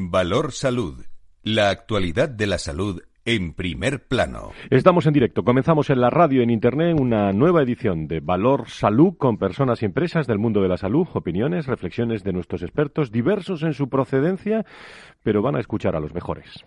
Valor 0.00 0.52
Salud. 0.52 1.06
La 1.42 1.70
actualidad 1.70 2.28
de 2.28 2.46
la 2.46 2.58
salud 2.58 3.02
en 3.24 3.52
primer 3.52 4.06
plano. 4.06 4.52
Estamos 4.70 5.06
en 5.06 5.12
directo. 5.12 5.42
Comenzamos 5.42 5.90
en 5.90 6.00
la 6.00 6.08
radio 6.08 6.38
y 6.38 6.44
en 6.44 6.50
internet 6.50 6.96
una 6.96 7.32
nueva 7.32 7.64
edición 7.64 8.06
de 8.06 8.20
Valor 8.20 8.68
Salud 8.68 9.16
con 9.18 9.38
personas 9.38 9.82
y 9.82 9.86
empresas 9.86 10.28
del 10.28 10.38
mundo 10.38 10.62
de 10.62 10.68
la 10.68 10.76
salud, 10.76 11.08
opiniones, 11.14 11.66
reflexiones 11.66 12.22
de 12.22 12.32
nuestros 12.32 12.62
expertos, 12.62 13.10
diversos 13.10 13.64
en 13.64 13.74
su 13.74 13.88
procedencia, 13.88 14.64
pero 15.24 15.42
van 15.42 15.56
a 15.56 15.60
escuchar 15.60 15.96
a 15.96 16.00
los 16.00 16.14
mejores. 16.14 16.64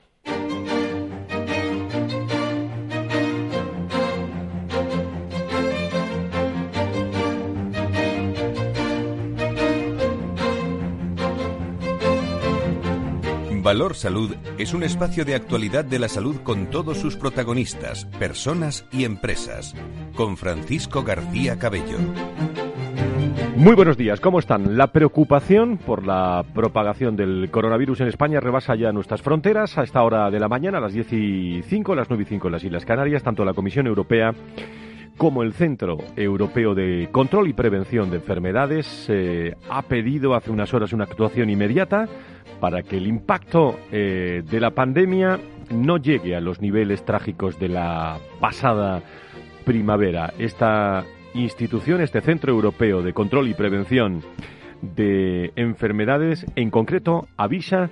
Valor 13.72 13.96
Salud 13.96 14.36
es 14.58 14.74
un 14.74 14.84
espacio 14.84 15.24
de 15.24 15.34
actualidad 15.34 15.86
de 15.86 15.98
la 15.98 16.10
salud 16.10 16.42
con 16.44 16.70
todos 16.70 16.98
sus 16.98 17.16
protagonistas, 17.16 18.04
personas 18.20 18.86
y 18.92 19.06
empresas. 19.06 19.74
Con 20.14 20.36
Francisco 20.36 21.04
García 21.04 21.58
Cabello. 21.58 21.98
Muy 23.56 23.74
buenos 23.74 23.96
días, 23.96 24.20
¿cómo 24.20 24.40
están? 24.40 24.76
La 24.78 24.88
preocupación 24.88 25.78
por 25.78 26.06
la 26.06 26.44
propagación 26.54 27.16
del 27.16 27.50
coronavirus 27.50 28.02
en 28.02 28.08
España 28.10 28.42
rebasa 28.42 28.76
ya 28.76 28.92
nuestras 28.92 29.22
fronteras. 29.22 29.78
A 29.78 29.84
esta 29.84 30.04
hora 30.04 30.30
de 30.30 30.42
la 30.42 30.50
mañana, 30.50 30.80
a 30.80 30.82
las 30.82 30.92
10 30.92 31.14
y 31.14 31.62
5, 31.64 31.96
las 31.96 32.10
9 32.10 32.24
y 32.24 32.26
5 32.26 32.48
en 32.50 32.52
las 32.52 32.64
Islas 32.66 32.84
Canarias, 32.84 33.24
tanto 33.24 33.46
la 33.46 33.54
Comisión 33.54 33.88
Europea 33.88 34.34
como 35.18 35.44
el 35.44 35.54
Centro 35.54 35.98
Europeo 36.16 36.74
de 36.76 37.10
Control 37.12 37.48
y 37.48 37.54
Prevención 37.54 38.10
de 38.10 38.18
Enfermedades 38.18 39.06
eh, 39.10 39.56
ha 39.70 39.82
pedido 39.84 40.36
hace 40.36 40.52
unas 40.52 40.74
horas 40.74 40.94
una 40.94 41.04
actuación 41.04 41.50
inmediata 41.50 42.08
para 42.60 42.84
que 42.84 42.98
el 42.98 43.08
impacto 43.08 43.80
eh, 43.92 44.44
de 44.50 44.60
la 44.60 44.72
pandemia 44.72 45.40
no 45.72 45.98
llegue 45.98 46.36
a 46.36 46.42
los 46.42 46.62
niveles 46.62 47.06
trágicos 47.06 47.60
de 47.60 47.70
la 47.70 48.20
pasada 48.40 49.02
primavera. 49.66 50.34
Esta 50.38 51.06
institución, 51.34 52.02
este 52.02 52.22
Centro 52.22 52.52
Europeo 52.52 53.02
de 53.02 53.14
Control 53.14 53.48
y 53.48 53.54
Prevención 53.54 54.22
de 54.82 55.52
Enfermedades, 55.56 56.46
en 56.56 56.70
concreto, 56.72 57.28
avisa 57.38 57.92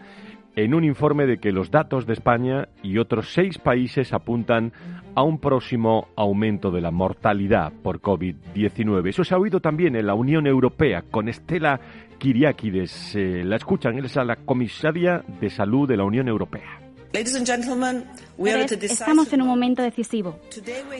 en 0.63 0.73
un 0.73 0.83
informe 0.83 1.25
de 1.25 1.37
que 1.37 1.53
los 1.53 1.71
datos 1.71 2.05
de 2.05 2.13
España 2.13 2.67
y 2.83 2.97
otros 2.97 3.31
seis 3.33 3.57
países 3.57 4.11
apuntan 4.11 4.73
a 5.15 5.23
un 5.23 5.39
próximo 5.39 6.09
aumento 6.17 6.69
de 6.69 6.81
la 6.81 6.91
mortalidad 6.91 7.71
por 7.81 8.01
COVID-19. 8.01 9.07
Eso 9.07 9.23
se 9.23 9.33
ha 9.33 9.37
oído 9.37 9.61
también 9.61 9.95
en 9.95 10.05
la 10.05 10.15
Unión 10.15 10.47
Europea 10.47 11.03
con 11.09 11.29
Estela 11.29 11.79
Kiriakides. 12.17 13.15
Eh, 13.15 13.43
la 13.45 13.55
escuchan, 13.55 13.97
él 13.97 14.05
es 14.05 14.15
la 14.17 14.35
comisaria 14.35 15.23
de 15.39 15.49
salud 15.49 15.87
de 15.87 15.95
la 15.95 16.03
Unión 16.03 16.27
Europea. 16.27 16.81
Estamos 17.13 19.33
en 19.33 19.41
un 19.41 19.47
momento 19.47 19.81
decisivo. 19.81 20.39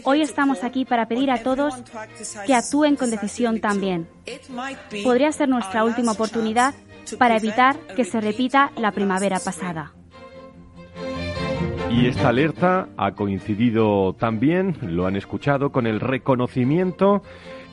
Hoy 0.06 0.22
estamos 0.22 0.64
aquí 0.64 0.86
para 0.86 1.08
pedir 1.08 1.32
a 1.32 1.44
todos 1.44 1.76
que 2.48 2.56
actúen 2.56 2.96
con 2.96 3.12
decisión 3.12 3.60
también. 3.60 4.08
Podría 5.04 5.32
ser 5.34 5.50
nuestra 5.50 5.84
última 5.84 6.14
oportunidad 6.14 6.74
para 7.18 7.38
evitar 7.38 7.78
que 7.96 8.04
se 8.04 8.22
repita 8.22 8.72
la 8.78 8.92
primavera 8.92 9.40
pasada. 9.40 9.94
Y 11.92 12.06
esta 12.06 12.30
alerta 12.30 12.90
ha 12.98 13.14
coincidido 13.14 14.14
también, 14.14 14.78
lo 14.82 15.08
han 15.08 15.16
escuchado, 15.16 15.72
con 15.72 15.88
el 15.88 16.00
reconocimiento 16.00 17.24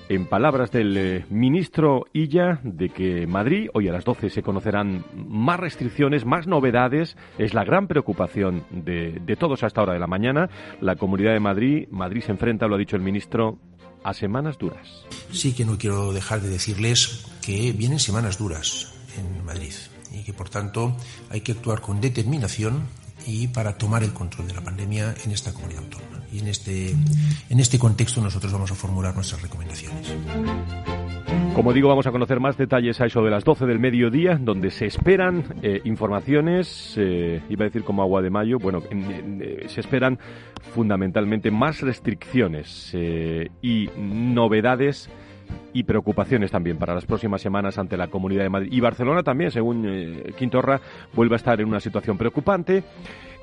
en 0.09 0.27
palabras 0.27 0.71
del 0.71 0.97
eh, 0.97 1.27
ministro 1.31 2.07
Illa 2.13 2.61
de 2.63 2.89
que 2.89 3.27
Madrid, 3.27 3.69
hoy 3.75 3.89
a 3.89 3.93
las 3.93 4.05
12 4.05 4.31
se 4.31 4.43
conocerán 4.43 5.05
más 5.15 5.61
restricciones, 5.61 6.25
más 6.25 6.47
novedades, 6.47 7.17
es 7.39 7.55
la 7.55 7.65
gran 7.65 7.89
preocupación 7.89 8.65
de, 8.71 9.21
de 9.21 9.37
todos 9.37 9.63
a 9.63 9.67
esta 9.67 9.83
hora 9.83 9.93
de 9.93 10.01
la 10.01 10.07
mañana. 10.07 10.49
La 10.81 10.97
Comunidad 10.97 11.33
de 11.33 11.41
Madrid, 11.41 11.89
Madrid 11.91 12.23
se 12.23 12.33
enfrenta, 12.33 12.67
lo 12.67 12.77
ha 12.77 12.79
dicho 12.79 12.97
el 12.97 13.03
ministro, 13.03 13.59
a 14.03 14.15
semanas 14.15 14.57
duras. 14.57 15.05
Sí 15.31 15.55
que 15.55 15.65
no 15.65 15.77
quiero 15.77 16.13
dejar 16.13 16.41
de 16.41 16.49
decirles 16.49 17.27
que 17.45 17.73
vienen 17.73 17.99
semanas 17.99 18.39
duras 18.39 18.96
en 19.19 19.45
Madrid 19.45 19.73
y 20.13 20.23
que 20.23 20.33
por 20.33 20.49
tanto 20.49 20.97
hay 21.31 21.41
que 21.41 21.53
actuar 21.53 21.81
con 21.81 22.01
determinación 22.01 22.85
y 23.27 23.49
para 23.49 23.77
tomar 23.77 24.03
el 24.03 24.13
control 24.13 24.47
de 24.47 24.55
la 24.55 24.61
pandemia 24.61 25.15
en 25.25 25.33
esta 25.33 25.53
comunidad 25.53 25.83
autónoma. 25.83 26.23
Y 26.33 26.39
en 26.41 26.49
este, 26.49 26.91
en 27.49 27.61
este 27.61 27.79
contexto 27.79 28.21
nosotros 28.21 28.53
vamos 28.53 28.71
a 28.71 28.75
formular 28.75 29.15
nuestras 29.15 29.43
recomendaciones. 29.43 30.15
Como 31.55 31.73
digo, 31.73 31.89
vamos 31.89 32.07
a 32.07 32.13
conocer 32.13 32.39
más 32.39 32.59
detalles 32.59 33.01
a 33.01 33.07
eso 33.07 33.23
de 33.23 33.31
las 33.31 33.43
12 33.43 33.65
del 33.65 33.79
mediodía, 33.79 34.39
donde 34.39 34.71
se 34.71 34.85
esperan 34.85 35.57
eh, 35.63 35.81
informaciones, 35.85 36.95
eh, 36.99 37.41
iba 37.49 37.65
a 37.65 37.69
decir 37.69 37.83
como 37.83 38.03
agua 38.03 38.21
de 38.21 38.29
mayo, 38.29 38.59
bueno, 38.59 38.83
eh, 38.91 39.65
se 39.67 39.81
esperan 39.81 40.19
fundamentalmente 40.75 41.51
más 41.51 41.81
restricciones 41.81 42.95
y 43.63 43.89
novedades 43.97 45.09
y 45.73 45.83
preocupaciones 45.85 46.51
también 46.51 46.79
para 46.79 46.95
las 46.95 47.07
próximas 47.07 47.43
semanas 47.43 47.79
ante 47.79 47.97
la 47.97 48.09
Comunidad 48.09 48.43
de 48.43 48.51
Madrid. 48.51 48.73
Y 48.73 48.81
Barcelona 48.81 49.23
también, 49.23 49.51
según 49.51 49.85
eh, 49.87 50.33
Quintorra, 50.39 50.81
vuelve 51.15 51.35
a 51.35 51.37
estar 51.37 51.61
en 51.61 51.69
una 51.69 51.81
situación 51.81 52.17
preocupante. 52.17 52.85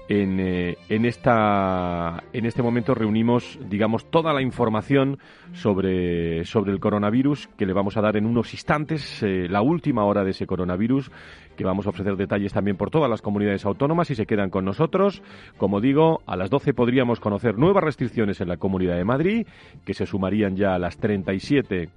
En, 0.09 0.37
eh, 0.39 0.77
en, 0.89 1.05
esta, 1.05 2.23
en 2.33 2.45
este 2.45 2.61
momento 2.61 2.93
reunimos, 2.93 3.57
digamos, 3.69 4.11
toda 4.11 4.33
la 4.33 4.41
información 4.41 5.17
sobre, 5.53 6.43
sobre 6.43 6.73
el 6.73 6.81
coronavirus 6.81 7.47
que 7.57 7.65
le 7.65 7.71
vamos 7.71 7.95
a 7.95 8.01
dar 8.01 8.17
en 8.17 8.25
unos 8.25 8.53
instantes, 8.53 9.23
eh, 9.23 9.47
la 9.49 9.61
última 9.61 10.03
hora 10.03 10.25
de 10.25 10.31
ese 10.31 10.45
coronavirus, 10.45 11.09
que 11.55 11.63
vamos 11.63 11.85
a 11.85 11.89
ofrecer 11.89 12.15
detalles 12.15 12.53
también 12.53 12.77
por 12.77 12.89
todas 12.89 13.09
las 13.09 13.21
comunidades 13.21 13.65
autónomas 13.65 14.09
y 14.11 14.15
se 14.15 14.25
quedan 14.25 14.49
con 14.49 14.65
nosotros. 14.65 15.21
Como 15.57 15.81
digo, 15.81 16.21
a 16.25 16.35
las 16.35 16.49
12 16.49 16.73
podríamos 16.73 17.19
conocer 17.19 17.57
nuevas 17.57 17.83
restricciones 17.83 18.41
en 18.41 18.49
la 18.49 18.57
Comunidad 18.57 18.95
de 18.95 19.05
Madrid, 19.05 19.47
que 19.85 19.93
se 19.93 20.05
sumarían 20.05 20.55
ya 20.55 20.75
a 20.75 20.79
las 20.79 20.97
37 20.97 21.89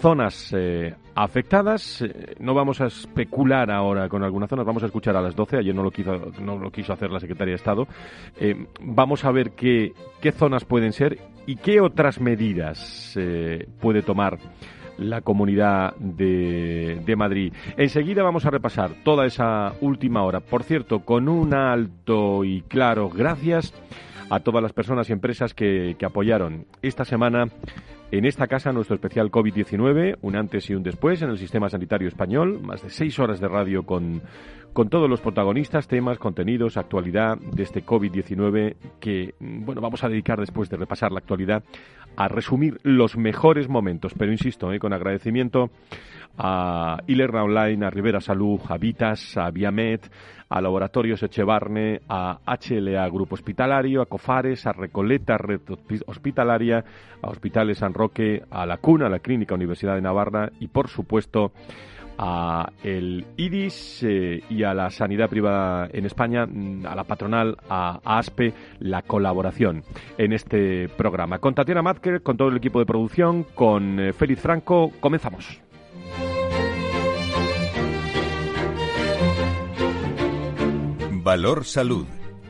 zonas 0.00 0.54
eh, 0.56 0.94
afectadas. 1.14 2.02
Eh, 2.02 2.34
no 2.40 2.54
vamos 2.54 2.80
a 2.80 2.86
especular 2.86 3.70
ahora 3.70 4.08
con 4.08 4.24
algunas 4.24 4.48
zonas, 4.48 4.66
vamos 4.66 4.82
a 4.82 4.86
escuchar 4.86 5.16
a 5.16 5.20
las 5.20 5.36
12. 5.36 5.58
Ayer 5.58 5.74
no 5.74 5.82
lo 5.82 5.90
quiso, 5.90 6.32
no 6.42 6.58
lo 6.58 6.70
quiso 6.70 6.92
hacer 6.92 7.10
la 7.10 7.20
Secretaría 7.20 7.52
de 7.52 7.56
Estado. 7.56 7.86
Eh, 8.38 8.66
vamos 8.80 9.24
a 9.24 9.30
ver 9.30 9.52
qué, 9.52 9.92
qué 10.20 10.32
zonas 10.32 10.64
pueden 10.64 10.92
ser 10.92 11.18
y 11.46 11.56
qué 11.56 11.80
otras 11.80 12.20
medidas 12.20 13.18
puede 13.80 14.02
tomar 14.02 14.38
la 15.00 15.22
Comunidad 15.22 15.96
de, 15.96 17.02
de, 17.04 17.16
Madrid. 17.16 17.52
Enseguida 17.76 18.22
vamos 18.22 18.44
a 18.46 18.50
repasar 18.50 18.90
toda 19.02 19.26
esa 19.26 19.74
última 19.80 20.22
hora. 20.22 20.40
Por 20.40 20.62
cierto, 20.62 21.00
con 21.00 21.28
un 21.28 21.54
alto 21.54 22.44
y 22.44 22.62
claro 22.62 23.08
gracias 23.08 23.74
a 24.28 24.40
todas 24.40 24.62
las 24.62 24.72
personas 24.72 25.08
y 25.10 25.12
empresas 25.12 25.54
que, 25.54 25.96
que 25.98 26.06
apoyaron 26.06 26.66
esta 26.82 27.04
semana 27.04 27.48
en 28.10 28.24
esta 28.24 28.48
casa 28.48 28.72
nuestro 28.72 28.96
especial 28.96 29.30
COVID-19, 29.30 30.18
un 30.22 30.36
antes 30.36 30.68
y 30.68 30.74
un 30.74 30.82
después 30.82 31.22
en 31.22 31.30
el 31.30 31.38
sistema 31.38 31.68
sanitario 31.68 32.08
español, 32.08 32.60
más 32.60 32.82
de 32.82 32.90
seis 32.90 33.18
horas 33.20 33.38
de 33.40 33.46
radio 33.46 33.84
con, 33.84 34.22
con 34.72 34.88
todos 34.88 35.08
los 35.08 35.20
protagonistas, 35.20 35.86
temas, 35.86 36.18
contenidos, 36.18 36.76
actualidad 36.76 37.38
de 37.38 37.62
este 37.62 37.84
COVID-19 37.84 38.76
que, 38.98 39.34
bueno, 39.38 39.80
vamos 39.80 40.02
a 40.02 40.08
dedicar 40.08 40.40
después 40.40 40.68
de 40.68 40.76
repasar 40.76 41.12
la 41.12 41.20
actualidad 41.20 41.62
a 42.16 42.26
resumir 42.26 42.78
los 42.82 43.16
mejores 43.16 43.68
momentos, 43.68 44.12
pero 44.18 44.32
insisto, 44.32 44.72
eh, 44.72 44.80
con 44.80 44.92
agradecimiento 44.92 45.70
a 46.36 46.98
Ilerna 47.06 47.44
Online, 47.44 47.86
a 47.86 47.90
Rivera 47.90 48.20
Salud, 48.20 48.60
a 48.68 48.76
Vitas, 48.76 49.36
a 49.36 49.50
Viamet, 49.50 50.10
a 50.48 50.60
Laboratorios 50.60 51.22
Echevarne, 51.22 52.00
a 52.08 52.40
HLA 52.44 53.08
Grupo 53.08 53.34
Hospitalario, 53.34 54.02
a 54.02 54.06
Cofares, 54.06 54.66
a 54.66 54.72
Recoleta 54.72 55.38
Red 55.38 55.60
Hospitalaria, 56.06 56.84
a 57.22 57.28
Hospitales 57.28 57.78
San 57.78 57.94
A 58.50 58.66
La 58.66 58.78
Cuna, 58.78 59.06
a 59.06 59.10
la 59.10 59.18
Clínica 59.18 59.54
Universidad 59.54 59.94
de 59.94 60.02
Navarra 60.02 60.50
y, 60.60 60.68
por 60.68 60.88
supuesto, 60.88 61.52
a 62.22 62.70
el 62.84 63.24
IDIS 63.38 64.02
eh, 64.02 64.42
y 64.50 64.62
a 64.62 64.74
la 64.74 64.90
sanidad 64.90 65.30
privada 65.30 65.88
en 65.90 66.04
España, 66.04 66.46
mm, 66.46 66.84
a 66.86 66.94
la 66.94 67.04
patronal, 67.04 67.56
a, 67.68 68.00
ASPE, 68.04 68.52
la 68.78 69.00
colaboración 69.02 69.84
en 70.18 70.34
este 70.34 70.90
programa. 70.90 71.38
Con 71.38 71.54
Tatiana 71.54 71.80
Matker, 71.80 72.22
con 72.22 72.36
todo 72.36 72.48
el 72.48 72.58
equipo 72.58 72.78
de 72.78 72.84
producción, 72.84 73.44
con 73.54 73.98
eh, 73.98 74.12
Félix 74.12 74.42
Franco, 74.42 74.92
comenzamos. 75.00 75.62
Valor 81.22 81.64
Salud. 81.64 82.06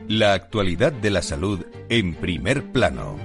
La 0.07 0.33
actualidad 0.33 0.91
de 0.91 1.11
la 1.11 1.21
salud 1.21 1.65
en 1.87 2.15
primer 2.15 2.71
plano. 2.73 3.15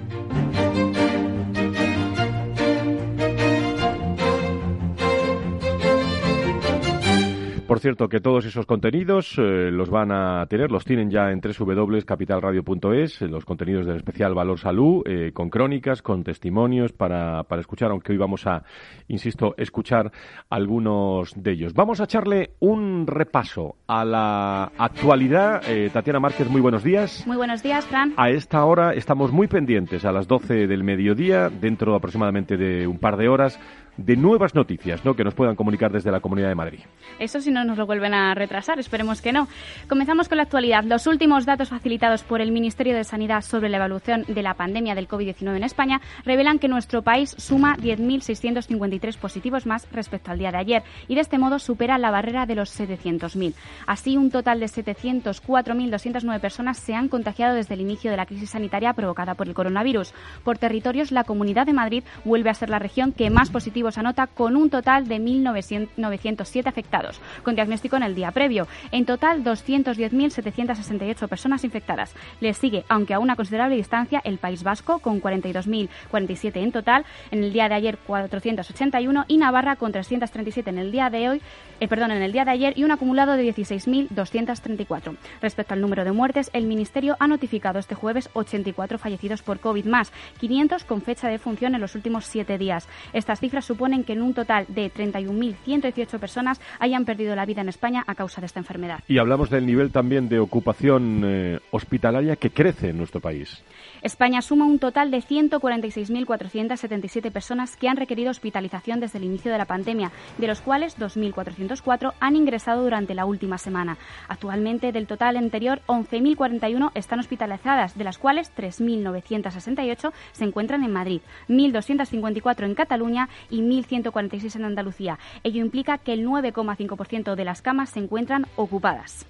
Por 7.77 7.83
cierto, 7.83 8.09
que 8.09 8.21
todos 8.21 8.47
esos 8.47 8.65
contenidos 8.65 9.35
eh, 9.37 9.71
los 9.71 9.91
van 9.91 10.11
a 10.11 10.47
tener, 10.47 10.71
los 10.71 10.87
tienen 10.87 11.11
ya 11.11 11.31
en 11.31 11.43
www.capitalradio.es, 11.43 13.21
los 13.21 13.45
contenidos 13.45 13.85
del 13.85 13.97
especial 13.97 14.33
Valor 14.33 14.59
Salud, 14.59 15.03
eh, 15.05 15.33
con 15.35 15.51
crónicas, 15.51 16.01
con 16.01 16.25
testimonios 16.25 16.95
para, 16.95 17.43
para 17.43 17.61
escuchar, 17.61 17.91
aunque 17.91 18.13
hoy 18.13 18.17
vamos 18.17 18.47
a, 18.47 18.63
insisto, 19.09 19.55
escuchar 19.59 20.11
algunos 20.49 21.35
de 21.37 21.53
ellos. 21.53 21.75
Vamos 21.75 22.01
a 22.01 22.05
echarle 22.05 22.53
un 22.61 23.07
repaso 23.07 23.77
a 23.87 24.07
la 24.07 24.73
actualidad. 24.79 25.61
Eh, 25.69 25.91
Tatiana 25.93 26.19
Márquez, 26.19 26.49
muy 26.49 26.63
buenos 26.63 26.83
días. 26.83 27.27
Muy 27.27 27.37
buenos 27.37 27.63
días, 27.63 27.85
Fran. 27.85 28.15
A 28.17 28.31
esta 28.31 28.65
hora 28.65 28.95
estamos 28.95 29.33
muy 29.33 29.49
pendientes, 29.49 30.07
a 30.07 30.13
las 30.13 30.27
12 30.27 30.67
del 30.67 30.83
mediodía, 30.83 31.51
dentro 31.51 31.95
aproximadamente 31.95 32.57
de 32.57 32.87
un 32.87 32.99
par 32.99 33.19
de 33.19 33.29
horas, 33.29 33.61
de 33.97 34.17
nuevas 34.17 34.55
noticias 34.55 35.05
¿no? 35.05 35.15
que 35.15 35.25
nos 35.25 35.35
puedan 35.35 35.57
comunicar 35.57 35.91
desde 35.91 36.11
la 36.11 36.21
Comunidad 36.21 36.49
de 36.49 36.55
Madrid. 36.55 36.81
Eso 37.19 37.41
si 37.41 37.51
no 37.51 37.65
nos 37.65 37.79
lo 37.79 37.87
vuelven 37.87 38.15
a 38.15 38.35
retrasar, 38.35 38.79
esperemos 38.79 39.23
que 39.23 39.33
no. 39.33 39.49
Comenzamos 39.89 40.29
con 40.29 40.37
la 40.37 40.45
actualidad. 40.45 40.85
Los 40.85 41.07
últimos 41.07 41.47
datos 41.47 41.71
facilitados 41.71 42.23
por 42.23 42.41
el 42.41 42.53
Ministerio 42.53 42.95
de 42.95 43.05
Sanidad 43.05 43.43
sobre 43.43 43.69
la 43.69 43.79
evolución 43.79 44.25
de 44.29 44.43
la 44.43 44.55
pandemia 44.55 44.95
del 44.95 45.09
COVID-19 45.09 45.57
en 45.57 45.65
España 45.65 46.01
revelan 46.25 46.59
que 46.59 46.69
nuestro 46.69 47.03
país 47.03 47.35
suma 47.39 47.77
10.653 47.77 49.19
positivos 49.19 49.67
más 49.67 49.91
respecto 49.93 50.31
al 50.31 50.39
día 50.39 50.51
de 50.51 50.59
ayer 50.59 50.83
y 51.09 51.15
de 51.15 51.21
este 51.21 51.39
modo 51.39 51.59
supera 51.59 51.99
la 51.99 52.11
barrera 52.11 52.47
de 52.47 52.55
los 52.55 52.79
700.000. 52.79 53.55
Así, 53.87 54.17
un 54.17 54.31
total 54.31 54.61
de 54.61 54.67
704.209 54.67 56.41
personas 56.41 56.79
se 56.79 56.95
han 56.95 57.09
contagiado 57.09 57.55
desde 57.55 57.75
el 57.75 57.81
inicio 57.81 58.11
de 58.11 58.17
la 58.17 58.27
crisis 58.27 58.51
sanitaria 58.51 58.93
provocada 58.93 59.35
por 59.35 59.49
el 59.49 59.55
coronavirus. 59.55 60.13
Por 60.45 60.59
territorios, 60.59 61.13
la 61.13 61.25
Comunidad 61.25 61.67
de 61.67 61.73
Madrid 61.73 62.05
vuelve 62.25 62.51
a 62.51 62.55
ser 62.55 62.71
la 62.71 62.79
región 62.79 63.13
que 63.13 63.31
más 63.31 63.51
positivos 63.51 63.86
anota 63.97 64.27
con 64.27 64.57
un 64.57 64.71
total 64.71 65.07
de 65.09 65.19
1.907 65.19 66.67
afectados, 66.67 67.21
con 67.43 67.55
diagnóstico 67.55 67.97
en 67.97 68.03
el 68.03 68.15
día 68.15 68.31
previo. 68.33 68.67
En 68.91 69.07
total, 69.07 69.45
210.768 69.45 71.29
personas 71.29 71.65
infectadas. 71.65 72.15
Le 72.41 72.53
sigue, 72.55 72.85
aunque 72.89 73.15
a 73.15 73.19
una 73.19 73.37
considerable 73.37 73.77
distancia, 73.77 74.21
el 74.25 74.39
País 74.39 74.63
Vasco, 74.63 74.99
con 74.99 75.21
42.047 75.21 76.57
en 76.57 76.73
total. 76.73 77.05
En 77.31 77.45
el 77.45 77.53
día 77.53 77.69
de 77.69 77.75
ayer, 77.75 77.99
481 77.99 79.25
y 79.29 79.39
Navarra, 79.39 79.77
con 79.77 79.93
337 79.93 80.71
en 80.71 80.79
el 80.79 80.93
día 80.93 81.11
de 81.11 81.29
hoy, 81.29 81.43
eh, 81.81 81.89
perdón, 81.89 82.11
en 82.11 82.23
el 82.23 82.33
día 82.33 82.45
de 82.45 82.51
ayer 82.51 82.73
y 82.77 82.85
un 82.85 82.91
acumulado 82.91 83.33
de 83.33 83.55
16.234. 83.55 85.17
Respecto 85.43 85.75
al 85.75 85.81
número 85.81 86.05
de 86.05 86.13
muertes, 86.13 86.51
el 86.53 86.67
Ministerio 86.67 87.17
ha 87.21 87.27
notificado 87.27 87.79
este 87.79 87.95
jueves 87.95 88.31
84 88.33 88.99
fallecidos 88.99 89.43
por 89.43 89.61
COVID 89.61 89.85
más, 89.85 90.13
500 90.41 90.85
con 90.85 91.03
fecha 91.03 91.29
de 91.29 91.39
función 91.39 91.75
en 91.75 91.81
los 91.81 91.95
últimos 91.95 92.25
siete 92.25 92.59
días. 92.59 92.89
Estas 93.13 93.41
cifras 93.41 93.65
suponen 93.77 94.05
que 94.05 94.15
en 94.15 94.23
un 94.23 94.33
total 94.33 94.65
de 94.69 94.91
31.118 94.91 96.19
personas 96.19 96.59
hayan 96.81 97.05
perdido 97.05 97.37
la 97.37 97.45
vida 97.45 97.61
en 97.61 97.69
España 97.69 98.03
a 98.07 98.15
causa 98.15 98.41
de 98.41 98.47
esta 98.47 98.59
enfermedad. 98.59 99.01
Y 99.07 99.19
hablamos 99.19 99.51
del 99.51 99.67
nivel 99.67 99.91
también 99.91 100.31
de 100.31 100.39
ocupación 100.39 101.23
eh, 101.27 101.59
hospitalaria 101.73 102.37
que 102.37 102.49
crece 102.49 102.89
en 102.89 102.97
nuestro 102.97 103.21
país. 103.21 103.63
España 104.07 104.41
suma 104.41 104.65
un 104.67 104.79
total 104.79 105.11
de 105.11 105.19
146.477 105.19 107.33
personas 107.33 107.77
que 107.77 107.89
han 107.89 107.97
requerido 107.97 108.31
hospitalización 108.31 109.01
desde 109.01 109.19
el 109.19 109.25
inicio 109.25 109.51
de 109.51 109.59
la 109.59 109.65
pandemia, 109.65 110.13
de 110.39 110.47
los 110.47 110.61
cuales 110.61 110.97
2.404 110.97 112.13
han 112.21 112.37
ingresado 112.37 112.85
durante 112.85 113.17
la 113.17 113.25
última 113.25 113.59
semana. 113.59 113.99
Actualmente, 114.29 114.93
del 114.93 115.09
total 115.09 115.37
anterior, 115.37 115.81
11.041 115.89 116.93
están 116.95 117.19
hospitalizadas, 117.19 117.99
de 117.99 118.05
las 118.05 118.19
cuales 118.19 118.53
3.968 118.57 120.13
se 120.31 120.45
encuentran 120.45 120.85
en 120.85 120.93
Madrid, 120.93 121.23
1.254 121.49 122.65
en 122.65 122.77
Cataluña 122.77 123.29
y 123.51 123.61
1.146 123.61 124.55
en 124.55 124.67
Andalucía. 124.67 125.19
Ello 125.43 125.61
implica 125.61 125.99
que 125.99 126.13
el 126.13 126.25
9,5% 126.25 127.35
de 127.35 127.45
las 127.45 127.61
camas 127.61 127.91
se 127.91 127.99
encuentran 127.99 128.47
ocupadas. 128.55 129.27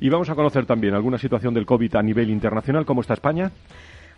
Y 0.00 0.08
vamos 0.08 0.30
a 0.30 0.34
conocer 0.34 0.64
también 0.64 0.94
alguna 0.94 1.18
situación 1.18 1.52
del 1.52 1.66
COVID 1.66 1.96
a 1.96 2.02
nivel 2.02 2.30
internacional. 2.30 2.86
¿Cómo 2.86 3.02
está 3.02 3.12
España? 3.12 3.52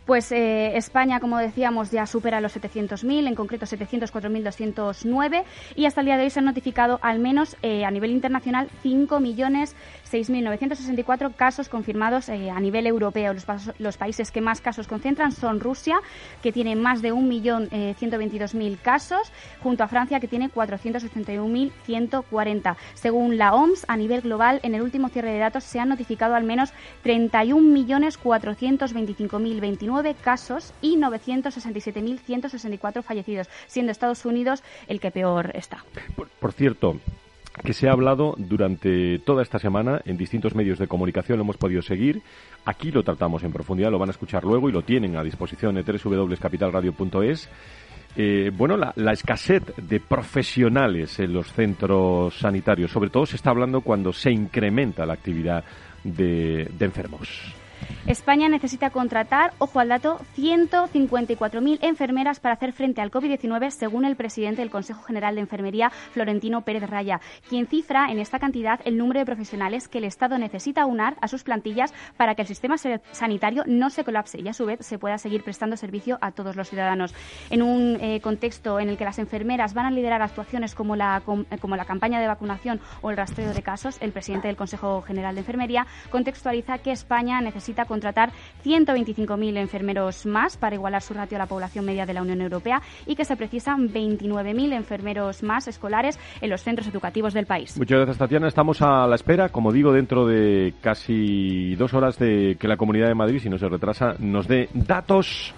Pues 0.08 0.32
eh, 0.32 0.76
España, 0.78 1.20
como 1.20 1.36
decíamos, 1.36 1.90
ya 1.90 2.06
supera 2.06 2.40
los 2.40 2.56
700.000, 2.56 3.28
en 3.28 3.34
concreto 3.34 3.66
704.209, 3.66 5.44
y 5.76 5.84
hasta 5.84 6.00
el 6.00 6.06
día 6.06 6.16
de 6.16 6.24
hoy 6.24 6.30
se 6.30 6.38
han 6.38 6.46
notificado 6.46 6.98
al 7.02 7.18
menos 7.18 7.58
eh, 7.60 7.84
a 7.84 7.90
nivel 7.90 8.12
internacional 8.12 8.70
5.006.964 8.82 11.34
casos 11.34 11.68
confirmados 11.68 12.30
eh, 12.30 12.48
a 12.48 12.58
nivel 12.58 12.86
europeo. 12.86 13.34
Los, 13.34 13.44
los, 13.78 13.98
países 13.98 14.30
que 14.30 14.40
más 14.40 14.62
casos 14.62 14.88
concentran 14.88 15.30
son 15.30 15.60
Rusia, 15.60 16.00
que 16.42 16.52
tiene 16.52 16.74
más 16.74 17.02
de 17.02 17.12
1.122.000 17.12 18.78
casos, 18.80 19.30
junto 19.62 19.84
a 19.84 19.88
Francia, 19.88 20.20
que 20.20 20.28
tiene 20.28 20.50
461.140. 20.50 22.76
Según 22.94 23.36
la 23.36 23.52
OMS, 23.52 23.84
a 23.88 23.98
nivel 23.98 24.22
global, 24.22 24.60
en 24.62 24.74
el 24.74 24.80
último 24.80 25.10
cierre 25.10 25.32
de 25.32 25.38
datos 25.38 25.64
se 25.64 25.80
han 25.80 25.90
notificado 25.90 26.34
al 26.34 26.44
menos 26.44 26.72
31.425.029 27.04 29.97
casos 30.14 30.72
y 30.80 30.96
967.164 30.96 33.02
fallecidos, 33.02 33.48
siendo 33.66 33.92
Estados 33.92 34.24
Unidos 34.24 34.62
el 34.86 35.00
que 35.00 35.10
peor 35.10 35.50
está. 35.54 35.84
Por, 36.40 36.52
cierto, 36.52 36.98
que 37.64 37.72
se 37.72 37.88
ha 37.88 37.92
hablado 37.92 38.34
durante 38.38 39.18
toda 39.20 39.42
esta 39.42 39.58
semana 39.58 40.00
en 40.04 40.16
distintos 40.16 40.54
medios 40.54 40.78
de 40.78 40.88
comunicación, 40.88 41.38
lo 41.38 41.44
hemos 41.44 41.56
podido 41.56 41.82
seguir. 41.82 42.22
Aquí 42.64 42.90
lo 42.90 43.02
tratamos 43.02 43.42
en 43.42 43.52
profundidad, 43.52 43.90
lo 43.90 43.98
van 43.98 44.10
a 44.10 44.12
escuchar 44.12 44.44
luego 44.44 44.68
y 44.68 44.72
lo 44.72 44.82
tienen 44.82 45.16
a 45.16 45.24
disposición 45.24 45.76
en 45.76 45.84
www.capitalradio.es. 45.84 47.48
Eh, 48.16 48.50
bueno, 48.52 48.76
la, 48.76 49.12
escasez 49.12 49.62
de 49.76 50.00
profesionales 50.00 51.20
en 51.20 51.32
los 51.32 51.52
centros 51.52 52.38
sanitarios, 52.38 52.90
sobre 52.90 53.10
todo 53.10 53.26
se 53.26 53.36
está 53.36 53.50
hablando 53.50 53.82
cuando 53.82 54.12
se 54.12 54.30
incrementa 54.30 55.06
la 55.06 55.12
actividad 55.12 55.62
de 56.02 56.68
enfermos. 56.80 57.54
España 58.06 58.48
necesita 58.48 58.90
contratar, 58.90 59.52
ojo 59.58 59.80
al 59.80 59.88
dato, 59.88 60.18
154.000 60.36 61.78
enfermeras 61.82 62.40
para 62.40 62.54
hacer 62.54 62.72
frente 62.72 63.00
al 63.00 63.10
COVID-19, 63.10 63.70
según 63.70 64.04
el 64.04 64.16
presidente 64.16 64.62
del 64.62 64.70
Consejo 64.70 65.02
General 65.02 65.34
de 65.34 65.42
Enfermería, 65.42 65.90
Florentino 65.90 66.62
Pérez 66.62 66.88
Raya, 66.88 67.20
quien 67.48 67.66
cifra 67.66 68.10
en 68.10 68.18
esta 68.18 68.38
cantidad 68.38 68.80
el 68.84 68.96
número 68.96 69.20
de 69.20 69.26
profesionales 69.26 69.88
que 69.88 69.98
el 69.98 70.04
Estado 70.04 70.38
necesita 70.38 70.86
unar 70.86 71.16
a 71.20 71.28
sus 71.28 71.42
plantillas 71.44 71.92
para 72.16 72.34
que 72.34 72.42
el 72.42 72.48
sistema 72.48 72.76
sanitario 72.78 73.64
no 73.66 73.90
se 73.90 74.04
colapse 74.04 74.40
y, 74.40 74.48
a 74.48 74.52
su 74.52 74.66
vez, 74.66 74.78
se 74.80 74.98
pueda 74.98 75.18
seguir 75.18 75.44
prestando 75.44 75.76
servicio 75.76 76.18
a 76.20 76.32
todos 76.32 76.56
los 76.56 76.68
ciudadanos. 76.68 77.14
En 77.50 77.62
un 77.62 77.98
eh, 78.00 78.20
contexto 78.20 78.80
en 78.80 78.88
el 78.88 78.96
que 78.96 79.04
las 79.04 79.18
enfermeras 79.18 79.74
van 79.74 79.86
a 79.86 79.90
liderar 79.90 80.22
actuaciones 80.22 80.74
como 80.74 80.96
la, 80.96 81.22
como 81.60 81.76
la 81.76 81.84
campaña 81.84 82.20
de 82.20 82.26
vacunación 82.26 82.80
o 83.02 83.10
el 83.10 83.16
rastreo 83.16 83.52
de 83.52 83.62
casos, 83.62 83.98
el 84.00 84.12
presidente 84.12 84.48
del 84.48 84.56
Consejo 84.56 85.02
General 85.02 85.34
de 85.34 85.40
Enfermería 85.40 85.86
contextualiza 86.10 86.78
que 86.78 86.90
España 86.90 87.40
necesita 87.40 87.67
contratar 87.86 88.32
125.000 88.64 89.56
enfermeros 89.58 90.26
más 90.26 90.56
para 90.56 90.74
igualar 90.74 91.02
su 91.02 91.14
ratio 91.14 91.36
a 91.36 91.40
la 91.40 91.46
población 91.46 91.84
media 91.84 92.06
de 92.06 92.14
la 92.14 92.22
Unión 92.22 92.40
Europea 92.40 92.82
y 93.06 93.14
que 93.14 93.24
se 93.24 93.36
precisan 93.36 93.88
29.000 93.88 94.72
enfermeros 94.74 95.42
más 95.42 95.68
escolares 95.68 96.18
en 96.40 96.50
los 96.50 96.62
centros 96.62 96.88
educativos 96.88 97.34
del 97.34 97.46
país. 97.46 97.76
Muchas 97.78 97.98
gracias, 97.98 98.18
Tatiana. 98.18 98.48
Estamos 98.48 98.82
a 98.82 99.06
la 99.06 99.14
espera, 99.14 99.48
como 99.48 99.72
digo, 99.72 99.92
dentro 99.92 100.26
de 100.26 100.74
casi 100.80 101.74
dos 101.76 101.94
horas 101.94 102.18
de 102.18 102.56
que 102.58 102.68
la 102.68 102.76
Comunidad 102.76 103.08
de 103.08 103.14
Madrid, 103.14 103.40
si 103.40 103.48
no 103.48 103.58
se 103.58 103.68
retrasa, 103.68 104.14
nos 104.18 104.46
dé 104.48 104.68
datos 104.72 105.54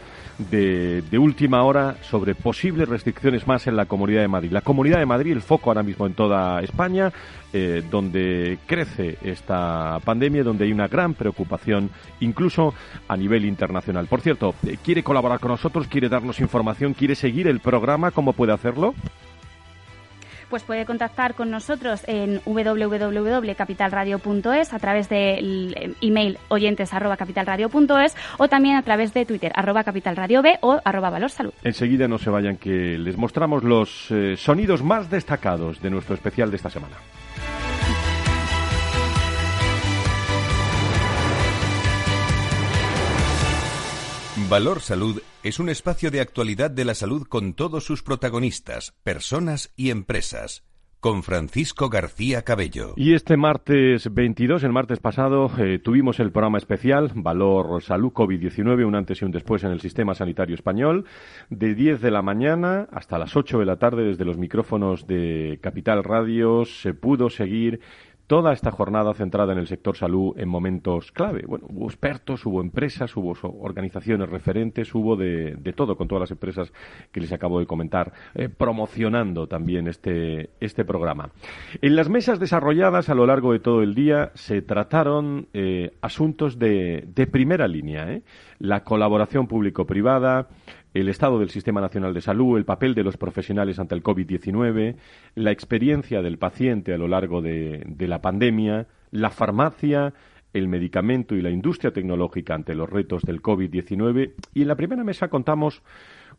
de, 0.49 1.19
última 1.19 1.63
hora 1.65 1.97
sobre 2.03 2.35
posibles 2.35 2.89
restricciones 2.89 3.47
más 3.47 3.67
en 3.67 3.77
la 3.77 3.87
Comunidad 3.87 4.23
de 4.23 4.29
Madrid. 4.29 4.53
La 4.53 4.63
Comunidad 4.63 4.99
de 4.99 5.07
Madrid, 5.07 5.33
el 5.33 5.43
foco 5.43 5.71
ahora 5.71 5.83
mismo 5.83 6.07
en 6.07 6.15
toda 6.15 6.61
España, 6.63 7.13
eh, 7.53 7.83
donde 7.91 8.59
crece 8.67 9.19
esta 9.23 9.99
pandemia, 10.05 10.43
donde 10.43 10.65
hay 10.65 10.73
una 10.73 10.89
gran 10.89 11.15
preocupación, 11.15 11.91
incluso 12.21 12.75
a 13.09 13.17
nivel 13.17 13.45
internacional. 13.45 14.07
Por 14.07 14.21
cierto, 14.21 14.55
eh, 14.67 14.79
¿quiere 14.83 15.03
colaborar 15.03 15.41
con 15.41 15.51
nosotros? 15.51 15.87
¿Quiere 15.89 16.09
darnos 16.09 16.41
información? 16.41 16.95
¿Quiere 16.95 17.15
seguir 17.15 17.47
el 17.47 17.61
programa? 17.61 18.11
¿Cómo 18.11 18.33
puede 18.33 18.53
hacerlo? 18.53 18.95
Pues 20.51 20.65
puede 20.65 20.85
contactar 20.85 21.35
con 21.35 21.51
nosotros 21.51 22.03
en 22.07 22.43
www.capitalradio.es 22.45 24.75
a 24.75 24.79
través 24.79 25.09
del 25.09 25.97
email 26.01 26.39
oyentes 26.49 26.91
o 28.39 28.49
también 28.49 28.77
a 28.77 28.83
través 28.83 29.15
de 29.15 29.25
Twitter 29.25 29.53
arroba 29.55 29.85
capitalradio 29.85 30.43
o 30.61 30.81
arroba 30.85 31.11
valor 31.11 31.31
salud. 31.31 31.53
Enseguida 31.63 32.09
no 32.09 32.19
se 32.19 32.31
vayan 32.31 32.57
que 32.57 32.99
les 32.99 33.17
mostramos 33.17 33.63
los 33.63 34.11
eh, 34.11 34.37
sonidos 34.37 34.83
más 34.83 35.09
destacados 35.09 35.81
de 35.81 35.91
nuestro 35.91 36.15
especial 36.15 36.51
de 36.51 36.57
esta 36.57 36.71
semana. 36.71 36.97
Valor 44.51 44.81
Salud 44.81 45.23
es 45.45 45.61
un 45.61 45.69
espacio 45.69 46.11
de 46.11 46.21
actualidad 46.21 46.73
de 46.73 46.85
la 46.85 46.97
salud 46.97 47.25
con 47.29 47.55
todos 47.55 47.85
sus 47.85 48.03
protagonistas, 48.03 48.97
personas 49.05 49.73
y 49.77 49.91
empresas. 49.91 50.65
Con 50.99 51.23
Francisco 51.23 51.89
García 51.89 52.43
Cabello. 52.43 52.95
Y 52.97 53.15
este 53.15 53.37
martes 53.37 54.13
22, 54.13 54.65
el 54.65 54.73
martes 54.73 54.99
pasado, 54.99 55.51
eh, 55.57 55.79
tuvimos 55.79 56.19
el 56.19 56.33
programa 56.33 56.59
especial 56.59 57.13
Valor 57.15 57.81
Salud 57.81 58.13
COVID-19, 58.13 58.85
un 58.85 58.97
antes 58.97 59.23
y 59.23 59.25
un 59.25 59.31
después 59.31 59.63
en 59.63 59.71
el 59.71 59.81
sistema 59.81 60.17
sanitario 60.17 60.57
español, 60.57 61.07
de 61.49 61.77
10 61.77 62.01
de 62.01 62.11
la 62.11 62.21
mañana 62.21 62.89
hasta 62.91 63.19
las 63.19 63.37
8 63.37 63.61
de 63.61 63.67
la 63.67 63.79
tarde 63.79 64.03
desde 64.03 64.25
los 64.25 64.37
micrófonos 64.37 65.07
de 65.07 65.61
Capital 65.63 66.03
Radio 66.03 66.65
se 66.65 66.93
pudo 66.93 67.31
seguir 67.31 67.81
toda 68.31 68.53
esta 68.53 68.71
jornada 68.71 69.13
centrada 69.13 69.53
en 69.55 69.59
el 69.59 69.67
sector 69.67 69.97
salud 69.97 70.39
en 70.39 70.49
momentos 70.49 71.11
clave. 71.11 71.43
Bueno, 71.49 71.67
hubo 71.69 71.87
expertos, 71.87 72.47
hubo 72.47 72.61
empresas, 72.61 73.17
hubo 73.17 73.35
organizaciones 73.61 74.29
referentes, 74.29 74.95
hubo 74.95 75.17
de, 75.17 75.57
todo 75.75 75.97
con 75.97 76.07
todas 76.07 76.21
las 76.21 76.31
empresas 76.31 76.73
que 77.11 77.21
les 77.21 77.33
acabo 77.33 77.59
de 77.59 77.67
comentar, 77.67 78.13
eh, 78.37 78.49
promocionando 78.49 79.49
también 79.49 79.89
este, 79.89 80.51
este 80.61 80.85
programa. 80.85 81.31
En 81.83 81.97
las 81.97 82.09
mesas 82.09 82.39
desarrolladas 82.39 83.09
a 83.09 83.17
lo 83.17 83.27
largo 83.27 83.53
de 83.53 83.59
todo 83.59 83.83
el 83.83 83.97
día 83.97 84.31
se 84.35 84.63
trataron 84.63 85.49
eh, 85.53 85.97
asuntos 86.01 86.57
de, 86.57 87.09
de 87.13 87.27
primera 87.27 87.67
línea, 87.67 88.13
¿eh? 88.13 88.23
la 88.61 88.85
colaboración 88.85 89.49
público-privada, 89.49 90.47
el 90.95 91.09
estado 91.09 91.39
del 91.39 91.51
Sistema 91.51 91.81
Nacional 91.81 92.15
de 92.15 92.21
Salud, 92.21 92.57
el 92.57 92.65
papel 92.65 92.95
de 92.95 93.05
los 93.05 93.17
profesionales 93.17 93.79
ante 93.79 93.95
el 93.95 94.03
COVID-19, 94.03 94.97
la 95.37 95.51
experiencia 95.51 96.23
del 96.23 96.39
paciente 96.39 96.93
a 96.93 96.99
lo 96.99 97.09
largo 97.09 97.41
de, 97.43 97.85
la 97.99 98.21
pandemia, 98.21 98.87
la 99.11 99.31
farmacia, 99.31 100.13
el 100.53 100.67
medicamento 100.67 101.37
y 101.37 101.43
la 101.43 101.51
industria 101.51 101.93
tecnológica 101.93 102.55
ante 102.55 102.75
los 102.75 102.91
retos 102.91 103.23
del 103.23 103.41
COVID-19. 103.41 104.33
Y 104.55 104.63
en 104.63 104.69
la 104.69 104.75
primera 104.75 105.05
mesa 105.05 105.29
contamos 105.29 105.83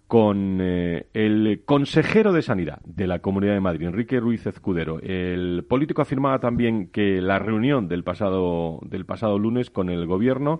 con 0.07 0.57
eh, 0.59 1.07
el 1.13 1.61
consejero 1.63 2.33
de 2.33 2.41
Sanidad 2.41 2.81
de 2.83 3.07
la 3.07 3.19
Comunidad 3.19 3.53
de 3.53 3.61
Madrid, 3.61 3.87
Enrique 3.87 4.19
Ruiz 4.19 4.45
Ezcudero. 4.45 4.99
El 4.99 5.63
político 5.63 6.01
afirmaba 6.01 6.39
también 6.39 6.87
que 6.87 7.21
la 7.21 7.39
reunión 7.39 7.87
del 7.87 8.03
pasado, 8.03 8.81
del 8.83 9.05
pasado 9.05 9.39
lunes 9.39 9.69
con 9.69 9.89
el 9.89 10.05
Gobierno 10.07 10.59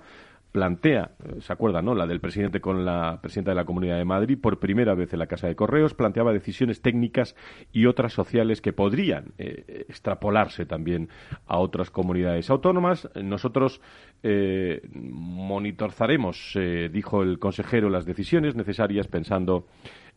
plantea, 0.52 1.12
se 1.40 1.54
acuerda, 1.54 1.82
¿no? 1.82 1.96
La 1.96 2.06
del 2.06 2.20
presidente 2.20 2.60
con 2.60 2.86
la 2.86 3.20
presidenta 3.22 3.52
de 3.52 3.56
la 3.56 3.66
Comunidad 3.66 3.98
de 3.98 4.06
Madrid, 4.06 4.38
por 4.40 4.60
primera 4.60 4.94
vez 4.96 5.14
en 5.14 5.20
la 5.20 5.28
Casa 5.28 5.48
de 5.48 5.56
Correos, 5.56 5.94
planteaba 5.94 6.34
decisiones 6.34 6.82
técnicas 6.82 7.36
y 7.72 7.86
otras 7.86 8.14
sociales 8.14 8.62
que 8.62 8.74
podrían 8.74 9.34
eh, 9.38 9.86
extrapolarse 9.88 10.66
también 10.66 11.10
a 11.48 11.60
otras 11.60 11.90
comunidades 11.90 12.50
autónomas. 12.50 13.10
Nosotros 13.16 13.82
eh, 14.24 14.82
monitorizaremos, 14.94 16.56
eh, 16.56 16.90
dijo 16.92 17.24
el 17.24 17.40
consejero, 17.40 17.90
las 17.90 18.06
decisiones 18.06 18.56
necesarias 18.56 19.08
pensando 19.08 19.68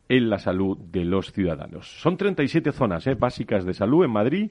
en 0.08 0.28
la 0.28 0.38
salud 0.38 0.76
de 0.78 1.04
los 1.04 1.32
ciudadanos. 1.32 2.00
Son 2.00 2.16
37 2.16 2.72
zonas 2.72 3.08
básicas 3.18 3.64
de 3.64 3.72
salud 3.72 4.04
en 4.04 4.10
Madrid 4.10 4.50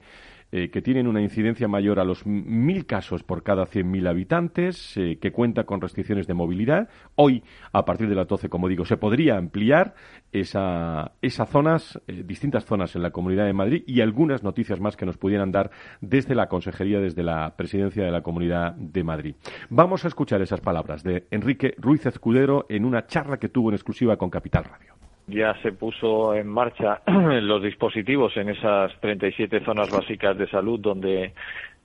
eh, 0.52 0.70
que 0.70 0.82
tienen 0.82 1.08
una 1.08 1.20
incidencia 1.20 1.66
mayor 1.66 1.98
a 1.98 2.04
los 2.04 2.26
mil 2.26 2.86
casos 2.86 3.22
por 3.22 3.42
cada 3.42 3.66
100.000 3.66 4.08
habitantes, 4.08 4.96
eh, 4.96 5.18
que 5.20 5.32
cuenta 5.32 5.64
con 5.64 5.80
restricciones 5.80 6.26
de 6.26 6.34
movilidad. 6.34 6.88
Hoy, 7.16 7.42
a 7.72 7.84
partir 7.84 8.08
de 8.08 8.14
las 8.14 8.28
12, 8.28 8.48
como 8.48 8.68
digo, 8.68 8.84
se 8.84 8.96
podría 8.96 9.36
ampliar 9.36 9.94
esa, 10.32 11.12
esas 11.22 11.48
zonas, 11.48 12.00
eh, 12.06 12.22
distintas 12.24 12.64
zonas 12.64 12.94
en 12.94 13.02
la 13.02 13.10
Comunidad 13.10 13.46
de 13.46 13.52
Madrid 13.52 13.82
y 13.86 14.00
algunas 14.00 14.42
noticias 14.42 14.80
más 14.80 14.96
que 14.96 15.06
nos 15.06 15.16
pudieran 15.16 15.50
dar 15.50 15.70
desde 16.00 16.34
la 16.34 16.48
Consejería, 16.48 17.00
desde 17.00 17.22
la 17.22 17.56
Presidencia 17.56 18.04
de 18.04 18.10
la 18.10 18.22
Comunidad 18.22 18.74
de 18.74 19.02
Madrid. 19.02 19.34
Vamos 19.70 20.04
a 20.04 20.08
escuchar 20.08 20.40
esas 20.40 20.60
palabras 20.60 21.02
de 21.02 21.26
Enrique 21.30 21.74
Ruiz 21.78 22.06
Escudero 22.06 22.66
en 22.68 22.84
una 22.84 23.06
charla 23.06 23.38
que 23.38 23.48
tuvo 23.48 23.70
en 23.70 23.74
exclusiva 23.74 24.16
con 24.16 24.30
Capital 24.30 24.64
Radio 24.64 24.94
ya 25.26 25.54
se 25.62 25.72
puso 25.72 26.34
en 26.34 26.46
marcha 26.46 27.00
los 27.06 27.62
dispositivos 27.62 28.36
en 28.36 28.50
esas 28.50 28.92
37 29.00 29.64
zonas 29.64 29.90
básicas 29.90 30.36
de 30.36 30.48
salud 30.48 30.78
donde 30.80 31.32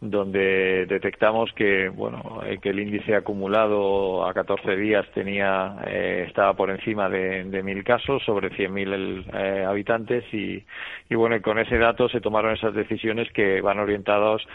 donde 0.02 0.86
detectamos 0.86 1.52
que 1.54 1.90
bueno 1.90 2.42
eh, 2.46 2.60
que 2.62 2.70
el 2.70 2.80
índice 2.80 3.16
acumulado 3.16 4.26
a 4.26 4.34
14 4.34 4.78
días 4.78 5.06
tenía 5.14 5.76
eh, 5.86 6.26
estaba 6.28 6.54
por 6.54 6.70
encima 6.70 7.10
de, 7.10 7.44
mil 7.64 7.84
casos 7.84 8.24
sobre 8.24 8.50
100.000 8.52 9.26
eh, 9.34 9.66
habitantes 9.66 10.24
y, 10.34 10.64
y 11.10 11.16
bueno 11.16 11.42
con 11.42 11.60
ese 11.60 11.78
dato 11.78 12.08
se 12.08 12.22
tomaron 12.22 12.54
esas 12.54 12.74
decisiones 12.74 13.30
que 13.34 13.60
van 13.60 13.80
orientados 13.80 14.48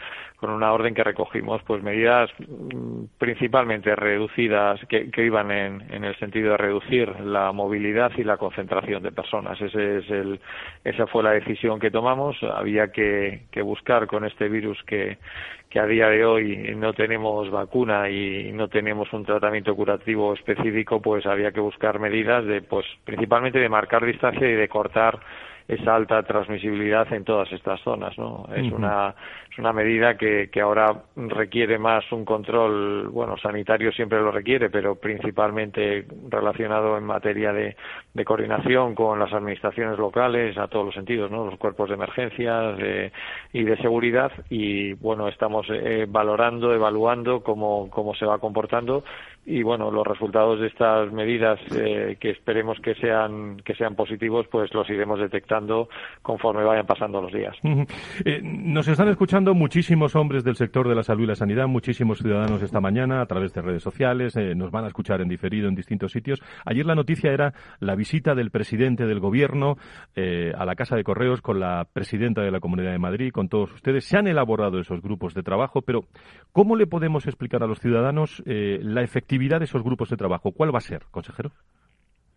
con 0.45 0.51
una 0.51 0.73
orden 0.73 0.95
que 0.95 1.03
recogimos 1.05 1.63
pues 1.63 1.83
medidas 1.83 2.31
mm, 2.39 3.05
principalmente 3.19 3.95
reducidas 3.97 4.79
que, 4.89 5.11
que 5.11 5.25
iban 5.25 5.51
en, 5.51 5.83
en, 5.91 6.05
el 6.05 6.15
sentido 6.19 6.51
de 6.51 6.57
reducir 6.59 7.09
la 7.21 7.51
movilidad 7.53 8.13
y 8.19 8.25
la 8.25 8.37
concentración 8.37 9.03
de 9.03 9.13
personas. 9.13 9.59
Ese 9.61 9.99
es 9.99 10.11
el 10.11 10.41
esa 10.85 11.07
fue 11.07 11.23
la 11.23 11.31
decisión 11.31 11.81
que 11.81 11.91
tomamos. 11.91 12.37
Había 12.43 12.89
que, 12.89 13.45
que 13.51 13.63
buscar 13.63 14.07
con 14.07 14.27
este 14.27 14.49
virus 14.51 14.83
que 14.85 15.17
que 15.69 15.81
a 15.81 15.87
día 15.87 16.09
de 16.09 16.25
hoy 16.25 16.75
no 16.77 16.93
tenemos 16.93 17.51
vacuna 17.51 18.09
y 18.09 18.53
no 18.53 18.69
tenemos 18.69 19.13
un 19.13 19.25
tratamiento 19.25 19.75
curativo 19.75 20.33
específico, 20.35 21.03
pues 21.03 21.27
había 21.27 21.51
que 21.51 21.61
buscar 21.61 21.99
medidas 21.99 22.45
de, 22.45 22.63
pues, 22.63 22.87
principalmente 23.05 23.59
de 23.59 23.69
marcar 23.69 24.05
distancia 24.05 24.49
y 24.49 24.55
de 24.55 24.69
cortar 24.69 25.19
esa 25.67 25.95
alta 25.95 26.23
transmisibilidad 26.23 27.11
en 27.13 27.25
todas 27.25 27.51
estas 27.53 27.81
zonas, 27.81 28.17
¿no? 28.19 28.47
Es 28.55 28.71
una 28.71 29.15
es 29.51 29.59
una 29.59 29.73
medida 29.73 30.17
que, 30.17 30.51
que 30.51 30.61
ahora 30.61 31.05
requiere 31.15 31.79
más 31.79 32.11
un 32.11 32.25
control, 32.25 33.09
bueno, 33.09 33.37
sanitario 33.37 33.93
siempre 33.93 34.21
lo 34.21 34.33
requiere, 34.33 34.69
pero 34.69 34.97
principalmente 34.97 36.07
relacionado 36.29 36.99
en 36.99 37.05
materia 37.05 37.53
de, 37.53 37.77
de 38.13 38.25
coordinación 38.25 38.97
con 38.97 39.21
las 39.21 39.33
administraciones 39.33 39.97
locales 39.97 40.59
a 40.59 40.67
todos 40.67 40.87
los 40.87 40.95
sentidos, 40.95 41.31
¿no? 41.31 41.45
Los 41.47 41.57
cuerpos 41.57 41.89
de 41.89 41.95
emergencias 41.95 42.79
y 43.53 43.63
de 43.63 43.77
seguridad 43.77 44.33
y, 44.51 44.95
bueno, 44.95 45.29
estamos 45.29 45.67
eh, 45.71 46.07
valorando, 46.09 46.75
evaluando 46.75 47.45
cómo, 47.45 47.89
cómo 47.91 48.15
se 48.17 48.27
va 48.27 48.39
comportando 48.39 49.05
y 49.47 49.63
bueno 49.63 49.91
los 49.91 50.07
resultados 50.07 50.61
de 50.61 50.69
estas 50.69 51.13
medidas 51.13 51.61
eh, 51.77 52.17
que 52.19 52.31
esperemos 52.31 52.79
que 52.81 52.95
sean 52.95 53.59
que 53.59 53.75
sean 53.75 53.95
positivos 53.95 54.47
pues 54.51 54.73
los 54.73 54.89
iremos 54.89 55.21
detectando 55.21 55.89
conforme 56.23 56.65
vayan 56.65 56.87
pasando 56.87 57.21
los 57.21 57.33
días. 57.33 57.55
Eh, 58.25 58.41
nos 58.43 58.89
están 58.89 59.09
escuchando 59.09 59.55
muchísimos 59.55 60.17
hombres 60.17 60.45
del 60.45 60.57
sector 60.57 60.89
de 60.89 60.95
la 60.95 61.03
salud 61.03 61.25
y 61.25 61.27
la 61.27 61.35
sanidad 61.35 61.67
muchísimos 61.67 62.19
ciudadanos 62.19 62.63
esta 62.63 62.81
mañana 62.81 63.21
a 63.21 63.27
través 63.27 63.53
de 63.53 63.63
redes 63.63 63.83
sociales 63.83 64.37
eh, 64.37 64.55
nos 64.55 64.71
van 64.71 64.85
a 64.85 64.89
escuchar 64.89 65.21
en 65.21 65.29
diferido 65.29 65.69
en 65.69 65.75
distintos 65.75 66.13
sitios. 66.13 66.41
Ayer 66.65 66.87
la 66.87 66.95
noticia 66.95 67.33
era 67.33 67.53
la 67.81 67.95
visita 67.95 68.35
del 68.35 68.51
presidente 68.51 69.07
del 69.07 69.21
gobierno 69.21 69.77
a 70.17 70.65
la 70.65 70.75
casa 70.75 70.97
de 70.97 71.05
correos 71.05 71.41
con 71.41 71.61
la 71.61 71.87
presidenta 71.93 72.43
de 72.43 72.51
la 72.51 72.61
comunidad 72.61 72.93
de 72.93 72.99
Madrid 72.99 73.33
con 73.33 73.49
todos 73.49 73.73
ustedes. 73.73 74.05
Se 74.05 74.17
han 74.17 74.27
elaborado 74.27 74.79
esos 74.79 75.03
grupos 75.03 75.35
de 75.35 75.43
trabajo 75.43 75.83
pero 75.83 76.05
cómo 76.53 76.77
le 76.77 76.87
podemos 76.87 77.27
explicar 77.27 77.63
a 77.63 77.67
los 77.67 77.81
ciudadanos 77.81 78.43
la 78.47 79.03
efectividad 79.03 79.34
actividad 79.35 79.59
de 79.59 79.65
esos 79.65 79.83
grupos 79.83 80.09
de 80.11 80.17
trabajo. 80.17 80.53
¿Cuál 80.53 80.73
va 80.73 80.79
a 80.79 80.81
ser, 80.81 81.03
consejero? 81.11 81.51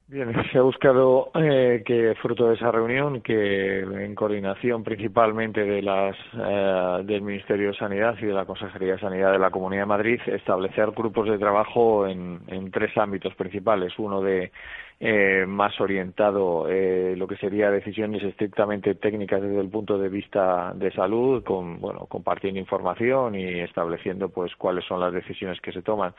Bien, 0.07 0.33
se 0.51 0.57
ha 0.57 0.61
buscado 0.61 1.29
eh, 1.35 1.83
que 1.85 2.15
fruto 2.19 2.47
de 2.47 2.55
esa 2.55 2.71
reunión, 2.71 3.21
que 3.21 3.81
en 3.81 4.15
coordinación 4.15 4.83
principalmente 4.83 5.63
de 5.63 5.81
las 5.83 6.15
eh, 6.33 7.03
del 7.03 7.21
Ministerio 7.21 7.67
de 7.67 7.77
Sanidad 7.77 8.15
y 8.19 8.25
de 8.25 8.33
la 8.33 8.45
Consejería 8.45 8.93
de 8.93 8.99
Sanidad 8.99 9.31
de 9.31 9.37
la 9.37 9.51
Comunidad 9.51 9.83
de 9.83 9.87
Madrid, 9.87 10.19
establecer 10.25 10.89
grupos 10.91 11.29
de 11.29 11.37
trabajo 11.37 12.07
en, 12.07 12.39
en 12.47 12.71
tres 12.71 12.97
ámbitos 12.97 13.35
principales. 13.35 13.93
Uno 13.99 14.21
de 14.21 14.51
eh, 14.99 15.45
más 15.47 15.79
orientado 15.79 16.67
eh, 16.67 17.13
lo 17.15 17.27
que 17.27 17.37
sería 17.37 17.69
decisiones 17.69 18.23
estrictamente 18.23 18.95
técnicas 18.95 19.43
desde 19.43 19.59
el 19.59 19.69
punto 19.69 19.99
de 19.99 20.09
vista 20.09 20.73
de 20.73 20.91
salud, 20.91 21.43
con 21.43 21.79
bueno 21.79 22.07
compartiendo 22.07 22.59
información 22.59 23.35
y 23.35 23.59
estableciendo 23.59 24.29
pues 24.29 24.55
cuáles 24.55 24.85
son 24.85 24.99
las 24.99 25.13
decisiones 25.13 25.61
que 25.61 25.71
se 25.71 25.83
toman, 25.83 26.15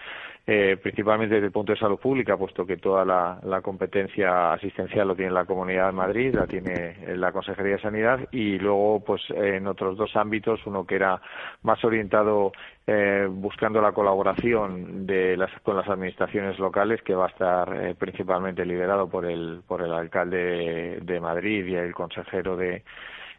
eh, 0.47 0.77
principalmente 0.81 1.35
desde 1.35 1.47
el 1.47 1.53
punto 1.53 1.73
de 1.73 1.79
salud 1.79 1.99
pública, 1.99 2.37
puesto 2.37 2.65
que 2.65 2.77
toda 2.77 3.05
la, 3.05 3.41
la 3.43 3.63
competencia 3.63 4.53
asistencial 4.53 5.09
lo 5.09 5.17
tiene 5.17 5.33
la 5.33 5.45
Comunidad 5.45 5.87
de 5.87 5.93
Madrid, 5.93 6.35
la 6.37 6.47
tiene 6.47 7.17
la 7.17 7.33
Consejería 7.33 7.73
de 7.73 7.83
Sanidad 7.83 8.29
y 8.31 8.59
luego 8.59 9.03
pues 9.05 9.23
en 9.31 9.67
otros 9.67 9.97
dos 9.97 10.15
ámbitos, 10.15 10.61
uno 10.67 10.87
que 10.87 10.95
era 10.95 11.21
más 11.63 11.85
orientado 11.85 12.53
eh, 12.91 13.29
buscando 13.31 13.83
la 13.83 13.93
colaboración 13.93 15.07
de 15.07 15.37
las, 15.37 15.51
con 15.61 15.77
las 15.77 15.87
administraciones 15.87 16.59
locales, 16.59 17.03
que 17.03 17.15
va 17.15 17.27
a 17.27 17.29
estar 17.29 17.77
eh, 17.77 17.95
principalmente 17.95 18.65
liderado 18.65 19.11
por 19.11 19.27
el, 19.27 19.61
por 19.69 19.83
el 19.83 19.93
alcalde 19.93 20.99
de 21.03 21.21
Madrid 21.21 21.67
y 21.67 21.75
el 21.75 21.93
consejero 21.93 22.57
de, 22.57 22.83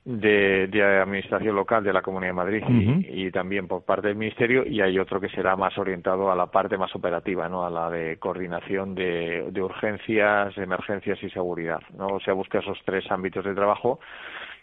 de, 0.05 1.01
administración 1.01 1.55
local 1.55 1.83
de 1.83 1.93
la 1.93 2.03
Comunidad 2.03 2.29
de 2.29 2.33
Madrid 2.33 2.63
y, 3.09 3.31
también 3.31 3.67
por 3.67 3.83
parte 3.83 4.09
del 4.09 4.17
Ministerio 4.17 4.67
y 4.67 4.81
hay 4.81 4.99
otro 4.99 5.19
que 5.19 5.29
será 5.29 5.55
más 5.55 5.75
orientado 5.79 6.31
a 6.31 6.35
la 6.35 6.45
parte 6.45 6.77
más 6.77 6.95
operativa, 6.95 7.49
¿no? 7.49 7.65
a 7.65 7.71
la 7.71 7.89
de 7.89 8.17
coordinación 8.17 8.93
de, 8.93 9.47
de 9.49 9.61
urgencias, 9.63 10.55
emergencias 10.59 11.23
y 11.23 11.29
seguridad. 11.31 11.81
¿no? 11.97 12.05
O 12.09 12.19
sea, 12.19 12.35
busca 12.35 12.59
esos 12.59 12.77
tres 12.85 13.09
ámbitos 13.09 13.43
de 13.43 13.55
trabajo 13.55 13.99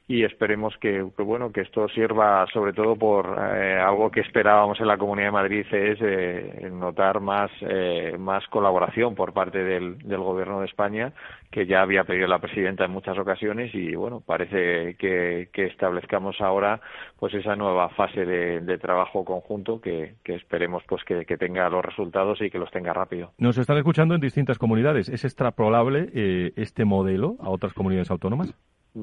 y 0.09 0.23
esperemos 0.23 0.77
que, 0.79 1.03
bueno 1.03 1.51
que 1.51 1.63
esto 1.63 1.89
sirva 1.89 2.47
sobre 2.53 2.73
todo 2.73 2.95
por 2.95 3.27
eh, 3.27 3.77
algo 3.81 4.11
que 4.11 4.21
esperábamos 4.21 4.79
en 4.79 4.87
la 4.87 4.99
Comunidad 4.99 5.29
de 5.29 5.33
Madrid 5.33 5.67
es 5.73 5.99
eh, 6.01 6.71
notar 6.73 7.21
más 7.21 7.51
eh, 7.63 8.15
más 8.17 8.47
colaboración 8.47 9.17
por 9.17 9.33
parte 9.33 9.65
del, 9.65 9.99
del 9.99 10.21
Gobierno 10.21 10.61
de 10.61 10.67
España 10.67 11.13
que 11.51 11.67
ya 11.67 11.83
había 11.83 12.05
pedido 12.05 12.29
la 12.29 12.39
presidenta 12.39 12.85
en 12.85 12.93
muchas 12.93 13.19
ocasiones 13.19 13.75
y 13.75 13.97
bueno 13.97 14.23
parece 14.25 14.95
que, 14.95 15.49
que 15.53 15.67
establezcamos 15.67 16.41
ahora 16.41 16.81
pues 17.19 17.35
esa 17.35 17.57
nueva 17.57 17.89
fase 17.91 18.25
de, 18.25 18.77
trabajo 18.77 19.25
conjunto 19.25 19.81
que, 19.81 20.15
que 20.23 20.35
esperemos 20.35 20.85
pues 20.87 21.03
que, 21.05 21.25
que, 21.25 21.39
tenga 21.39 21.69
los 21.71 21.83
resultados 21.83 22.41
y 22.43 22.51
que 22.51 22.59
los 22.59 22.71
tenga 22.71 22.93
rápido. 22.93 23.33
Nos 23.39 23.57
están 23.57 23.79
escuchando 23.79 24.15
en 24.15 24.21
distintas 24.21 24.59
comunidades. 24.59 25.09
¿Es 25.09 25.25
extrapolable 25.25 26.11
este 26.57 26.85
modelo 26.85 27.37
a 27.41 27.49
otras 27.49 27.73
comunidades 27.73 28.11
autónomas? 28.11 28.55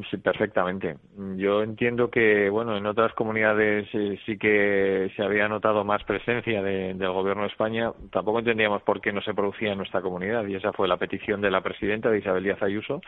Sí, 0.10 0.18
perfectamente. 0.18 0.96
Yo 1.36 1.62
entiendo 1.62 2.10
que, 2.10 2.50
bueno, 2.50 2.76
en 2.76 2.88
otras 2.88 3.14
comunidades 3.14 3.88
eh, 3.94 4.18
sí 4.26 4.40
que 4.40 5.12
se 5.16 5.22
había 5.22 5.48
notado 5.48 5.84
más 5.84 6.04
presencia 6.04 6.64
del 6.64 7.12
Gobierno 7.12 7.44
de 7.44 7.50
España. 7.50 7.92
Tampoco 8.12 8.40
entendíamos 8.40 8.82
por 8.82 9.02
qué 9.02 9.14
no 9.14 9.22
se 9.22 9.36
producía 9.36 9.74
en 9.74 9.78
nuestra 9.78 10.02
comunidad 10.02 10.48
y 10.48 10.56
esa 10.56 10.74
fue 10.74 10.88
la 10.88 10.98
petición 10.98 11.42
de 11.42 11.52
la 11.52 11.62
presidenta, 11.62 12.10
de 12.10 12.18
Isabel 12.18 12.44
Díaz 12.44 12.64
Ayuso, 12.64 13.02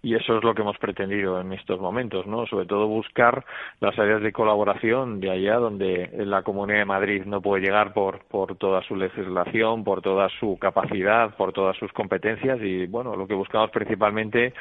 y 0.00 0.14
eso 0.14 0.38
es 0.38 0.44
lo 0.44 0.54
que 0.54 0.62
hemos 0.62 0.78
pretendido 0.78 1.40
en 1.40 1.52
estos 1.54 1.80
momentos, 1.80 2.24
¿no? 2.28 2.46
Sobre 2.46 2.66
todo 2.66 2.86
buscar 2.86 3.44
las 3.80 3.98
áreas 3.98 4.22
de 4.22 4.32
colaboración 4.32 5.18
de 5.18 5.30
allá 5.32 5.56
donde 5.56 6.08
la 6.18 6.42
Comunidad 6.42 6.78
de 6.78 6.84
Madrid 6.84 7.22
no 7.24 7.42
puede 7.42 7.64
llegar 7.64 7.92
por, 7.92 8.20
por 8.26 8.54
toda 8.56 8.82
su 8.84 8.94
legislación, 8.94 9.82
por 9.82 10.02
toda 10.02 10.28
su 10.38 10.56
capacidad, 10.56 11.34
por 11.36 11.52
todas 11.52 11.76
sus 11.78 11.92
competencias 11.92 12.60
y, 12.62 12.86
bueno, 12.86 13.16
lo 13.16 13.26
que 13.26 13.34
buscamos 13.34 13.72
principalmente 13.72 14.54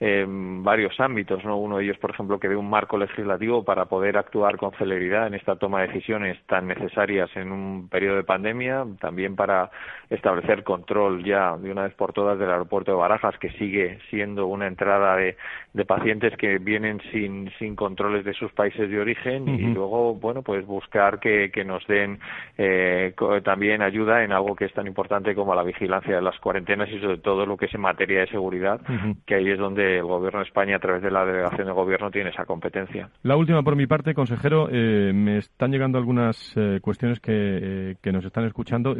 en 0.00 0.64
varios 0.64 0.98
ámbitos, 0.98 1.44
¿no? 1.44 1.56
Uno 1.56 1.78
de 1.78 1.84
ellos, 1.84 1.98
por 1.98 2.10
ejemplo, 2.10 2.40
que 2.40 2.48
dé 2.48 2.56
un 2.56 2.68
marco 2.68 2.98
legislativo 2.98 3.64
para 3.64 3.84
poder 3.84 4.16
actuar 4.16 4.56
con 4.56 4.72
celeridad 4.72 5.28
en 5.28 5.34
esta 5.34 5.56
toma 5.56 5.82
de 5.82 5.88
decisiones 5.88 6.36
tan 6.46 6.66
necesarias 6.66 7.30
en 7.36 7.52
un 7.52 7.88
periodo 7.88 8.16
de 8.16 8.24
pandemia, 8.24 8.84
también 9.00 9.36
para 9.36 9.70
establecer 10.10 10.64
control 10.64 11.24
ya 11.24 11.56
de 11.56 11.70
una 11.70 11.84
vez 11.84 11.94
por 11.94 12.12
todas 12.12 12.38
del 12.38 12.50
aeropuerto 12.50 12.90
de 12.90 12.96
Barajas, 12.96 13.38
que 13.38 13.50
sigue 13.50 13.98
siendo 14.10 14.46
una 14.46 14.66
entrada 14.66 15.16
de, 15.16 15.36
de 15.72 15.84
pacientes 15.84 16.36
que 16.36 16.58
vienen 16.58 17.00
sin, 17.12 17.50
sin 17.58 17.76
controles 17.76 18.24
de 18.24 18.34
sus 18.34 18.52
países 18.52 18.90
de 18.90 19.00
origen 19.00 19.48
y 19.48 19.72
luego, 19.72 20.14
bueno, 20.14 20.42
pues 20.42 20.66
buscar 20.66 21.20
que, 21.20 21.50
que 21.52 21.64
nos 21.64 21.86
den 21.86 22.18
eh, 22.58 23.14
también 23.44 23.80
ayuda 23.82 24.24
en 24.24 24.32
algo 24.32 24.56
que 24.56 24.64
es 24.64 24.72
tan 24.72 24.86
importante 24.86 25.34
como 25.34 25.54
la 25.54 25.62
vigilancia 25.62 26.16
de 26.16 26.22
las 26.22 26.38
cuarentenas 26.40 26.88
y 26.90 27.00
sobre 27.00 27.18
todo 27.18 27.46
lo 27.46 27.56
que 27.56 27.66
es 27.66 27.74
en 27.74 27.80
materia 27.80 28.20
de 28.20 28.26
seguridad, 28.26 28.80
que 29.26 29.36
ahí 29.36 29.50
es 29.50 29.58
donde 29.58 29.83
el 29.84 30.04
Gobierno 30.04 30.40
de 30.40 30.46
España, 30.46 30.76
a 30.76 30.78
través 30.78 31.02
de 31.02 31.10
la 31.10 31.24
delegación 31.24 31.66
de 31.66 31.72
Gobierno, 31.72 32.10
tiene 32.10 32.30
esa 32.30 32.44
competencia. 32.44 33.08
La 33.22 33.36
última 33.36 33.62
por 33.62 33.76
mi 33.76 33.86
parte, 33.86 34.14
consejero, 34.14 34.68
eh, 34.70 35.12
me 35.14 35.38
están 35.38 35.70
llegando 35.70 35.98
algunas 35.98 36.54
eh, 36.56 36.80
cuestiones 36.80 37.20
que, 37.20 37.96
eh, 38.02 38.12
nos 38.12 38.24
están 38.24 38.44
escuchando. 38.44 38.94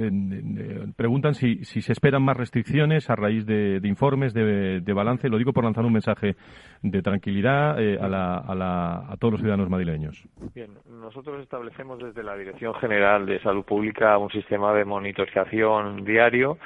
preguntan 0.96 1.34
si, 1.34 1.64
si 1.64 1.82
se 1.82 1.92
esperan 1.92 2.22
más 2.22 2.36
restricciones 2.36 3.08
a 3.10 3.16
raíz 3.16 3.46
de, 3.46 3.80
informes, 3.84 4.34
de, 4.34 4.92
balance. 4.94 5.28
Lo 5.28 5.38
digo 5.38 5.52
por 5.52 5.64
lanzar 5.64 5.84
un 5.84 5.92
mensaje 5.92 6.36
de 6.82 7.02
tranquilidad 7.02 7.78
a, 7.78 8.08
la, 8.08 8.38
a, 8.38 8.54
la, 8.54 9.04
a 9.08 9.16
todos 9.16 9.32
los 9.32 9.40
ciudadanos 9.40 9.68
madrileños. 9.68 10.24
Bien, 10.54 10.70
nosotros 10.88 11.42
establecemos 11.42 11.98
desde 11.98 12.22
la 12.22 12.36
Dirección 12.36 12.74
General 12.74 13.26
de 13.26 13.40
Salud 13.40 13.64
Pública 13.64 14.18
un 14.18 14.30
sistema 14.30 14.72
de 14.72 14.84
monitorización 14.84 16.04
diario 16.04 16.58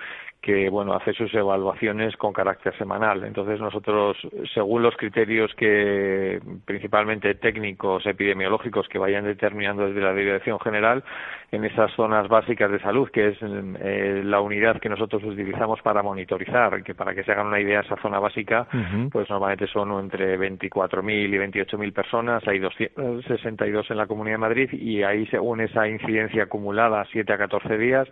que 0.49 0.71
bueno 0.71 0.95
hace 0.95 1.13
sus 1.13 1.35
evaluaciones 1.35 2.17
con 2.17 2.33
carácter 2.33 2.75
semanal. 2.79 3.23
Entonces 3.25 3.61
nosotros, 3.61 4.17
según 4.55 4.83
los 4.83 4.97
criterios 4.97 5.55
que 5.55 6.41
principalmente 6.65 7.35
técnicos 7.35 8.07
epidemiológicos 8.07 8.89
que 8.89 8.99
vayan 8.99 9.27
determinando 9.27 9.87
desde 9.87 10.01
la 10.01 10.15
Dirección 10.15 10.59
General, 10.59 11.05
en 11.51 11.65
esas 11.65 11.91
zonas 11.93 12.29
básicas 12.29 12.71
de 12.71 12.81
salud, 12.81 13.11
que 13.11 13.29
es 13.29 13.39
eh, 13.43 14.23
la 14.25 14.41
unidad 14.41 14.81
que 14.81 14.89
nosotros 14.89 15.23
utilizamos 15.25 15.83
para 15.83 16.03
monitorizar, 16.03 16.83
que 16.83 16.95
para 16.95 17.15
que 17.15 17.25
se 17.25 17.33
hagan 17.33 17.49
una 17.49 17.61
idea 17.61 17.81
esa 17.81 17.97
zona 17.97 18.19
básica, 18.19 18.67
pues 19.11 19.29
normalmente 19.31 19.67
son 19.67 19.99
entre 20.01 20.39
24.000 20.39 21.29
y 21.29 21.61
28.000 21.61 21.93
personas, 21.93 22.49
hay 22.49 22.59
262 22.59 23.91
en 23.91 23.97
la 23.97 24.07
Comunidad 24.07 24.35
de 24.35 24.39
Madrid 24.39 24.69
y 24.73 25.03
ahí 25.03 25.27
según 25.27 25.61
esa 25.61 25.89
incidencia 25.89 26.45
acumulada 26.45 27.07
7 27.13 27.33
a 27.33 27.39
14 27.39 27.79
días, 27.79 28.09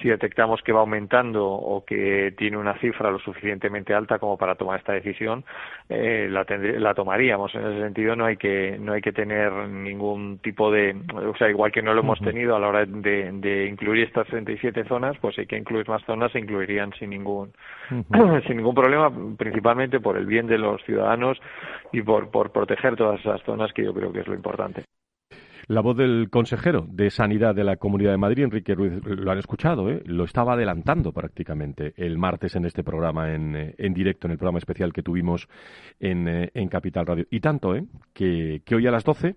si 0.00 0.08
detectamos 0.08 0.60
que 0.62 0.72
va 0.72 0.80
aumentando 0.80 1.46
o 1.46 1.79
que 1.84 2.32
tiene 2.36 2.56
una 2.56 2.78
cifra 2.78 3.10
lo 3.10 3.18
suficientemente 3.18 3.94
alta 3.94 4.18
como 4.18 4.36
para 4.36 4.54
tomar 4.54 4.78
esta 4.78 4.92
decisión, 4.92 5.44
eh, 5.88 6.28
la, 6.30 6.44
la 6.78 6.94
tomaríamos. 6.94 7.54
En 7.54 7.66
ese 7.66 7.80
sentido 7.80 8.16
no 8.16 8.26
hay 8.26 8.36
que 8.36 8.76
no 8.78 8.92
hay 8.92 9.00
que 9.00 9.12
tener 9.12 9.52
ningún 9.52 10.38
tipo 10.38 10.70
de, 10.70 10.96
o 11.14 11.36
sea, 11.36 11.48
igual 11.48 11.72
que 11.72 11.82
no 11.82 11.94
lo 11.94 12.00
hemos 12.00 12.20
tenido 12.20 12.56
a 12.56 12.60
la 12.60 12.68
hora 12.68 12.86
de, 12.86 13.66
incluir 13.66 14.04
estas 14.04 14.26
37 14.28 14.84
zonas, 14.84 15.16
pues 15.20 15.38
hay 15.38 15.46
que 15.46 15.56
incluir 15.56 15.88
más 15.88 16.02
zonas, 16.04 16.32
se 16.32 16.38
incluirían 16.38 16.92
sin 16.98 17.10
ningún, 17.10 17.52
sin 18.46 18.56
ningún 18.56 18.74
problema, 18.74 19.10
principalmente 19.36 20.00
por 20.00 20.16
el 20.16 20.26
bien 20.26 20.46
de 20.46 20.58
los 20.58 20.82
ciudadanos 20.84 21.38
y 21.92 22.02
por, 22.02 22.30
por 22.30 22.52
proteger 22.52 22.96
todas 22.96 23.20
esas 23.20 23.42
zonas 23.42 23.72
que 23.72 23.84
yo 23.84 23.94
creo 23.94 24.12
que 24.12 24.20
es 24.20 24.26
lo 24.26 24.34
importante. 24.34 24.84
La 25.70 25.82
voz 25.82 25.96
del 25.96 26.30
consejero 26.30 26.84
de 26.90 27.10
Sanidad 27.10 27.54
de 27.54 27.62
la 27.62 27.76
Comunidad 27.76 28.10
de 28.10 28.16
Madrid, 28.16 28.42
Enrique 28.42 28.74
Ruiz, 28.74 28.92
lo 29.04 29.30
han 29.30 29.38
escuchado, 29.38 29.88
¿eh? 29.88 30.02
lo 30.04 30.24
estaba 30.24 30.54
adelantando 30.54 31.12
prácticamente 31.12 31.94
el 31.96 32.18
martes 32.18 32.56
en 32.56 32.64
este 32.64 32.82
programa, 32.82 33.32
en, 33.32 33.54
eh, 33.54 33.74
en 33.78 33.94
directo, 33.94 34.26
en 34.26 34.32
el 34.32 34.36
programa 34.36 34.58
especial 34.58 34.92
que 34.92 35.04
tuvimos 35.04 35.48
en, 36.00 36.26
eh, 36.26 36.50
en 36.54 36.68
Capital 36.68 37.06
Radio. 37.06 37.24
Y 37.30 37.38
tanto, 37.38 37.76
¿eh? 37.76 37.84
que, 38.12 38.62
que 38.64 38.74
hoy 38.74 38.88
a 38.88 38.90
las 38.90 39.04
12 39.04 39.36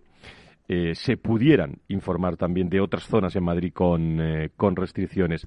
eh, 0.69 0.96
se 0.96 1.17
pudieran 1.17 1.82
informar 1.89 2.38
también 2.38 2.69
de 2.69 2.80
otras 2.80 3.04
zonas 3.04 3.36
en 3.36 3.43
Madrid 3.43 3.74
con, 3.74 4.22
eh, 4.22 4.50
con 4.56 4.78
restricciones. 4.78 5.46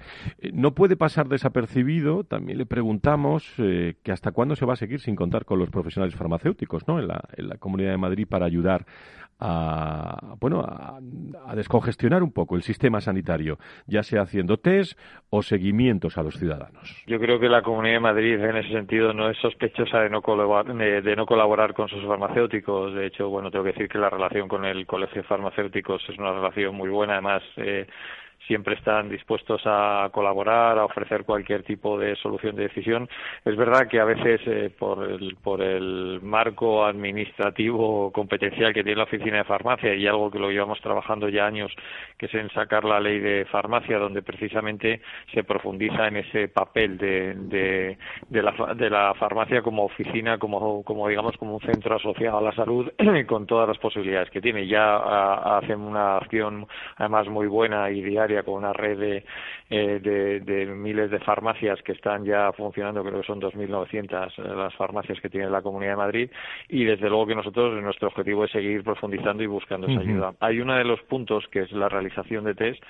No 0.53 0.75
puede 0.75 0.95
pasar 0.95 1.27
desapercibido, 1.27 2.23
también 2.23 2.59
le 2.59 2.65
preguntamos 2.67 3.51
que 3.57 4.11
hasta 4.11 4.31
cuándo 4.31 4.55
se 4.55 4.65
va 4.65 4.73
a 4.73 4.77
seguir 4.77 5.01
sin 5.01 5.15
contar 5.15 5.43
con 5.43 5.57
los 5.57 5.71
profesionales 5.71 6.15
farmacéuticos 6.15 6.87
¿no? 6.87 6.99
en 6.99 7.07
la 7.07 7.57
Comunidad 7.59 7.91
de 7.91 7.97
Madrid 7.97 8.27
para 8.29 8.45
ayudar 8.45 8.85
a, 9.39 10.35
bueno, 10.39 10.61
a, 10.61 10.99
descongestionar 11.55 12.23
un 12.23 12.31
poco 12.31 12.55
el 12.55 12.63
sistema 12.63 13.01
sanitario, 13.01 13.57
ya 13.85 14.03
sea 14.03 14.21
haciendo 14.21 14.57
test 14.57 14.99
o 15.29 15.41
seguimientos 15.41 16.17
a 16.17 16.23
los 16.23 16.35
ciudadanos. 16.35 17.03
Yo 17.07 17.19
creo 17.19 17.39
que 17.39 17.49
la 17.49 17.61
Comunidad 17.61 17.95
de 17.95 17.99
Madrid 17.99 18.39
en 18.39 18.57
ese 18.57 18.69
sentido 18.69 19.13
no 19.13 19.29
es 19.29 19.37
sospechosa 19.37 20.01
de 20.01 20.09
no 20.09 20.21
colaborar, 20.21 20.73
de, 20.75 21.15
no 21.15 21.25
colaborar 21.25 21.73
con 21.73 21.87
sus 21.87 22.03
farmacéuticos. 22.05 22.93
De 22.93 23.07
hecho, 23.07 23.29
bueno, 23.29 23.51
tengo 23.51 23.63
que 23.63 23.71
decir 23.71 23.89
que 23.89 23.97
la 23.97 24.09
relación 24.09 24.47
con 24.47 24.65
el 24.65 24.85
Colegio 24.85 25.21
de 25.21 25.27
Farmacéuticos 25.27 26.01
es 26.09 26.17
una 26.17 26.33
relación 26.33 26.75
muy 26.75 26.89
buena. 26.89 27.13
Además, 27.13 27.43
eh, 27.57 27.87
siempre 28.47 28.75
están 28.75 29.09
dispuestos 29.09 29.61
a 29.65 30.09
colaborar, 30.11 30.77
a 30.79 30.85
ofrecer 30.85 31.25
cualquier 31.25 31.63
tipo 31.63 31.99
de 31.99 32.15
solución 32.15 32.55
de 32.55 32.63
decisión. 32.63 33.07
Es 33.45 33.55
verdad 33.55 33.87
que 33.87 33.99
a 33.99 34.05
veces 34.05 34.41
eh, 34.45 34.71
por, 34.77 35.03
el, 35.03 35.35
por 35.43 35.61
el 35.61 36.19
marco 36.23 36.85
administrativo 36.85 38.11
competencial 38.11 38.73
que 38.73 38.83
tiene 38.83 38.97
la 38.97 39.03
oficina 39.03 39.37
de 39.37 39.43
farmacia 39.43 39.93
y 39.93 40.07
algo 40.07 40.31
que 40.31 40.39
lo 40.39 40.49
llevamos 40.49 40.79
trabajando 40.81 41.29
ya 41.29 41.45
años, 41.45 41.71
que 42.17 42.27
es 42.27 42.33
en 42.33 42.49
sacar 42.51 42.83
la 42.85 42.99
ley 42.99 43.19
de 43.19 43.45
farmacia, 43.45 43.97
donde 43.97 44.21
precisamente 44.21 45.01
se 45.33 45.43
profundiza 45.43 46.07
en 46.07 46.17
ese 46.17 46.47
papel 46.47 46.97
de, 46.97 47.33
de, 47.35 47.97
de, 48.29 48.43
la, 48.43 48.73
de 48.75 48.89
la 48.89 49.13
farmacia 49.15 49.61
como 49.61 49.85
oficina, 49.85 50.37
como, 50.37 50.83
como 50.83 51.07
digamos 51.07 51.35
como 51.37 51.55
un 51.55 51.61
centro 51.61 51.95
asociado 51.95 52.37
a 52.37 52.41
la 52.41 52.53
salud 52.53 52.89
con 53.27 53.45
todas 53.45 53.67
las 53.67 53.77
posibilidades 53.77 54.29
que 54.29 54.41
tiene. 54.41 54.67
Ya 54.67 55.57
hacen 55.57 55.81
una 55.81 56.17
acción 56.17 56.67
además 56.95 57.27
muy 57.27 57.47
buena 57.47 57.89
y 57.91 58.01
diaria 58.01 58.36
con 58.43 58.55
una 58.55 58.73
red 58.73 59.23
eh, 59.69 59.99
de, 60.01 60.39
de, 60.41 60.65
miles 60.65 61.11
de 61.11 61.19
farmacias 61.19 61.81
que 61.83 61.91
están 61.91 62.25
ya 62.25 62.51
funcionando, 62.53 63.03
creo 63.03 63.21
que 63.21 63.27
son 63.27 63.41
2.900 63.41 64.31
eh, 64.37 64.55
las 64.55 64.73
farmacias 64.75 65.19
que 65.19 65.29
tiene 65.29 65.49
la 65.49 65.61
Comunidad 65.61 65.91
de 65.91 65.97
Madrid, 65.97 66.31
y 66.69 66.83
desde 66.83 67.09
luego 67.09 67.27
que 67.27 67.35
nosotros, 67.35 67.81
nuestro 67.81 68.07
objetivo 68.07 68.45
es 68.45 68.51
seguir 68.51 68.83
profundizando 68.83 69.43
y 69.43 69.47
buscando 69.47 69.87
esa 69.87 69.99
ayuda. 69.99 70.33
Hay 70.39 70.59
uno 70.59 70.75
de 70.75 70.83
los 70.83 71.01
puntos 71.03 71.47
que 71.51 71.61
es 71.61 71.71
la 71.71 71.89
realización 71.89 72.43
de 72.45 72.55
test, 72.55 72.83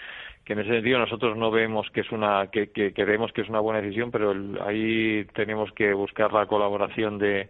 que 0.47 0.53
en 0.53 0.59
ese 0.59 0.69
sentido 0.69 0.99
nosotros 0.99 1.37
no 1.37 1.51
vemos 1.51 1.89
que 1.91 2.01
es 2.01 2.11
una 2.11 2.47
que, 2.49 2.71
que, 2.71 2.93
que 2.93 3.03
vemos 3.03 3.33
que 3.33 3.41
es 3.41 3.49
una 3.49 3.59
buena 3.59 3.81
decisión 3.81 4.11
pero 4.11 4.33
ahí 4.65 5.25
tenemos 5.33 5.69
que 5.73 5.93
buscar 5.93 6.31
la 6.31 6.45
colaboración 6.45 7.17
de 7.17 7.49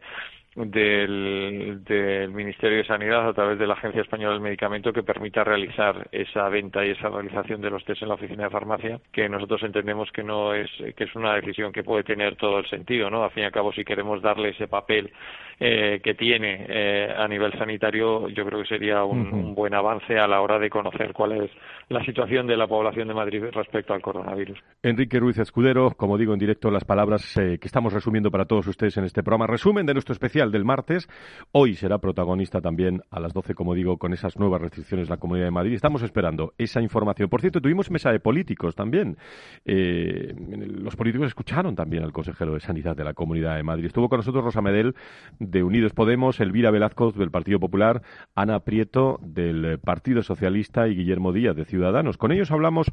del, 0.65 1.83
del, 1.83 2.31
Ministerio 2.31 2.79
de 2.79 2.85
Sanidad 2.85 3.29
a 3.29 3.33
través 3.33 3.59
de 3.59 3.67
la 3.67 3.75
Agencia 3.75 4.01
Española 4.01 4.33
del 4.33 4.41
Medicamento 4.41 4.91
que 4.91 5.03
permita 5.03 5.43
realizar 5.43 6.07
esa 6.11 6.49
venta 6.49 6.83
y 6.83 6.91
esa 6.91 7.09
realización 7.09 7.61
de 7.61 7.69
los 7.69 7.85
test 7.85 8.01
en 8.01 8.09
la 8.09 8.15
oficina 8.15 8.45
de 8.45 8.49
farmacia, 8.49 8.99
que 9.11 9.29
nosotros 9.29 9.61
entendemos 9.63 10.11
que 10.11 10.23
no 10.23 10.55
es 10.55 10.69
que 10.95 11.03
es 11.03 11.15
una 11.15 11.35
decisión 11.35 11.71
que 11.71 11.83
puede 11.83 12.03
tener 12.03 12.35
todo 12.37 12.57
el 12.59 12.67
sentido, 12.69 13.09
¿no? 13.09 13.23
Al 13.23 13.31
fin 13.31 13.43
y 13.43 13.45
al 13.45 13.51
cabo, 13.51 13.71
si 13.71 13.85
queremos 13.85 14.21
darle 14.21 14.49
ese 14.49 14.67
papel 14.67 15.11
eh, 15.59 16.01
que 16.03 16.13
tiene 16.13 16.67
eh, 16.69 17.11
a 17.17 17.27
nivel 17.27 17.51
sanitario, 17.53 18.29
yo 18.29 18.45
creo 18.45 18.61
que 18.61 18.67
sería 18.67 19.03
un, 19.03 19.55
buen 19.55 19.73
avance 19.73 20.15
a 20.15 20.27
la 20.27 20.41
hora 20.41 20.59
de 20.59 20.69
conocer 20.69 21.13
cuál 21.13 21.31
es 21.31 21.51
la 21.89 22.05
situación 22.05 22.45
de 22.45 22.55
la 22.55 22.67
población 22.67 23.07
de 23.07 23.15
Madrid 23.15 23.43
respecto 23.51 23.95
al 23.95 24.01
coronavirus. 24.03 24.59
Enrique 24.83 25.19
Ruiz 25.19 25.39
Escudero, 25.39 25.91
como 25.97 26.15
digo 26.19 26.33
en 26.33 26.39
directo, 26.39 26.69
las 26.69 26.85
palabras 26.85 27.35
eh, 27.37 27.57
que 27.59 27.65
estamos 27.65 27.91
resumiendo 27.91 28.29
para 28.29 28.45
todos 28.45 28.67
ustedes 28.67 28.97
en 28.97 29.05
este 29.05 29.23
programa. 29.23 29.47
Resumen 29.47 29.87
de 29.87 29.93
nuestro 29.93 30.13
especial 30.13 30.46
del 30.51 30.65
martes. 30.65 31.07
Hoy 31.51 31.75
será 31.75 31.99
protagonista 31.99 32.61
también 32.61 33.01
a 33.11 33.19
las 33.19 33.33
12, 33.33 33.53
como 33.53 33.73
digo, 33.73 33.97
con 33.97 34.13
esas 34.13 34.37
nuevas 34.37 34.61
restricciones 34.61 35.09
la 35.09 35.17
Comunidad 35.17 35.45
de 35.45 35.51
Madrid. 35.51 35.73
Estamos 35.73 36.01
esperando 36.01 36.53
esa 36.57 36.81
información. 36.81 37.29
Por 37.29 37.41
cierto, 37.41 37.61
tuvimos 37.61 37.91
mesa 37.91 38.11
de 38.11 38.19
políticos 38.19 38.75
también. 38.75 39.17
Eh, 39.65 40.33
los 40.37 40.95
políticos 40.95 41.27
escucharon 41.27 41.75
también 41.75 42.03
al 42.03 42.11
consejero 42.11 42.53
de 42.53 42.59
Sanidad 42.59 42.95
de 42.95 43.03
la 43.03 43.13
Comunidad 43.13 43.55
de 43.55 43.63
Madrid. 43.63 43.85
Estuvo 43.85 44.09
con 44.09 44.17
nosotros 44.17 44.43
Rosa 44.43 44.61
Medel 44.61 44.95
de 45.39 45.63
Unidos 45.63 45.93
Podemos, 45.93 46.39
Elvira 46.39 46.71
Velazco 46.71 47.11
del 47.11 47.31
Partido 47.31 47.59
Popular, 47.59 48.01
Ana 48.35 48.59
Prieto 48.61 49.19
del 49.21 49.79
Partido 49.79 50.23
Socialista 50.23 50.87
y 50.87 50.95
Guillermo 50.95 51.31
Díaz 51.31 51.55
de 51.55 51.65
Ciudadanos. 51.65 52.17
Con 52.17 52.31
ellos 52.31 52.51
hablamos 52.51 52.91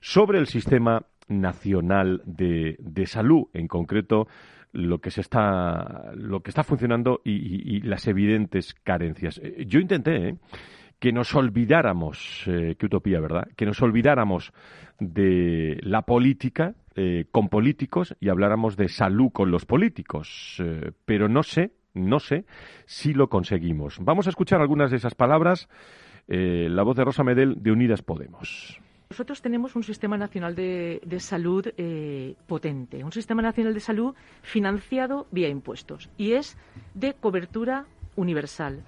sobre 0.00 0.38
el 0.38 0.46
sistema 0.46 1.06
nacional 1.28 2.22
de, 2.24 2.76
de 2.78 3.06
salud, 3.06 3.44
en 3.52 3.68
concreto 3.68 4.26
lo 4.72 5.00
que 5.00 5.10
se 5.10 5.20
está, 5.20 6.12
lo 6.14 6.40
que 6.40 6.50
está 6.50 6.64
funcionando 6.64 7.20
y, 7.24 7.80
las 7.82 8.06
evidentes 8.06 8.74
carencias. 8.74 9.38
Eh, 9.42 9.64
yo 9.66 9.80
intenté 9.80 10.28
¿eh? 10.28 10.36
que 10.98 11.12
nos 11.12 11.34
olvidáramos, 11.34 12.44
eh, 12.46 12.76
qué 12.78 12.86
utopía, 12.86 13.20
¿verdad? 13.20 13.48
Que 13.56 13.66
nos 13.66 13.80
olvidáramos 13.82 14.52
de 14.98 15.78
la 15.82 16.02
política 16.02 16.74
con 17.30 17.48
políticos 17.48 18.14
y 18.20 18.28
habláramos 18.28 18.76
de 18.76 18.88
salud 18.88 19.30
con 19.32 19.50
los 19.50 19.64
políticos, 19.64 20.62
pero 21.06 21.26
no 21.26 21.42
sé, 21.42 21.72
no 21.94 22.20
sé 22.20 22.44
si 22.84 23.14
lo 23.14 23.30
conseguimos. 23.30 23.96
Vamos 23.98 24.26
a 24.26 24.28
escuchar 24.28 24.60
algunas 24.60 24.90
de 24.90 24.98
esas 24.98 25.14
palabras. 25.14 25.70
la 26.28 26.82
voz 26.82 26.94
de 26.94 27.04
Rosa 27.04 27.24
Medel 27.24 27.62
de 27.62 27.72
Unidas 27.72 28.02
Podemos. 28.02 28.78
Nosotros 29.12 29.42
tenemos 29.42 29.76
un 29.76 29.82
sistema 29.82 30.16
nacional 30.16 30.54
de, 30.54 30.98
salud 31.18 31.68
eh, 31.76 32.34
potente, 32.46 33.04
un 33.04 33.12
sistema 33.12 33.42
nacional 33.42 33.74
de 33.74 33.80
salud 33.80 34.14
financiado 34.40 35.26
vía 35.30 35.50
impuestos 35.50 36.08
y 36.16 36.32
es 36.32 36.56
de 36.94 37.12
cobertura 37.12 37.84
universal. 38.16 38.82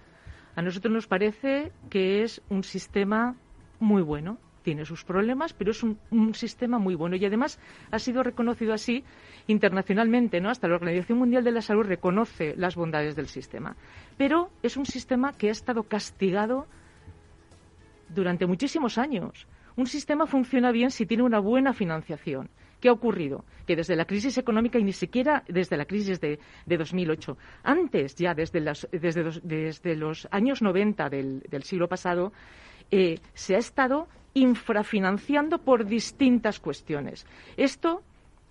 A 0.56 0.62
nosotros 0.62 0.94
nos 0.94 1.06
parece 1.06 1.72
que 1.90 2.22
es 2.22 2.40
un 2.48 2.64
sistema 2.64 3.36
muy 3.80 4.00
bueno. 4.00 4.38
Tiene 4.62 4.86
sus 4.86 5.04
problemas, 5.04 5.52
pero 5.52 5.72
es 5.72 5.82
un, 5.82 5.98
sistema 6.32 6.78
muy 6.78 6.94
bueno 6.94 7.16
y 7.16 7.26
además 7.26 7.60
ha 7.90 7.98
sido 7.98 8.22
reconocido 8.22 8.72
así 8.72 9.04
internacionalmente, 9.46 10.40
¿no? 10.40 10.48
Hasta 10.48 10.68
la 10.68 10.76
Organización 10.76 11.18
Mundial 11.18 11.44
de 11.44 11.52
la 11.52 11.60
Salud 11.60 11.84
reconoce 11.84 12.54
las 12.56 12.76
bondades 12.76 13.14
del 13.14 13.26
sistema. 13.26 13.76
Pero 14.16 14.48
es 14.62 14.78
un 14.78 14.86
sistema 14.86 15.34
que 15.34 15.50
ha 15.50 15.52
estado 15.52 15.82
castigado 15.82 16.66
durante 18.08 18.46
muchísimos 18.46 18.96
años 18.96 19.46
un 19.76 19.86
sistema 19.86 20.26
funciona 20.26 20.72
bien 20.72 20.90
si 20.90 21.06
tiene 21.06 21.22
una 21.22 21.40
buena 21.40 21.72
financiación. 21.72 22.48
¿Qué 22.80 22.88
ha 22.88 22.92
ocurrido? 22.92 23.44
Que 23.66 23.76
desde 23.76 23.96
la 23.96 24.04
crisis 24.04 24.36
económica 24.36 24.78
y 24.78 24.84
ni 24.84 24.92
siquiera 24.92 25.42
desde 25.48 25.76
la 25.76 25.86
crisis 25.86 26.20
de, 26.20 26.38
de 26.66 26.76
2008, 26.76 27.36
antes 27.62 28.14
ya 28.14 28.34
desde, 28.34 28.60
los 29.96 30.28
años 30.30 30.60
90 30.60 31.08
del, 31.08 31.62
siglo 31.62 31.88
pasado, 31.88 32.32
eh, 32.90 33.18
se 33.32 33.56
ha 33.56 33.58
estado 33.58 34.06
infrafinanciando 34.34 35.58
por 35.58 35.86
distintas 35.86 36.60
cuestiones. 36.60 37.26
Esto 37.56 38.02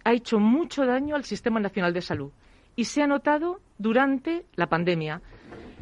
ha 0.04 0.14
hecho 0.14 0.40
mucho 0.40 0.86
daño 0.86 1.16
al 1.16 1.26
Sistema 1.26 1.60
Nacional 1.60 1.94
de 1.94 2.02
Salud 2.02 2.32
y 2.76 2.86
se 2.86 3.04
ha 3.04 3.08
notado 3.08 3.62
durante 3.78 4.46
la 4.56 4.68
pandemia. 4.68 5.22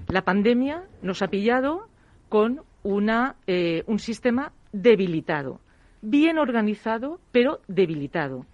La 0.09 0.23
pandemia 0.23 0.83
nos 1.01 1.21
ha 1.21 1.29
pillado 1.29 1.87
con 2.27 2.63
una, 2.83 3.35
eh, 3.47 3.83
un 3.87 3.99
sistema 3.99 4.51
debilitado, 4.71 5.59
bien 6.01 6.37
organizado, 6.37 7.19
pero 7.31 7.61
debilitado. 7.67 8.45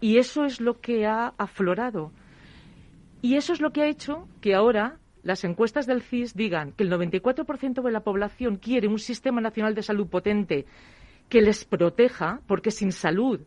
Y 0.00 0.18
eso 0.18 0.44
es 0.44 0.60
lo 0.60 0.80
que 0.80 1.06
ha 1.06 1.34
aflorado. 1.38 2.12
Y 3.22 3.36
eso 3.36 3.52
es 3.52 3.60
lo 3.60 3.70
que 3.70 3.82
ha 3.82 3.88
hecho 3.88 4.28
que 4.40 4.54
ahora 4.54 4.98
las 5.22 5.42
encuestas 5.42 5.86
del 5.86 6.02
CIS 6.02 6.34
digan 6.34 6.72
que 6.72 6.84
el 6.84 6.92
94% 6.92 7.82
de 7.82 7.90
la 7.90 8.04
población 8.04 8.56
quiere 8.56 8.86
un 8.86 8.98
sistema 8.98 9.40
nacional 9.40 9.74
de 9.74 9.82
salud 9.82 10.06
potente 10.06 10.66
que 11.28 11.42
les 11.42 11.64
proteja, 11.64 12.40
porque 12.46 12.70
sin 12.70 12.92
salud 12.92 13.40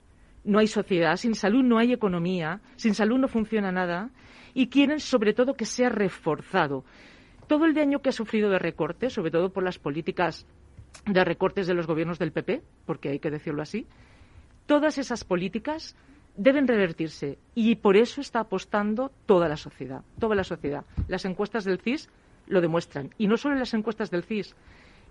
no 0.44 0.60
hay 0.60 0.68
sociedad, 0.68 1.16
sin 1.16 1.36
salud 1.36 1.64
no 1.64 1.78
hay 1.78 1.94
economía, 1.94 2.60
sin 2.76 2.94
salud 2.94 3.18
no 3.18 3.28
funciona 3.28 3.72
nada, 3.72 4.10
y 4.54 4.68
quieren 4.68 5.00
sobre 5.00 5.34
todo 5.34 5.54
que 5.54 5.66
sea 5.66 5.90
reforzado. 5.90 6.84
Todo 7.48 7.66
el 7.66 7.74
daño 7.74 8.02
que 8.02 8.10
ha 8.10 8.12
sufrido 8.12 8.50
de 8.50 8.60
recortes, 8.60 9.14
sobre 9.14 9.32
todo 9.32 9.52
por 9.52 9.64
las 9.64 9.80
políticas 9.80 10.46
de 11.06 11.24
recortes 11.24 11.68
de 11.68 11.74
los 11.74 11.88
gobiernos 11.88 12.20
del 12.20 12.32
PP, 12.32 12.62
porque 12.86 13.10
hay 13.10 13.20
que 13.20 13.32
decirlo 13.32 13.62
así, 13.62 13.88
todas 14.66 14.98
esas 14.98 15.24
políticas 15.24 15.96
deben 16.36 16.68
revertirse 16.68 17.38
y 17.56 17.76
por 17.76 17.98
eso 17.98 18.22
está 18.22 18.42
apostando 18.42 19.12
toda 19.26 19.48
la 19.48 19.58
sociedad, 19.58 20.04
toda 20.20 20.36
la 20.36 20.44
sociedad. 20.44 20.86
Las 21.08 21.26
encuestas 21.26 21.66
del 21.66 21.80
CIS 21.80 22.10
lo 22.48 22.62
demuestran 22.62 23.10
y 23.18 23.28
no 23.28 23.38
solo 23.38 23.56
en 23.56 23.60
las 23.60 23.74
encuestas 23.74 24.12
del 24.12 24.24
CIS. 24.24 24.56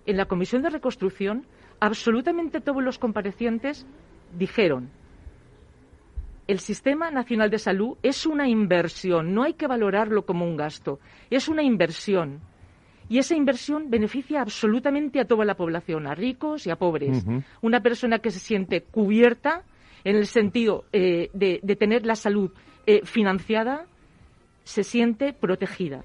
En 0.05 0.17
la 0.17 0.25
Comisión 0.25 0.61
de 0.61 0.69
Reconstrucción, 0.69 1.45
absolutamente 1.79 2.61
todos 2.61 2.83
los 2.83 2.97
comparecientes 2.97 3.85
dijeron 4.37 4.89
el 6.49 6.59
Sistema 6.59 7.11
Nacional 7.11 7.51
de 7.51 7.59
Salud 7.59 7.95
es 8.01 8.25
una 8.25 8.49
inversión, 8.49 9.35
no 9.35 9.43
hay 9.43 9.53
que 9.53 9.67
valorarlo 9.67 10.25
como 10.25 10.45
un 10.45 10.57
gasto, 10.57 10.99
es 11.29 11.47
una 11.47 11.61
inversión 11.61 12.41
y 13.09 13.17
esa 13.17 13.35
inversión 13.35 13.89
beneficia 13.89 14.41
absolutamente 14.41 15.19
a 15.19 15.25
toda 15.25 15.43
la 15.43 15.55
población, 15.55 16.07
a 16.07 16.15
ricos 16.15 16.67
y 16.67 16.69
a 16.69 16.75
pobres. 16.75 17.25
Una 17.61 17.81
persona 17.81 18.19
que 18.19 18.29
se 18.29 18.39
siente 18.39 18.81
cubierta 18.81 19.63
en 20.03 20.15
el 20.15 20.27
sentido 20.27 20.85
eh, 20.93 21.29
de, 21.33 21.75
tener 21.75 22.05
la 22.05 22.15
salud 22.15 22.51
eh, 22.85 23.01
financiada 23.03 23.85
se 24.63 24.83
siente 24.83 25.33
protegida 25.33 26.03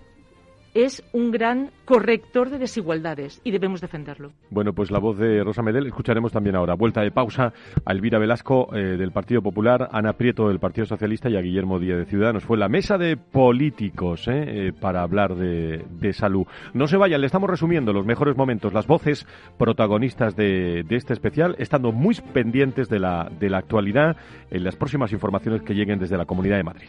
es 0.75 1.03
un 1.13 1.31
gran 1.31 1.71
corrector 1.85 2.51
de 2.51 2.59
desigualdades 2.59 3.41
y 3.45 3.53
debemos 3.53 3.81
defenderlo. 3.81 4.33
Bueno, 4.51 4.73
pues 4.73 4.91
la 4.91 4.99
voz 4.99 5.19
de 5.19 5.43
Rosa 5.45 5.63
Medel 5.63 5.87
escucharemos 5.87 6.33
también 6.33 6.57
ahora. 6.57 6.75
Vuelta 6.75 7.03
de 7.03 7.11
pausa 7.11 7.53
a 7.85 7.93
Elvira 7.93 8.19
Velasco 8.19 8.75
eh, 8.75 8.97
del 8.97 9.13
Partido 9.13 9.43
Popular, 9.43 9.89
Ana 9.93 10.15
Prieto 10.15 10.49
del 10.49 10.59
Partido 10.59 10.87
Socialista 10.87 11.31
y 11.31 11.37
a 11.37 11.41
Guillermo 11.41 11.79
Díaz 11.79 11.99
de 11.99 12.07
Ciudadanos. 12.07 12.45
Fue 12.45 12.59
la 12.59 12.69
mesa 12.69 12.99
de 12.99 13.17
políticos 13.17 14.27
eh, 14.29 14.33
eh, 14.69 14.73
para 14.73 15.03
hablar 15.03 15.37
de, 15.37 16.13
salud. 16.13 16.47
No 16.75 16.87
se 16.87 16.97
vayan, 16.97 17.21
le 17.21 17.27
estamos 17.27 17.49
resumiendo 17.49 17.93
los 17.93 18.07
mejores 18.07 18.37
momentos, 18.37 18.73
las 18.73 18.87
voces 18.87 19.27
protagonistas 19.59 20.37
de, 20.37 20.85
de 20.85 20.97
este 20.97 21.13
especial, 21.13 21.57
estando 21.59 21.93
muy 21.93 22.15
pendientes 22.33 22.89
de 22.89 22.99
la, 22.99 23.31
de 23.41 23.51
la 23.51 23.59
actualidad 23.59 24.17
en 24.51 24.65
las 24.65 24.77
próximas 24.77 25.13
informaciones 25.13 25.63
que 25.63 25.75
lleguen 25.75 25.99
desde 25.99 26.17
la 26.17 26.27
Comunidad 26.27 26.57
de 26.57 26.63
Madrid. 26.63 26.89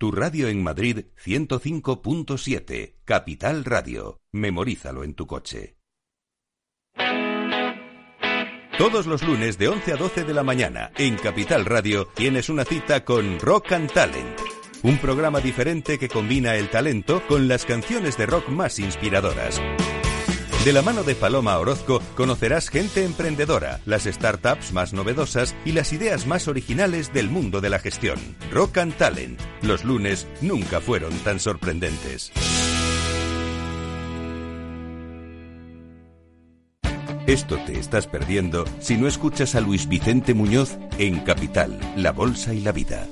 Tu 0.00 0.12
radio 0.12 0.46
en 0.46 0.62
Madrid 0.62 1.06
105.7, 1.24 2.98
Capital 3.04 3.64
Radio. 3.64 4.20
Memorízalo 4.30 5.02
en 5.02 5.14
tu 5.14 5.26
coche. 5.26 5.76
Todos 8.78 9.08
los 9.08 9.24
lunes 9.24 9.58
de 9.58 9.66
11 9.66 9.94
a 9.94 9.96
12 9.96 10.22
de 10.22 10.34
la 10.34 10.44
mañana 10.44 10.92
en 10.98 11.16
Capital 11.16 11.64
Radio 11.64 12.06
tienes 12.14 12.48
una 12.48 12.64
cita 12.64 13.04
con 13.04 13.40
Rock 13.40 13.72
and 13.72 13.92
Talent. 13.92 14.38
Un 14.84 14.98
programa 14.98 15.40
diferente 15.40 15.98
que 15.98 16.08
combina 16.08 16.54
el 16.54 16.70
talento 16.70 17.20
con 17.26 17.48
las 17.48 17.64
canciones 17.64 18.16
de 18.16 18.26
rock 18.26 18.50
más 18.50 18.78
inspiradoras. 18.78 19.60
De 20.64 20.72
la 20.72 20.82
mano 20.82 21.04
de 21.04 21.14
Paloma 21.14 21.56
Orozco 21.56 22.02
conocerás 22.16 22.68
gente 22.68 23.04
emprendedora, 23.04 23.80
las 23.86 24.04
startups 24.04 24.72
más 24.72 24.92
novedosas 24.92 25.54
y 25.64 25.72
las 25.72 25.92
ideas 25.92 26.26
más 26.26 26.48
originales 26.48 27.12
del 27.12 27.30
mundo 27.30 27.60
de 27.60 27.70
la 27.70 27.78
gestión. 27.78 28.18
Rock 28.52 28.78
and 28.78 28.96
Talent. 28.96 29.40
Los 29.62 29.84
lunes 29.84 30.26
nunca 30.40 30.80
fueron 30.80 31.12
tan 31.20 31.38
sorprendentes. 31.38 32.32
Esto 37.26 37.58
te 37.64 37.78
estás 37.78 38.06
perdiendo 38.06 38.64
si 38.80 38.96
no 38.96 39.06
escuchas 39.06 39.54
a 39.54 39.60
Luis 39.60 39.86
Vicente 39.86 40.34
Muñoz 40.34 40.76
en 40.98 41.20
Capital, 41.20 41.78
La 41.94 42.12
Bolsa 42.12 42.52
y 42.52 42.60
la 42.60 42.72
Vida. 42.72 43.06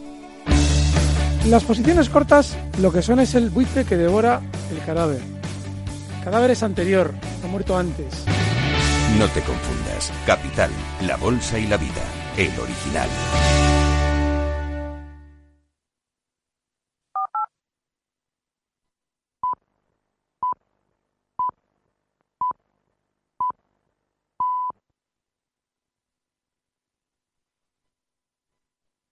Las 1.46 1.64
posiciones 1.64 2.08
cortas 2.08 2.56
lo 2.80 2.90
que 2.92 3.02
son 3.02 3.20
es 3.20 3.34
el 3.34 3.50
buitre 3.50 3.84
que 3.84 3.96
devora 3.96 4.40
el 4.72 4.84
cadáver. 4.84 5.35
Cadáver 6.26 6.50
es 6.50 6.64
anterior, 6.64 7.14
ha 7.44 7.46
muerto 7.46 7.78
antes. 7.78 8.24
No 9.16 9.28
te 9.28 9.40
confundas. 9.42 10.12
Capital, 10.26 10.72
la 11.02 11.16
bolsa 11.16 11.56
y 11.56 11.68
la 11.68 11.76
vida. 11.76 12.02
El 12.36 12.50
original. 12.58 13.08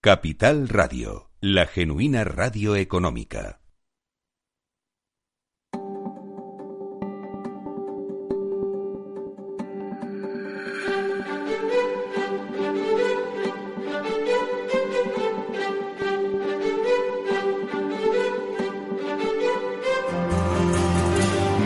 Capital 0.01 0.67
Radio, 0.67 1.31
la 1.39 1.65
genuina 1.65 2.25
radio 2.25 2.75
económica. 2.75 3.61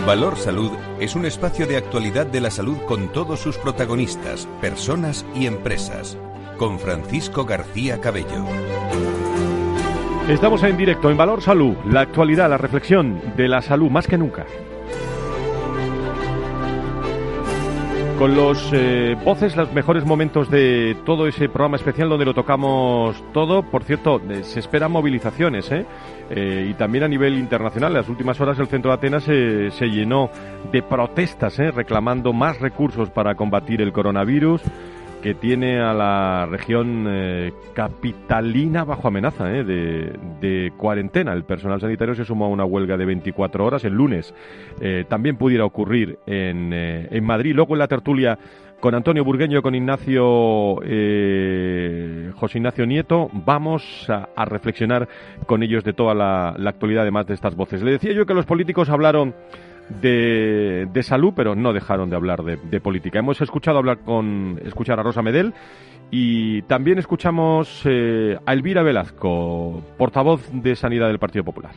Valor 0.09 0.37
Salud 0.37 0.71
es 0.99 1.15
un 1.15 1.27
espacio 1.27 1.67
de 1.67 1.77
actualidad 1.77 2.25
de 2.25 2.41
la 2.41 2.49
salud 2.49 2.77
con 2.87 3.09
todos 3.09 3.41
sus 3.41 3.59
protagonistas, 3.59 4.47
personas 4.59 5.23
y 5.35 5.45
empresas 5.45 6.17
con 6.57 6.79
Francisco 6.79 7.45
García 7.45 8.01
Cabello. 8.01 8.43
Estamos 10.27 10.63
en 10.63 10.77
directo 10.77 11.11
en 11.11 11.17
Valor 11.17 11.43
Salud, 11.43 11.75
la 11.85 12.01
actualidad, 12.01 12.49
la 12.49 12.57
reflexión 12.57 13.21
de 13.37 13.47
la 13.47 13.61
salud 13.61 13.91
más 13.91 14.07
que 14.07 14.17
nunca. 14.17 14.47
Con 18.19 18.35
los 18.35 18.69
eh, 18.73 19.15
voces, 19.23 19.55
los 19.55 19.71
mejores 19.71 20.03
momentos 20.03 20.51
de 20.51 20.97
todo 21.05 21.25
ese 21.25 21.47
programa 21.47 21.77
especial 21.77 22.09
donde 22.09 22.25
lo 22.25 22.33
tocamos 22.33 23.15
todo. 23.31 23.63
Por 23.63 23.85
cierto, 23.85 24.21
eh, 24.29 24.43
se 24.43 24.59
esperan 24.59 24.91
movilizaciones, 24.91 25.71
¿eh? 25.71 25.85
¿eh? 26.29 26.67
y 26.69 26.73
también 26.73 27.05
a 27.05 27.07
nivel 27.07 27.39
internacional. 27.39 27.93
En 27.93 27.99
las 27.99 28.09
últimas 28.09 28.37
horas 28.41 28.59
el 28.59 28.67
centro 28.67 28.91
de 28.91 28.97
Atenas 28.97 29.23
se 29.23 29.85
llenó 29.85 30.29
de 30.69 30.83
protestas, 30.83 31.55
reclamando 31.73 32.33
más 32.33 32.59
recursos 32.59 33.09
para 33.09 33.35
combatir 33.35 33.81
el 33.81 33.93
coronavirus 33.93 34.63
que 35.21 35.33
tiene 35.33 35.79
a 35.79 35.93
la 35.93 36.47
región 36.49 37.05
eh, 37.07 37.51
capitalina 37.73 38.83
bajo 38.85 39.07
amenaza 39.07 39.51
eh, 39.51 39.63
de, 39.63 40.71
cuarentena. 40.77 41.33
El 41.33 41.43
personal 41.43 41.81
sanitario 41.81 42.15
se 42.15 42.25
sumó 42.25 42.45
a 42.45 42.49
una 42.49 42.65
huelga 42.65 42.97
de 42.97 43.05
24 43.05 43.65
horas 43.65 43.83
el 43.83 43.93
lunes. 43.93 44.33
Eh, 44.79 45.05
también 45.07 45.37
pudiera 45.37 45.65
ocurrir 45.65 46.19
en, 46.25 46.71
en, 46.73 47.23
Madrid. 47.23 47.53
Luego 47.53 47.73
en 47.75 47.79
la 47.79 47.87
tertulia 47.87 48.39
con 48.79 48.95
Antonio 48.95 49.25
Burgueño, 49.25 49.61
con 49.61 49.75
Ignacio 49.75 50.75
José 50.75 52.57
Ignacio 52.57 52.85
Nieto, 52.85 53.29
vamos 53.33 54.09
a, 54.09 54.45
reflexionar 54.45 55.09
con 55.45 55.63
ellos 55.63 55.83
de 55.83 55.91
toda 55.91 56.13
la, 56.13 56.55
la 56.57 56.69
actualidad, 56.69 57.01
además 57.01 57.27
de 57.27 57.33
estas 57.33 57.55
voces. 57.55 57.83
Le 57.83 57.91
decía 57.91 58.13
yo 58.13 58.25
que 58.25 58.33
los 58.33 58.45
políticos 58.45 58.89
hablaron 58.89 59.35
de, 59.89 60.87
de, 60.91 61.03
salud, 61.03 61.33
pero 61.35 61.55
no 61.55 61.73
dejaron 61.73 62.09
de 62.09 62.15
hablar 62.15 62.43
de, 62.43 62.81
política. 62.81 63.19
Hemos 63.19 63.41
escuchado 63.41 63.77
hablar 63.77 63.99
con 63.99 64.59
escuchar 64.63 64.99
a 64.99 65.03
Rosa 65.03 65.21
Medel 65.21 65.53
y 66.11 66.61
también 66.63 66.99
escuchamos 66.99 67.81
eh, 67.85 68.37
a 68.45 68.53
Elvira 68.53 68.83
Velasco, 68.83 69.81
portavoz 69.97 70.49
de 70.51 70.75
Sanidad 70.75 71.07
del 71.07 71.19
Partido 71.19 71.43
Popular. 71.43 71.73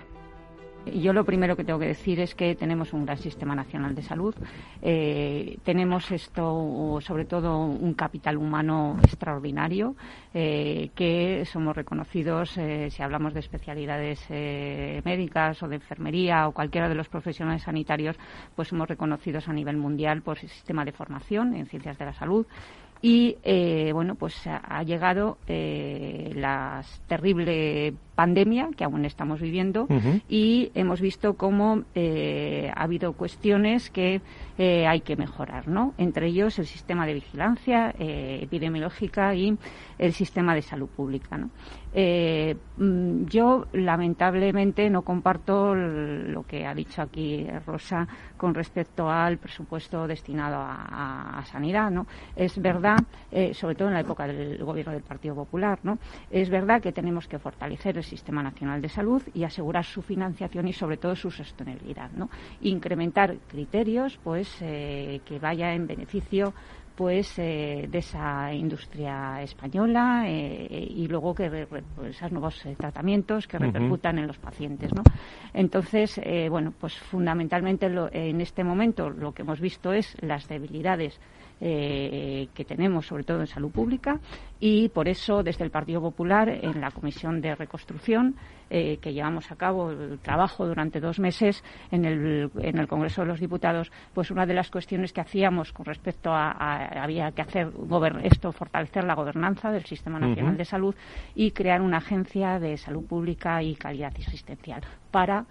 Yo 0.87 1.13
lo 1.13 1.25
primero 1.25 1.55
que 1.57 1.65
tengo 1.65 1.79
que 1.79 1.87
decir 1.87 2.19
es 2.19 2.35
que 2.35 2.57
tenemos 2.57 2.93
un 2.93 3.05
gran 3.05 3.17
sistema 3.17 3.55
nacional 3.55 3.95
de 3.95 4.03
salud. 4.03 4.35
Eh, 4.81 5.59
tenemos 5.63 6.11
esto, 6.11 6.99
sobre 7.01 7.25
todo, 7.25 7.59
un 7.59 7.95
capital 7.95 8.37
humano 8.37 8.97
extraordinario, 9.03 9.95
eh, 10.35 10.91
que 10.97 11.45
somos 11.45 11.77
reconocidos, 11.77 12.59
eh, 12.59 12.91
si 12.91 13.03
hablamos 13.03 13.33
de 13.33 13.41
especialidades 13.41 14.29
médicas 15.05 15.63
o 15.63 15.69
de 15.69 15.77
enfermería 15.77 16.49
o 16.49 16.53
cualquiera 16.53 16.89
de 16.89 16.97
los 16.97 17.09
profesionales 17.09 17.63
sanitarios, 17.63 18.17
pues 18.57 18.69
somos 18.69 18.89
reconocidos 18.89 19.49
a 19.49 19.53
nivel 19.53 19.77
mundial 19.77 20.23
por 20.23 20.39
el 20.39 20.49
sistema 20.49 20.85
de 20.85 20.93
formación 20.93 21.55
en 21.55 21.67
ciencias 21.67 21.97
de 21.99 22.07
la 22.07 22.13
salud 22.13 22.47
y 23.05 23.37
bueno 23.93 24.15
pues 24.15 24.47
ha, 24.47 24.83
llegado 24.85 25.39
la 25.49 26.83
terrible 27.09 27.95
pandemia 28.15 28.69
que 28.77 28.85
aún 28.85 29.05
estamos 29.05 29.41
viviendo 29.41 29.87
y 30.29 30.71
hemos 30.75 31.01
visto 31.01 31.35
cómo 31.35 31.83
eh, 31.95 32.71
ha 32.75 32.83
habido 32.83 33.15
cuestiones 33.15 33.91
que 33.91 34.21
eh, 34.59 34.87
hay 34.87 35.01
que 35.01 35.17
mejorar, 35.17 35.67
¿no? 35.67 35.95
Entre 35.97 36.27
ellos 36.27 36.59
el 36.59 36.67
sistema 36.67 37.07
de 37.07 37.15
vigilancia 37.15 37.95
eh, 37.99 38.41
epidemiológica 38.43 39.35
y 39.35 39.57
el 39.99 40.13
sistema 40.13 40.55
de 40.55 40.63
salud 40.63 40.89
pública, 40.89 41.39
¿no? 41.39 41.51
Mm, 41.95 43.27
yo 43.27 43.67
lamentablemente 43.73 44.89
no 44.89 45.03
comparto 45.03 45.75
lo 45.75 46.43
que 46.45 46.67
ha 46.67 46.75
dicho 46.75 47.03
aquí 47.03 47.47
Rosa 47.67 48.07
con 48.37 48.55
respecto 48.55 49.11
al 49.11 49.39
presupuesto 49.39 50.07
destinado 50.07 50.57
a, 50.57 51.39
a 51.39 51.45
sanidad, 51.45 51.91
¿no? 51.91 52.07
Es 52.35 52.61
verdad, 52.61 52.99
sobre 53.53 53.75
todo 53.75 53.89
en 53.89 53.95
la 53.95 54.01
época 54.01 54.27
del 54.27 54.63
gobierno 54.65 54.93
del 54.93 55.03
Partido 55.03 55.35
Popular, 55.35 55.79
¿no? 55.83 55.99
Es 56.31 56.51
verdad 56.51 56.81
que 56.81 56.93
tenemos 56.93 57.29
que 57.29 57.39
fortalecer 57.39 57.99
el 58.03 58.09
Sistema 58.09 58.43
Nacional 58.43 58.83
de 58.83 58.89
Salud 58.89 59.23
y 59.33 59.45
asegurar 59.45 59.85
su 59.85 60.03
financiación 60.03 60.69
y 60.69 60.73
sobre 60.73 60.97
todo 60.97 61.15
su 61.15 61.31
sostenibilidad, 61.31 62.11
¿no? 62.13 62.29
Incrementar 62.61 63.39
criterios, 63.49 64.19
pues, 64.23 64.61
eh, 64.61 65.21
que 65.25 65.39
vaya 65.39 65.73
en 65.73 65.87
beneficio 65.87 66.53
pues 66.95 67.39
eh, 67.39 67.89
de 67.91 67.99
esa 67.99 68.53
industria 68.53 69.41
española 69.43 70.25
eh, 70.27 70.87
y 70.91 71.09
luego 71.09 71.35
que 71.35 71.67
pues, 71.67 71.83
esos 72.11 72.31
nuevos 72.31 72.63
tratamientos 72.77 73.49
que 73.49 73.59
repercutan 73.59 74.19
en 74.19 74.27
los 74.27 74.37
pacientes 74.37 74.93
¿no? 74.95 75.03
entonces 75.55 76.21
bueno 76.51 76.75
pues 76.79 76.95
fundamentalmente 76.99 77.87
en 77.87 78.43
este 78.43 78.63
momento 78.63 79.09
lo 79.09 79.33
que 79.33 79.41
hemos 79.41 79.59
visto 79.59 79.95
es 79.95 80.15
las 80.21 80.47
debilidades 80.49 81.19
que 81.61 82.65
tenemos, 82.67 83.07
sobre 83.07 83.23
todo 83.23 83.39
en 83.41 83.47
salud 83.47 83.71
pública, 83.71 84.19
y 84.65 84.91
por 84.91 85.09
eso 85.09 85.43
desde 85.43 85.65
el 85.65 85.73
Partido 85.73 86.01
Popular, 86.01 86.49
en 86.49 86.81
la 86.81 86.93
Comisión 86.93 87.41
de 87.41 87.57
Reconstrucción, 87.57 88.37
eh, 88.71 88.99
que 88.99 89.13
llevamos 89.13 89.51
a 89.51 89.57
cabo 89.57 89.91
el 89.91 90.21
trabajo 90.21 90.65
durante 90.67 91.01
dos 91.01 91.19
meses 91.19 91.65
en 91.91 92.05
el, 92.05 92.49
en 92.61 92.79
el 92.79 92.87
Congreso 92.87 93.23
de 93.23 93.27
los 93.27 93.41
Diputados, 93.41 93.91
pues 94.15 94.31
una 94.31 94.47
de 94.47 94.55
las 94.55 94.71
cuestiones 94.71 95.13
que 95.13 95.21
hacíamos 95.21 95.73
con 95.73 95.85
respecto 95.85 96.31
a, 96.33 96.53
había 97.03 97.33
que 97.33 97.43
hacer 97.43 97.73
esto, 98.23 98.53
fortalecer 98.53 99.03
la 99.03 99.17
gobernanza 99.17 99.73
del 99.73 99.85
Sistema 99.85 100.21
Nacional 100.21 100.57
de 100.57 100.65
Salud 100.65 100.95
y 101.35 101.51
crear 101.51 101.83
una 101.83 101.99
agencia 101.99 102.61
de 102.61 102.77
salud 102.77 103.05
pública 103.05 103.63
y 103.65 103.75
calidad 103.75 104.15
asistencial 104.17 104.83
para 105.11 105.45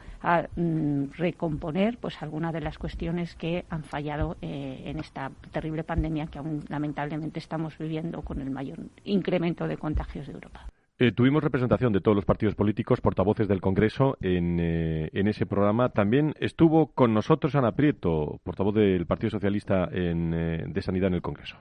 mm, 0.56 1.12
recomponer 1.18 1.98
pues 2.00 2.22
algunas 2.24 2.52
de 2.52 2.62
las 2.62 2.78
cuestiones 2.78 3.36
que 3.36 3.66
han 3.70 3.84
fallado 3.84 4.36
eh, 4.42 4.82
en 4.86 5.00
esta 5.00 5.32
terrible 5.52 5.84
pandemia 5.84 6.26
que 6.28 6.40
aún 6.40 6.64
lamentablemente 6.70 7.40
estamos 7.40 7.78
viviendo 7.78 8.24
con 8.24 8.42
el 8.42 8.50
mayor 8.50 8.80
incremento 9.04 9.68
de 9.68 9.78
contagios 9.78 10.28
de 10.28 10.34
Europa. 10.34 10.68
Eh, 11.00 11.12
tuvimos 11.12 11.44
representación 11.44 11.94
de 11.94 12.02
todos 12.02 12.16
los 12.16 12.26
partidos 12.26 12.54
políticos, 12.54 13.02
portavoces 13.02 13.48
del 13.48 13.60
Congreso, 13.60 14.18
en, 14.22 14.60
eh, 14.60 15.10
en, 15.14 15.28
ese 15.28 15.48
programa. 15.48 15.90
También 15.90 16.36
estuvo 16.40 16.92
con 16.94 17.14
nosotros 17.14 17.56
Ana 17.56 17.72
Prieto, 17.72 18.40
portavoz 18.44 18.76
del 18.76 19.08
Partido 19.08 19.32
Socialista 19.32 19.90
en, 19.92 20.30
de 20.72 20.82
Sanidad 20.84 21.08
en 21.08 21.16
el 21.16 21.22
Congreso. 21.24 21.58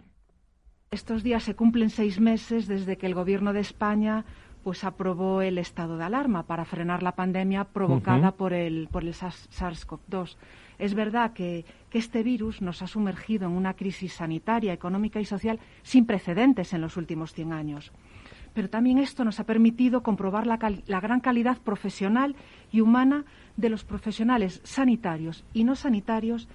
Estos 0.91 1.23
días 1.23 1.45
se 1.45 1.55
cumplen 1.55 1.89
seis 1.89 2.21
meses 2.21 2.67
desde 2.67 2.99
que 2.99 3.07
el 3.07 3.15
Gobierno 3.15 3.53
de 3.53 3.61
España 3.61 4.25
pues 4.63 4.85
aprobó 4.85 5.41
el 5.41 5.59
estado 5.59 5.97
de 5.97 6.05
alarma 6.05 6.47
para 6.47 6.65
frenar 6.65 7.03
la 7.03 7.13
pandemia 7.13 7.65
provocada 7.65 8.33
por 8.33 8.53
el, 8.53 8.89
por 8.91 9.05
el 9.05 9.15
SARS-CoV-2. 9.15 10.37
Es 10.81 10.95
verdad 10.95 11.35
que, 11.35 11.67
este 11.93 12.23
virus 12.23 12.63
nos 12.63 12.83
ha 12.83 12.87
sumergido 12.87 13.47
en 13.47 13.53
una 13.53 13.75
crisis 13.75 14.15
sanitaria, 14.15 14.73
económica 14.73 15.21
y 15.21 15.25
social 15.25 15.59
sin 15.83 16.07
precedentes 16.07 16.73
en 16.73 16.81
los 16.81 16.97
últimos 16.97 17.35
100 17.35 17.53
años. 17.53 17.93
Pero 18.55 18.71
también 18.71 18.99
esto 18.99 19.25
nos 19.25 19.41
ha 19.41 19.45
permitido 19.45 20.03
comprobar 20.03 20.47
la, 20.47 20.57
gran 20.57 21.21
calidad 21.21 21.59
profesional 21.59 22.35
y 22.73 22.81
humana 22.81 23.25
de 23.57 23.69
los 23.69 23.85
profesionales 23.85 24.61
sanitarios 24.65 25.45
y 25.53 25.65
no 25.65 25.75
sanitarios 25.75 26.49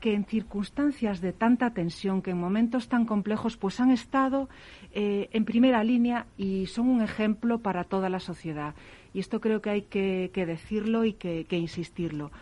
que 0.00 0.12
en 0.12 0.26
circunstancias 0.26 1.22
de 1.22 1.32
tanta 1.32 1.70
tensión, 1.70 2.20
que 2.20 2.32
en 2.32 2.38
momentos 2.38 2.88
tan 2.88 3.06
complejos, 3.06 3.56
pues 3.56 3.80
han 3.80 3.90
estado 3.90 4.50
eh, 4.92 5.30
en 5.32 5.46
primera 5.46 5.82
línea 5.82 6.26
y 6.36 6.66
son 6.66 6.88
un 6.88 7.00
ejemplo 7.00 7.60
para 7.60 7.84
toda 7.84 8.10
la 8.10 8.20
sociedad. 8.20 8.74
Y 9.14 9.20
esto 9.20 9.40
creo 9.40 9.62
que 9.62 9.70
hay 9.70 9.82
que, 9.82 10.30
decirlo 10.34 11.06
y 11.06 11.14
que, 11.14 11.46
insistirlo. 11.50 12.32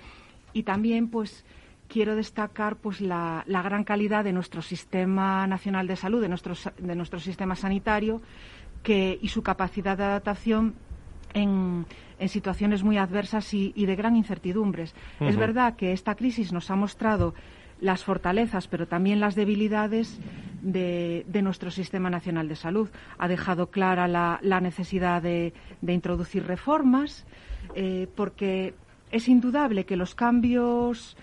Y 0.53 0.65
también, 0.65 1.09
pues, 1.09 1.45
quiero 1.93 2.17
destacar 2.17 2.77
pues 2.77 3.01
la, 3.03 3.45
gran 3.47 3.85
calidad 3.85 4.25
de 4.25 4.33
nuestro 4.33 4.63
sistema 4.63 5.47
nacional 5.47 5.87
de 5.87 5.97
salud, 5.97 6.23
de 6.23 6.29
nuestro, 6.29 6.55
de 6.79 6.95
nuestro 6.95 7.21
sistema 7.21 7.55
sanitario, 7.55 8.23
que, 8.83 9.19
y 9.21 9.29
su 9.29 9.43
capacidad 9.43 9.97
de 9.99 10.05
adaptación 10.05 10.75
en, 11.35 11.87
situaciones 12.29 12.85
muy 12.85 12.99
adversas 12.99 13.53
y, 13.53 13.73
de 13.75 13.97
gran 13.97 14.15
incertidumbres. 14.15 14.95
Es 15.19 15.37
verdad 15.37 15.75
que 15.75 15.93
esta 15.93 16.15
crisis 16.15 16.53
nos 16.53 16.71
ha 16.71 16.77
mostrado 16.77 17.35
las 17.81 18.05
fortalezas, 18.05 18.69
pero 18.69 18.87
también 18.87 19.19
las 19.19 19.35
debilidades 19.35 20.21
de, 20.63 21.25
nuestro 21.43 21.73
Sistema 21.73 22.11
Nacional 22.11 22.49
de 22.49 22.55
Salud. 22.55 22.89
Ha 23.19 23.27
dejado 23.27 23.71
clara 23.71 24.07
la, 24.07 24.61
necesidad 24.61 25.21
de, 25.21 25.53
introducir 25.85 26.47
reformas, 26.47 27.27
eh, 27.75 28.07
porque 28.15 28.75
es 29.13 29.29
indudable 29.29 29.85
que 29.85 29.97
los 29.97 30.15
cambios 30.15 31.17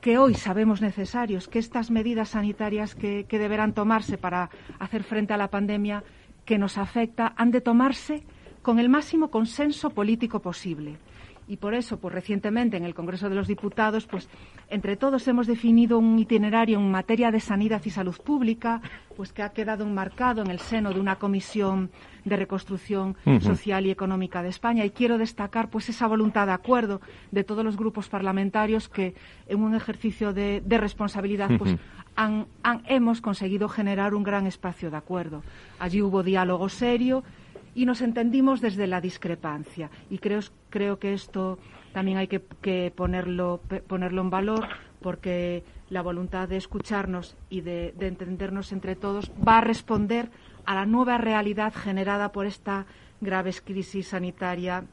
que 0.00 0.18
hoy 0.18 0.34
sabemos 0.34 0.80
necesarios, 0.80 1.48
que 1.48 1.58
estas 1.58 1.90
medidas 1.90 2.30
sanitarias 2.30 2.94
que, 2.94 3.26
deberán 3.28 3.74
tomarse 3.74 4.16
para 4.16 4.50
hacer 4.78 5.02
frente 5.02 5.34
a 5.34 5.36
la 5.36 5.48
pandemia 5.48 6.04
que 6.44 6.58
nos 6.58 6.78
afecta 6.78 7.34
han 7.36 7.50
de 7.50 7.60
tomarse 7.60 8.22
con 8.62 8.78
el 8.78 8.88
máximo 8.88 9.30
consenso 9.30 9.90
político 9.90 10.40
posible 10.40 10.98
y 11.46 11.56
por 11.58 11.74
eso, 11.74 11.98
pues 11.98 12.14
recientemente 12.14 12.76
en 12.76 12.84
el 12.84 12.94
Congreso 12.94 13.28
de 13.28 13.34
los 13.34 13.46
Diputados, 13.46 14.06
pues 14.06 14.28
entre 14.70 14.96
todos 14.96 15.28
hemos 15.28 15.46
definido 15.46 15.98
un 15.98 16.18
itinerario 16.18 16.78
en 16.78 16.90
materia 16.90 17.30
de 17.30 17.40
sanidad 17.40 17.82
y 17.84 17.90
salud 17.90 18.16
pública, 18.24 18.80
pues 19.16 19.32
que 19.32 19.42
ha 19.42 19.50
quedado 19.50 19.84
enmarcado 19.84 20.42
en 20.42 20.50
el 20.50 20.58
seno 20.58 20.92
de 20.92 21.00
una 21.00 21.16
comisión 21.16 21.90
de 22.24 22.36
reconstrucción 22.36 23.16
social 23.40 23.84
y 23.84 23.90
económica 23.90 24.42
de 24.42 24.48
España. 24.48 24.84
Y 24.84 24.90
quiero 24.90 25.18
destacar 25.18 25.68
pues 25.68 25.88
esa 25.88 26.06
voluntad 26.06 26.46
de 26.46 26.52
acuerdo 26.52 27.00
de 27.30 27.44
todos 27.44 27.64
los 27.64 27.76
grupos 27.76 28.08
parlamentarios 28.08 28.88
que 28.88 29.14
en 29.46 29.62
un 29.62 29.74
ejercicio 29.74 30.32
de, 30.32 30.62
responsabilidad 30.66 31.50
pues 31.58 31.76
hemos 32.86 33.20
conseguido 33.20 33.68
generar 33.68 34.14
un 34.14 34.22
gran 34.22 34.46
espacio 34.46 34.90
de 34.90 34.96
acuerdo. 34.96 35.42
Allí 35.78 36.00
hubo 36.00 36.22
diálogo 36.22 36.68
serio 36.68 37.22
y 37.74 37.86
nos 37.86 38.00
entendimos 38.00 38.60
desde 38.60 38.86
la 38.86 39.00
discrepancia. 39.00 39.90
Y 40.10 40.18
creo, 40.18 40.40
creo 40.70 40.98
que 40.98 41.12
esto 41.12 41.58
también 41.92 42.18
hay 42.18 42.28
que, 42.28 42.40
ponerlo, 42.94 43.60
ponerlo 43.86 44.22
en 44.22 44.30
valor 44.30 44.66
porque 45.00 45.64
la 45.90 46.02
voluntad 46.02 46.48
de 46.48 46.56
escucharnos 46.56 47.36
y 47.50 47.60
de, 47.60 47.94
entendernos 48.00 48.72
entre 48.72 48.96
todos 48.96 49.30
va 49.46 49.58
a 49.58 49.60
responder 49.60 50.30
a 50.64 50.74
la 50.74 50.86
nueva 50.86 51.18
realidad 51.18 51.74
generada 51.74 52.32
por 52.32 52.46
esta 52.46 52.86
grave 53.20 53.52
crisis 53.64 54.08
sanitaria 54.08 54.84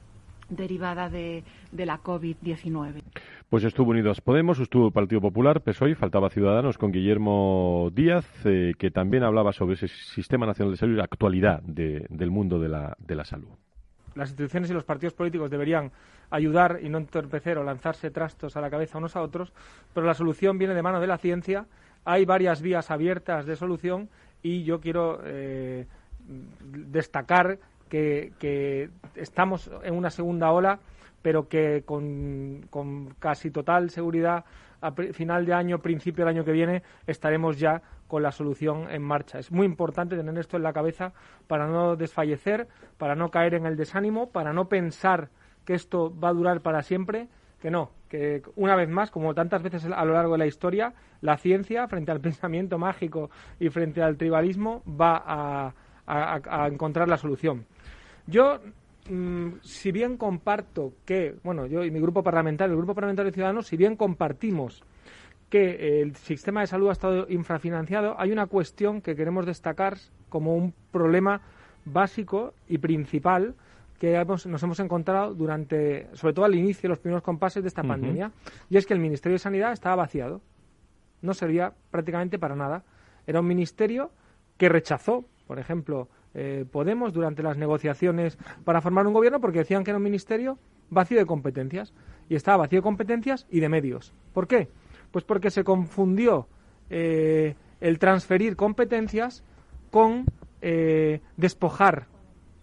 derivada 0.49 1.09
de, 1.09 1.43
de 1.71 1.85
la 1.85 1.99
COVID-19. 2.01 3.01
Pues 3.51 3.65
estuvo 3.65 3.91
Unidos 3.91 4.21
Podemos, 4.21 4.59
estuvo 4.59 4.87
el 4.87 4.93
Partido 4.93 5.19
Popular, 5.19 5.59
PSOE, 5.59 5.93
faltaba 5.95 6.29
Ciudadanos 6.29 6.77
con 6.77 6.93
Guillermo 6.93 7.89
Díaz, 7.91 8.25
eh, 8.45 8.71
que 8.79 8.91
también 8.91 9.23
hablaba 9.23 9.51
sobre 9.51 9.73
ese 9.73 9.89
Sistema 9.89 10.45
Nacional 10.45 10.71
de 10.71 10.77
Salud 10.77 10.93
y 10.93 10.95
la 10.95 11.03
actualidad 11.03 11.61
del 11.61 12.31
mundo 12.31 12.59
de 12.59 12.69
la, 12.69 12.95
de 12.97 13.13
la 13.13 13.25
salud. 13.25 13.49
Las 14.15 14.29
instituciones 14.29 14.69
y 14.69 14.73
los 14.73 14.85
partidos 14.85 15.15
políticos 15.15 15.51
deberían 15.51 15.91
ayudar 16.29 16.79
y 16.81 16.87
no 16.87 16.97
entorpecer 16.97 17.57
o 17.57 17.65
lanzarse 17.65 18.09
trastos 18.09 18.55
a 18.55 18.61
la 18.61 18.69
cabeza 18.69 18.99
unos 18.99 19.17
a 19.17 19.21
otros, 19.21 19.51
pero 19.93 20.05
la 20.05 20.13
solución 20.13 20.57
viene 20.57 20.73
de 20.73 20.81
mano 20.81 21.01
de 21.01 21.07
la 21.07 21.17
ciencia. 21.17 21.65
Hay 22.05 22.23
varias 22.23 22.61
vías 22.61 22.89
abiertas 22.89 23.45
de 23.45 23.57
solución 23.57 24.07
y 24.41 24.63
yo 24.63 24.79
quiero 24.79 25.19
eh, 25.25 25.87
destacar 26.87 27.59
que, 27.89 28.31
que 28.39 28.91
estamos 29.15 29.69
en 29.83 29.93
una 29.93 30.09
segunda 30.09 30.53
ola 30.53 30.79
pero 31.21 31.47
que 31.47 31.83
con, 31.85 33.15
casi 33.19 33.51
total 33.51 33.89
seguridad 33.89 34.45
a 34.81 34.91
final 34.91 35.45
de 35.45 35.53
año, 35.53 35.79
principio 35.79 36.25
del 36.25 36.35
año 36.35 36.45
que 36.45 36.51
viene, 36.51 36.81
estaremos 37.05 37.59
ya 37.59 37.81
con 38.07 38.23
la 38.23 38.31
solución 38.31 38.89
en 38.89 39.03
marcha. 39.03 39.39
Es 39.39 39.51
muy 39.51 39.65
importante 39.65 40.15
tener 40.17 40.37
esto 40.37 40.57
en 40.57 40.63
la 40.63 40.73
cabeza 40.73 41.13
para 41.47 41.67
no 41.67 41.95
desfallecer, 41.95 42.67
para 42.97 43.15
no 43.15 43.29
caer 43.29 43.53
en 43.53 43.65
el 43.65 43.77
desánimo, 43.77 44.31
para 44.31 44.53
no 44.53 44.67
pensar 44.67 45.29
que 45.65 45.75
esto 45.75 46.11
va 46.19 46.29
a 46.29 46.33
durar 46.33 46.61
para 46.61 46.81
siempre, 46.81 47.27
que 47.61 47.69
no, 47.69 47.91
que 48.09 48.41
una 48.55 48.75
vez 48.75 48.89
más, 48.89 49.11
como 49.11 49.35
tantas 49.35 49.61
veces 49.61 49.85
a 49.85 50.03
lo 50.03 50.13
largo 50.13 50.33
de 50.33 50.39
la 50.39 50.47
historia, 50.47 50.93
la 51.21 51.37
ciencia, 51.37 51.87
frente 51.87 52.11
al 52.11 52.19
pensamiento 52.21 52.79
mágico 52.79 53.29
y 53.59 53.69
frente 53.69 54.01
al 54.01 54.17
tribalismo, 54.17 54.81
va 54.87 55.21
a, 55.23 55.73
a 56.07 56.67
encontrar 56.67 57.07
la 57.07 57.17
solución. 57.17 57.65
Yo 58.25 58.59
Mm, 59.09 59.53
si 59.61 59.91
bien 59.91 60.17
comparto 60.17 60.93
que, 61.05 61.35
bueno, 61.43 61.65
yo 61.65 61.83
y 61.83 61.91
mi 61.91 61.99
grupo 61.99 62.23
parlamentario, 62.23 62.73
el 62.73 62.77
grupo 62.77 62.93
parlamentario 62.93 63.31
de 63.31 63.35
Ciudadanos, 63.35 63.67
si 63.67 63.77
bien 63.77 63.95
compartimos 63.95 64.83
que 65.49 66.01
el 66.01 66.15
sistema 66.15 66.61
de 66.61 66.67
salud 66.67 66.89
ha 66.89 66.93
estado 66.93 67.25
infrafinanciado, 67.29 68.15
hay 68.17 68.31
una 68.31 68.47
cuestión 68.47 69.01
que 69.01 69.15
queremos 69.15 69.45
destacar 69.45 69.97
como 70.29 70.55
un 70.55 70.73
problema 70.91 71.41
básico 71.83 72.53
y 72.69 72.77
principal 72.77 73.55
que 73.99 74.23
nos 74.25 74.63
hemos 74.63 74.79
encontrado 74.79 75.35
durante, 75.35 76.07
sobre 76.13 76.33
todo 76.33 76.45
al 76.45 76.55
inicio, 76.55 76.89
los 76.89 76.99
primeros 76.99 77.21
compases 77.21 77.61
de 77.61 77.67
esta 77.67 77.83
pandemia, 77.83 78.31
y 78.67 78.77
es 78.77 78.87
que 78.87 78.95
el 78.95 78.99
Ministerio 78.99 79.35
de 79.35 79.39
Sanidad 79.39 79.73
estaba 79.73 79.97
vaciado. 79.97 80.41
No 81.21 81.35
servía 81.35 81.71
prácticamente 81.91 82.39
para 82.39 82.55
nada. 82.55 82.83
Era 83.27 83.41
un 83.41 83.45
ministerio 83.45 84.09
que 84.57 84.69
rechazó, 84.69 85.25
por 85.45 85.59
ejemplo, 85.59 86.07
eh, 86.33 86.65
Podemos 86.71 87.13
durante 87.13 87.43
las 87.43 87.57
negociaciones 87.57 88.37
para 88.63 88.81
formar 88.81 89.07
un 89.07 89.13
gobierno 89.13 89.41
porque 89.41 89.59
decían 89.59 89.83
que 89.83 89.91
era 89.91 89.97
un 89.97 90.03
ministerio 90.03 90.57
vacío 90.89 91.17
de 91.17 91.25
competencias. 91.25 91.93
Y 92.29 92.35
estaba 92.35 92.57
vacío 92.57 92.79
de 92.79 92.83
competencias 92.83 93.45
y 93.49 93.59
de 93.59 93.69
medios. 93.69 94.13
¿Por 94.33 94.47
qué? 94.47 94.69
Pues 95.11 95.25
porque 95.25 95.51
se 95.51 95.63
confundió 95.63 96.47
eh, 96.89 97.55
el 97.81 97.99
transferir 97.99 98.55
competencias 98.55 99.43
con 99.89 100.25
eh, 100.61 101.19
despojar 101.35 102.07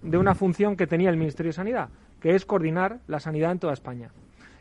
de 0.02 0.16
una 0.16 0.34
función 0.34 0.76
que 0.76 0.86
tenía 0.86 1.10
el 1.10 1.16
Ministerio 1.16 1.50
de 1.50 1.54
Sanidad, 1.54 1.88
que 2.20 2.34
es 2.34 2.46
coordinar 2.46 3.00
la 3.06 3.20
sanidad 3.20 3.52
en 3.52 3.58
toda 3.58 3.72
España 3.72 4.10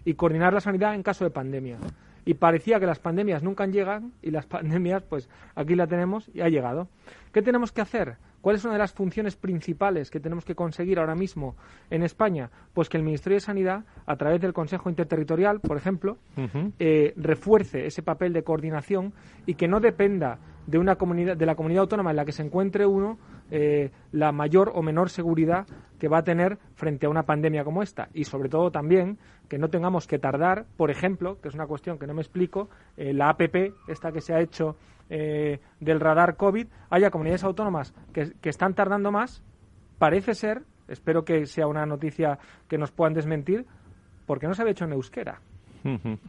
y 0.04 0.16
coordinar 0.16 0.54
la 0.54 0.62
sanidad 0.62 0.96
en 0.96 1.04
caso 1.04 1.24
de 1.24 1.32
pandemia. 1.32 1.78
Y 2.28 2.34
parecía 2.34 2.78
que 2.78 2.86
las 2.86 3.00
pandemias 3.00 3.42
nunca 3.42 3.66
llegan 3.68 4.12
y 4.22 4.32
las 4.32 4.46
pandemias, 4.56 5.02
pues 5.02 5.30
aquí 5.56 5.76
la 5.76 5.88
tenemos 5.88 6.30
y 6.34 6.42
ha 6.42 6.50
llegado. 6.50 6.90
¿Qué 7.32 7.42
tenemos 7.42 7.72
que 7.72 7.80
hacer? 7.80 8.18
¿Cuál 8.42 8.58
es 8.58 8.66
una 8.66 8.74
de 8.74 8.80
las 8.80 8.92
funciones 8.92 9.38
principales 9.38 10.12
que 10.12 10.20
tenemos 10.20 10.44
que 10.44 10.54
conseguir 10.54 11.00
ahora 11.00 11.16
mismo 11.16 11.56
en 11.90 12.04
España? 12.04 12.50
Pues 12.74 12.90
que 12.90 12.98
el 12.98 13.04
Ministerio 13.04 13.38
de 13.38 13.40
Sanidad, 13.40 13.86
a 14.06 14.18
través 14.18 14.42
del 14.42 14.52
Consejo 14.52 14.90
Interterritorial, 14.90 15.62
por 15.62 15.78
ejemplo, 15.78 16.18
eh, 16.80 17.14
refuerce 17.16 17.86
ese 17.86 18.04
papel 18.04 18.34
de 18.34 18.44
coordinación 18.44 19.14
y 19.46 19.56
que 19.56 19.70
no 19.70 19.80
dependa 19.80 20.40
de 20.66 20.80
una 20.80 20.98
comunidad, 20.98 21.38
de 21.38 21.46
la 21.46 21.56
comunidad 21.56 21.84
autónoma 21.84 22.10
en 22.10 22.18
la 22.18 22.26
que 22.26 22.34
se 22.34 22.44
encuentre 22.44 22.86
uno, 22.86 23.18
eh, 23.50 23.92
la 24.12 24.32
mayor 24.32 24.72
o 24.76 24.82
menor 24.82 25.10
seguridad 25.10 25.66
que 26.00 26.08
va 26.08 26.20
a 26.20 26.24
tener 26.24 26.58
frente 26.76 27.06
a 27.06 27.10
una 27.10 27.24
pandemia 27.24 27.64
como 27.64 27.82
esta. 27.82 28.10
Y 28.14 28.26
sobre 28.26 28.50
todo 28.50 28.72
también 28.72 29.18
que 29.48 29.58
no 29.58 29.70
tengamos 29.70 30.08
que 30.08 30.20
tardar, 30.20 30.66
por 30.76 30.92
ejemplo, 30.92 31.40
que 31.42 31.48
es 31.48 31.56
una 31.56 31.66
cuestión 31.66 31.98
que 31.98 32.08
no 32.08 32.14
me 32.14 32.22
explico, 32.22 32.70
eh, 32.98 33.14
la 33.14 33.30
APP, 33.30 33.74
esta 33.88 34.12
que 34.12 34.22
se 34.22 34.34
ha 34.34 34.42
hecho 34.42 34.76
eh, 35.10 35.60
del 35.80 36.00
radar 36.00 36.36
COVID, 36.36 36.68
haya 36.90 37.10
comunidades 37.10 37.44
autónomas 37.44 37.94
que, 38.14 38.34
están 38.44 38.74
tardando 38.74 39.12
más, 39.12 39.44
parece 39.98 40.36
ser, 40.36 40.64
espero 40.88 41.24
que 41.24 41.46
sea 41.46 41.68
una 41.68 41.86
noticia 41.86 42.38
que 42.68 42.78
nos 42.78 42.92
puedan 42.92 43.14
desmentir, 43.14 43.66
porque 44.26 44.48
no 44.48 44.54
se 44.54 44.62
había 44.62 44.74
hecho 44.74 44.86
en 44.86 44.94
euskera. 44.94 45.42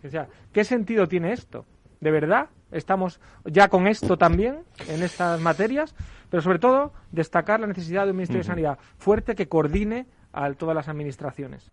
O 0.05 0.09
sea, 0.09 0.29
¿qué 0.53 0.63
sentido 0.63 1.09
tiene 1.09 1.33
esto? 1.33 1.67
¿De 2.01 2.13
verdad 2.13 2.49
estamos 2.71 3.21
ya 3.45 3.69
con 3.69 3.87
esto 3.87 4.17
también 4.17 4.65
en 4.89 5.03
estas 5.03 5.41
materias? 5.41 5.95
Pero 6.31 6.43
sobre 6.43 6.59
todo, 6.59 6.93
destacar 7.13 7.61
la 7.61 7.67
necesidad 7.67 8.05
de 8.05 8.11
un 8.11 8.17
Ministerio 8.17 8.43
de 8.43 8.49
Sanidad 8.49 8.79
fuerte 8.99 9.35
que 9.35 9.49
coordine 9.49 10.07
a 10.33 10.53
todas 10.55 10.75
las 10.75 10.89
administraciones. 10.89 11.71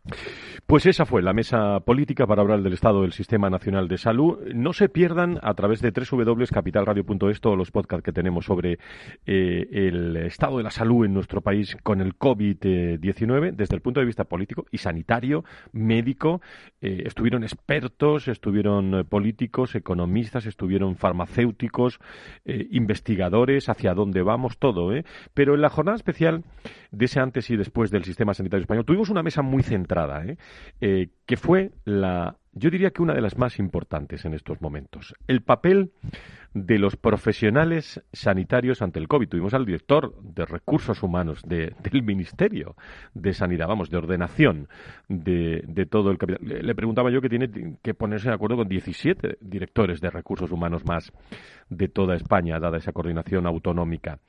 Pues 0.65 0.85
esa 0.85 1.05
fue 1.05 1.21
la 1.21 1.33
mesa 1.33 1.79
política 1.81 2.25
para 2.25 2.41
hablar 2.41 2.61
del 2.61 2.73
estado 2.73 3.01
del 3.01 3.11
Sistema 3.11 3.49
Nacional 3.49 3.87
de 3.87 3.97
Salud. 3.97 4.39
No 4.53 4.73
se 4.73 4.89
pierdan 4.89 5.39
a 5.41 5.53
través 5.53 5.81
de 5.81 5.91
www.capitalradio.es 5.91 7.41
todos 7.41 7.57
los 7.57 7.71
podcasts 7.71 8.03
que 8.03 8.11
tenemos 8.11 8.45
sobre 8.45 8.79
eh, 9.25 9.67
el 9.71 10.15
estado 10.17 10.57
de 10.57 10.63
la 10.63 10.71
salud 10.71 11.05
en 11.05 11.13
nuestro 11.13 11.41
país 11.41 11.77
con 11.83 12.01
el 12.01 12.17
COVID-19 12.17 13.51
desde 13.55 13.75
el 13.75 13.81
punto 13.81 13.99
de 13.99 14.05
vista 14.05 14.23
político 14.23 14.65
y 14.71 14.77
sanitario, 14.77 15.43
médico. 15.71 16.41
Eh, 16.81 17.03
estuvieron 17.05 17.43
expertos, 17.43 18.27
estuvieron 18.27 18.95
eh, 18.95 19.03
políticos, 19.03 19.75
economistas, 19.75 20.45
estuvieron 20.45 20.95
farmacéuticos, 20.95 21.99
investigadores, 22.45 23.69
hacia 23.69 23.93
dónde 23.93 24.21
vamos, 24.21 24.57
todo. 24.57 24.91
Pero 25.33 25.55
en 25.55 25.61
la 25.61 25.69
jornada 25.69 25.95
especial 25.95 26.43
de 26.91 27.05
ese 27.05 27.19
antes 27.19 27.49
y 27.49 27.57
después 27.57 27.91
del 27.91 28.03
sistema 28.03 28.33
sanitario 28.33 28.44
tuvimos 28.85 29.09
una 29.09 29.23
mesa 29.23 29.41
muy 29.41 29.63
centrada, 29.63 30.25
¿eh? 30.25 30.37
Eh, 30.81 31.09
que 31.25 31.37
fue 31.37 31.71
la 31.85 32.37
yo 32.57 32.69
diría 32.69 32.91
que 32.91 33.01
una 33.01 33.13
de 33.13 33.19
las 33.19 33.37
más 33.37 33.59
importantes 33.59 34.23
en 34.23 34.33
estos 34.33 34.61
momentos. 34.61 35.13
El 35.27 35.41
papel 35.41 35.91
de 36.55 36.79
los 36.79 36.95
profesionales 36.95 38.01
sanitarios 38.13 38.81
ante 38.81 38.97
el 38.97 39.09
COVID. 39.09 39.27
Tuvimos 39.27 39.53
al 39.53 39.65
director 39.65 40.15
de 40.21 40.45
recursos 40.45 41.03
humanos 41.03 41.41
del 41.45 41.75
Ministerio 42.01 42.77
de 43.13 43.33
Sanidad, 43.33 43.67
vamos, 43.67 43.89
de 43.89 43.97
ordenación 43.97 44.69
de, 45.09 45.85
todo 45.91 46.11
el 46.11 46.17
capital. 46.17 46.39
Le, 46.41 46.73
preguntaba 46.73 47.11
yo 47.11 47.19
que 47.21 47.27
tiene 47.27 47.77
que 47.83 47.93
ponerse 47.93 48.29
de 48.29 48.35
acuerdo 48.35 48.55
con 48.55 48.69
17 48.69 49.37
directores 49.41 49.99
de 49.99 50.09
recursos 50.09 50.49
humanos 50.49 50.85
más 50.85 51.11
de 51.69 51.89
toda 51.89 52.15
España, 52.15 52.57
dada 52.57 52.77
esa 52.77 52.93
coordinación 52.93 53.45
autonómica. 53.47 54.19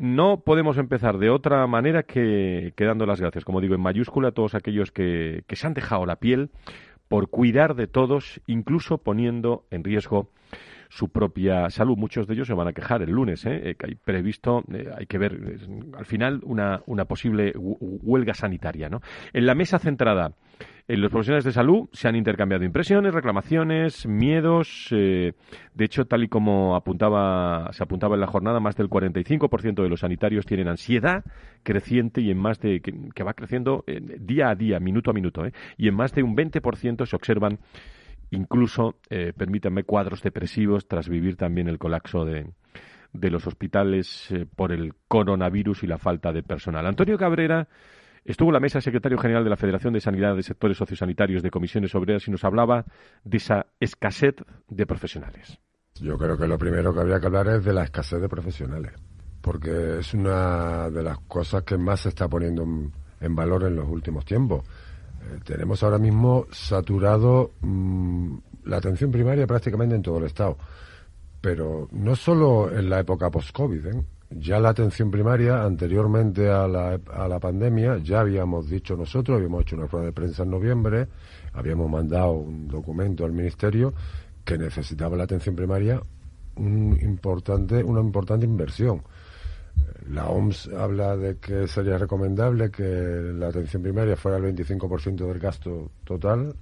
No 0.00 0.40
podemos 0.40 0.78
empezar 0.78 1.18
de 1.18 1.30
otra 1.30 1.66
manera 1.66 2.02
que, 2.02 2.72
dando 2.76 3.06
las 3.06 3.20
gracias, 3.20 3.44
como 3.44 3.60
digo, 3.60 3.74
en 3.74 3.80
mayúscula 3.80 4.28
a 4.28 4.32
todos 4.32 4.54
aquellos 4.54 4.90
que 4.92 5.44
se 5.50 5.66
han 5.66 5.74
dejado 5.74 6.06
la 6.06 6.16
piel 6.16 6.50
por 7.08 7.28
cuidar 7.30 7.74
de 7.74 7.86
todos, 7.86 8.40
incluso 8.46 8.98
poniendo 8.98 9.64
en 9.70 9.82
riesgo 9.84 10.30
su 10.88 11.08
propia 11.08 11.70
salud. 11.70 11.96
Muchos 11.96 12.26
de 12.26 12.34
ellos 12.34 12.46
se 12.46 12.54
van 12.54 12.68
a 12.68 12.72
quejar 12.72 13.02
el 13.02 13.10
lunes, 13.10 13.44
¿eh? 13.46 13.70
eh 13.70 13.74
que 13.74 13.86
hay 13.86 13.94
previsto, 13.94 14.64
eh, 14.72 14.90
hay 14.96 15.06
que 15.06 15.18
ver 15.18 15.58
al 15.96 16.06
final 16.06 16.40
una, 16.44 16.82
una 16.86 17.04
posible 17.04 17.52
huelga 17.56 18.34
sanitaria. 18.34 18.88
¿no? 18.88 19.00
En 19.32 19.46
la 19.46 19.54
mesa 19.54 19.78
centrada 19.78 20.32
en 20.88 21.02
los 21.02 21.10
profesionales 21.10 21.44
de 21.44 21.52
salud 21.52 21.88
se 21.92 22.08
han 22.08 22.16
intercambiado 22.16 22.64
impresiones, 22.64 23.12
reclamaciones, 23.12 24.06
miedos. 24.06 24.88
Eh, 24.90 25.34
de 25.74 25.84
hecho, 25.84 26.06
tal 26.06 26.24
y 26.24 26.28
como 26.28 26.76
apuntaba, 26.76 27.70
se 27.72 27.82
apuntaba 27.82 28.14
en 28.14 28.22
la 28.22 28.26
jornada, 28.26 28.58
más 28.58 28.74
del 28.74 28.88
45% 28.88 29.82
de 29.82 29.88
los 29.88 30.00
sanitarios 30.00 30.46
tienen 30.46 30.66
ansiedad 30.66 31.24
creciente 31.62 32.22
y 32.22 32.30
en 32.30 32.38
más 32.38 32.58
de 32.60 32.80
que, 32.80 33.22
va 33.22 33.34
creciendo 33.34 33.84
día 33.86 34.48
a 34.48 34.54
día, 34.54 34.80
minuto 34.80 35.10
a 35.10 35.14
minuto, 35.14 35.42
y 35.76 35.88
en 35.88 35.94
más 35.94 36.14
de 36.14 36.22
un 36.22 36.34
20% 36.34 37.04
se 37.04 37.16
observan 37.16 37.58
incluso, 38.30 38.96
eh, 39.10 39.32
permítanme, 39.36 39.84
cuadros 39.84 40.22
depresivos 40.22 40.86
tras 40.86 41.08
vivir 41.08 41.36
también 41.36 41.68
el 41.68 41.78
colapso 41.78 42.24
de, 42.24 42.46
de 43.12 43.30
los 43.30 43.46
hospitales 43.46 44.30
eh, 44.30 44.46
por 44.46 44.72
el 44.72 44.94
coronavirus 45.08 45.82
y 45.82 45.86
la 45.86 45.98
falta 45.98 46.32
de 46.32 46.42
personal. 46.42 46.86
Antonio 46.86 47.18
Cabrera 47.18 47.68
estuvo 48.24 48.50
en 48.50 48.54
la 48.54 48.60
mesa 48.60 48.80
secretario 48.80 49.18
general 49.18 49.44
de 49.44 49.50
la 49.50 49.56
Federación 49.56 49.92
de 49.92 50.00
Sanidad 50.00 50.36
de 50.36 50.42
Sectores 50.42 50.76
Sociosanitarios 50.76 51.42
de 51.42 51.50
Comisiones 51.50 51.94
Obreras 51.94 52.28
y 52.28 52.30
nos 52.30 52.44
hablaba 52.44 52.84
de 53.24 53.36
esa 53.36 53.66
escasez 53.80 54.36
de 54.68 54.86
profesionales. 54.86 55.58
Yo 56.00 56.16
creo 56.16 56.36
que 56.36 56.46
lo 56.46 56.58
primero 56.58 56.94
que 56.94 57.00
habría 57.00 57.18
que 57.18 57.26
hablar 57.26 57.48
es 57.48 57.64
de 57.64 57.72
la 57.72 57.84
escasez 57.84 58.20
de 58.20 58.28
profesionales, 58.28 58.92
porque 59.40 59.98
es 59.98 60.14
una 60.14 60.90
de 60.90 61.02
las 61.02 61.18
cosas 61.20 61.62
que 61.64 61.76
más 61.76 62.00
se 62.00 62.10
está 62.10 62.28
poniendo 62.28 62.64
en 63.20 63.34
valor 63.34 63.64
en 63.64 63.74
los 63.74 63.88
últimos 63.88 64.24
tiempos. 64.24 64.64
Eh, 65.28 65.40
tenemos 65.44 65.82
ahora 65.82 65.98
mismo 65.98 66.46
saturado 66.50 67.52
mm, 67.60 68.36
la 68.64 68.78
atención 68.78 69.10
primaria 69.10 69.46
prácticamente 69.46 69.94
en 69.94 70.02
todo 70.02 70.18
el 70.18 70.24
Estado. 70.24 70.56
Pero 71.40 71.88
no 71.92 72.16
solo 72.16 72.70
en 72.70 72.90
la 72.90 73.00
época 73.00 73.30
post-COVID, 73.30 73.86
¿eh? 73.86 74.02
ya 74.30 74.58
la 74.58 74.70
atención 74.70 75.10
primaria, 75.10 75.62
anteriormente 75.62 76.50
a 76.50 76.66
la, 76.66 77.00
a 77.12 77.28
la 77.28 77.38
pandemia, 77.38 77.98
ya 77.98 78.20
habíamos 78.20 78.68
dicho 78.68 78.96
nosotros, 78.96 79.36
habíamos 79.36 79.62
hecho 79.62 79.76
una 79.76 79.86
rueda 79.86 80.06
de 80.06 80.12
prensa 80.12 80.42
en 80.42 80.50
noviembre, 80.50 81.08
habíamos 81.52 81.90
mandado 81.90 82.32
un 82.32 82.68
documento 82.68 83.24
al 83.24 83.32
Ministerio 83.32 83.94
que 84.44 84.58
necesitaba 84.58 85.16
la 85.16 85.24
atención 85.24 85.54
primaria 85.54 86.00
un 86.58 86.98
importante, 87.00 87.82
una 87.82 88.00
importante 88.00 88.44
inversión. 88.44 89.02
La 90.10 90.28
OMS 90.28 90.68
habla 90.68 91.16
de 91.16 91.36
que 91.36 91.66
sería 91.68 91.98
recomendable 91.98 92.70
que 92.70 92.82
la 93.34 93.48
atención 93.48 93.82
primaria 93.82 94.16
fuera 94.16 94.38
el 94.38 94.54
25% 94.54 95.26
del 95.26 95.38
gasto 95.38 95.90
total 96.04 96.54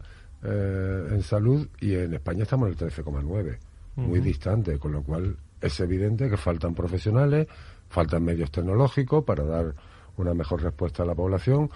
eh, 0.43 1.09
en 1.11 1.23
salud 1.23 1.69
y 1.81 1.95
en 1.95 2.15
España 2.15 2.43
estamos 2.43 2.69
en 2.69 2.75
el 2.75 2.93
13,9%, 2.93 3.59
muy 3.97 4.21
distante, 4.21 4.79
con 4.79 4.93
lo 4.93 5.03
cual 5.03 5.37
es 5.61 5.81
evidente 5.81 6.29
que 6.29 6.37
faltan 6.37 6.75
profesionales, 6.75 7.47
faltan 7.89 8.25
medios 8.25 8.51
tecnológicos 8.51 9.25
para 9.25 9.45
dar 9.45 9.75
una 10.17 10.35
mejor 10.35 10.63
respuesta 10.63 11.03
a 11.03 11.07
la 11.07 11.15
población 11.15 11.71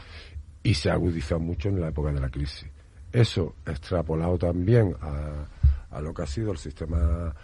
y 0.62 0.74
se 0.74 0.90
ha 0.90 0.94
agudizado 0.94 1.40
mucho 1.40 1.68
en 1.68 1.80
la 1.80 1.88
época 1.88 2.12
de 2.12 2.20
la 2.20 2.28
crisis. 2.28 2.68
Eso 3.12 3.54
extrapolado 3.66 4.38
también 4.38 4.94
a, 5.00 5.46
a 5.90 6.00
lo 6.00 6.14
que 6.14 6.22
ha 6.22 6.26
sido 6.26 6.52
el 6.52 6.58
sistema 6.58 7.34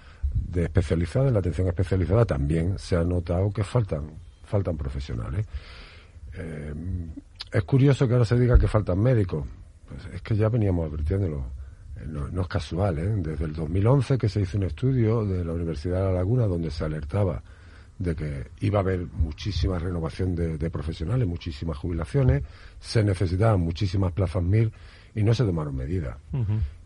de 0.48 0.64
especializada, 0.64 1.28
en 1.28 1.34
la 1.34 1.40
atención 1.40 1.66
especializada 1.68 2.24
también 2.24 2.78
se 2.78 2.96
ha 2.96 3.04
notado 3.04 3.50
que 3.50 3.64
faltan, 3.64 4.12
faltan 4.44 4.76
profesionales. 4.76 5.46
Eh, 6.34 6.74
es 7.52 7.64
curioso 7.64 8.06
que 8.06 8.14
ahora 8.14 8.24
se 8.24 8.38
diga 8.38 8.58
que 8.58 8.68
faltan 8.68 8.98
médicos. 9.00 9.46
Pues 9.88 10.14
es 10.14 10.22
que 10.22 10.36
ya 10.36 10.48
veníamos 10.48 10.90
advirtiéndolo. 10.90 11.46
Eh, 11.96 12.06
no, 12.06 12.40
es 12.40 12.48
casual, 12.48 12.98
¿eh? 12.98 13.14
Desde 13.16 13.44
el 13.44 13.54
2011 13.54 14.18
que 14.18 14.28
se 14.28 14.40
hizo 14.40 14.58
un 14.58 14.64
estudio 14.64 15.24
de 15.24 15.44
la 15.44 15.52
Universidad 15.52 15.98
de 15.98 16.04
La 16.06 16.12
Laguna 16.12 16.46
donde 16.46 16.70
se 16.70 16.84
alertaba 16.84 17.42
de 17.98 18.14
que 18.14 18.50
iba 18.60 18.78
a 18.78 18.82
haber 18.82 19.06
muchísima 19.06 19.78
renovación 19.78 20.34
de, 20.34 20.70
profesionales, 20.70 21.26
muchísimas 21.26 21.78
jubilaciones, 21.78 22.42
se 22.78 23.02
necesitaban 23.02 23.60
muchísimas 23.60 24.12
plazas 24.12 24.42
MIR 24.42 24.70
y 25.14 25.22
no 25.22 25.32
se 25.32 25.44
tomaron 25.44 25.74
medidas. 25.74 26.18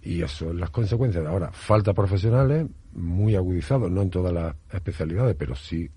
Y 0.02 0.22
eso 0.22 0.50
es 0.50 0.56
las 0.56 0.70
consecuencias 0.70 1.22
de 1.22 1.30
ahora. 1.30 1.52
Falta 1.52 1.92
profesionales, 1.92 2.66
muy 2.92 3.36
agudizados, 3.36 3.90
no 3.90 4.02
en 4.02 4.10
todas 4.10 4.32
las 4.32 4.54
especialidades, 4.72 5.36
pero 5.38 5.54
sí 5.54 5.90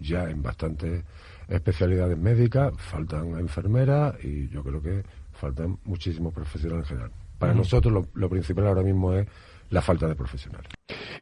ya 0.00 0.28
en 0.30 0.42
bastantes 0.42 1.04
especialidades 1.48 2.18
médicas, 2.18 2.72
faltan 2.76 3.38
enfermeras 3.38 4.22
y 4.22 4.48
yo 4.48 4.62
creo 4.62 4.82
que 4.82 5.02
faltan 5.32 5.78
muchísimos 5.84 6.32
profesionales 6.32 6.84
en 6.84 6.88
general. 6.88 7.10
Para 7.38 7.54
nosotros 7.54 8.06
lo 8.12 8.28
principal 8.28 8.66
ahora 8.66 8.82
mismo 8.82 9.12
es 9.14 9.26
la 9.70 9.82
falta 9.82 10.06
de 10.06 10.14
profesionales. 10.14 10.68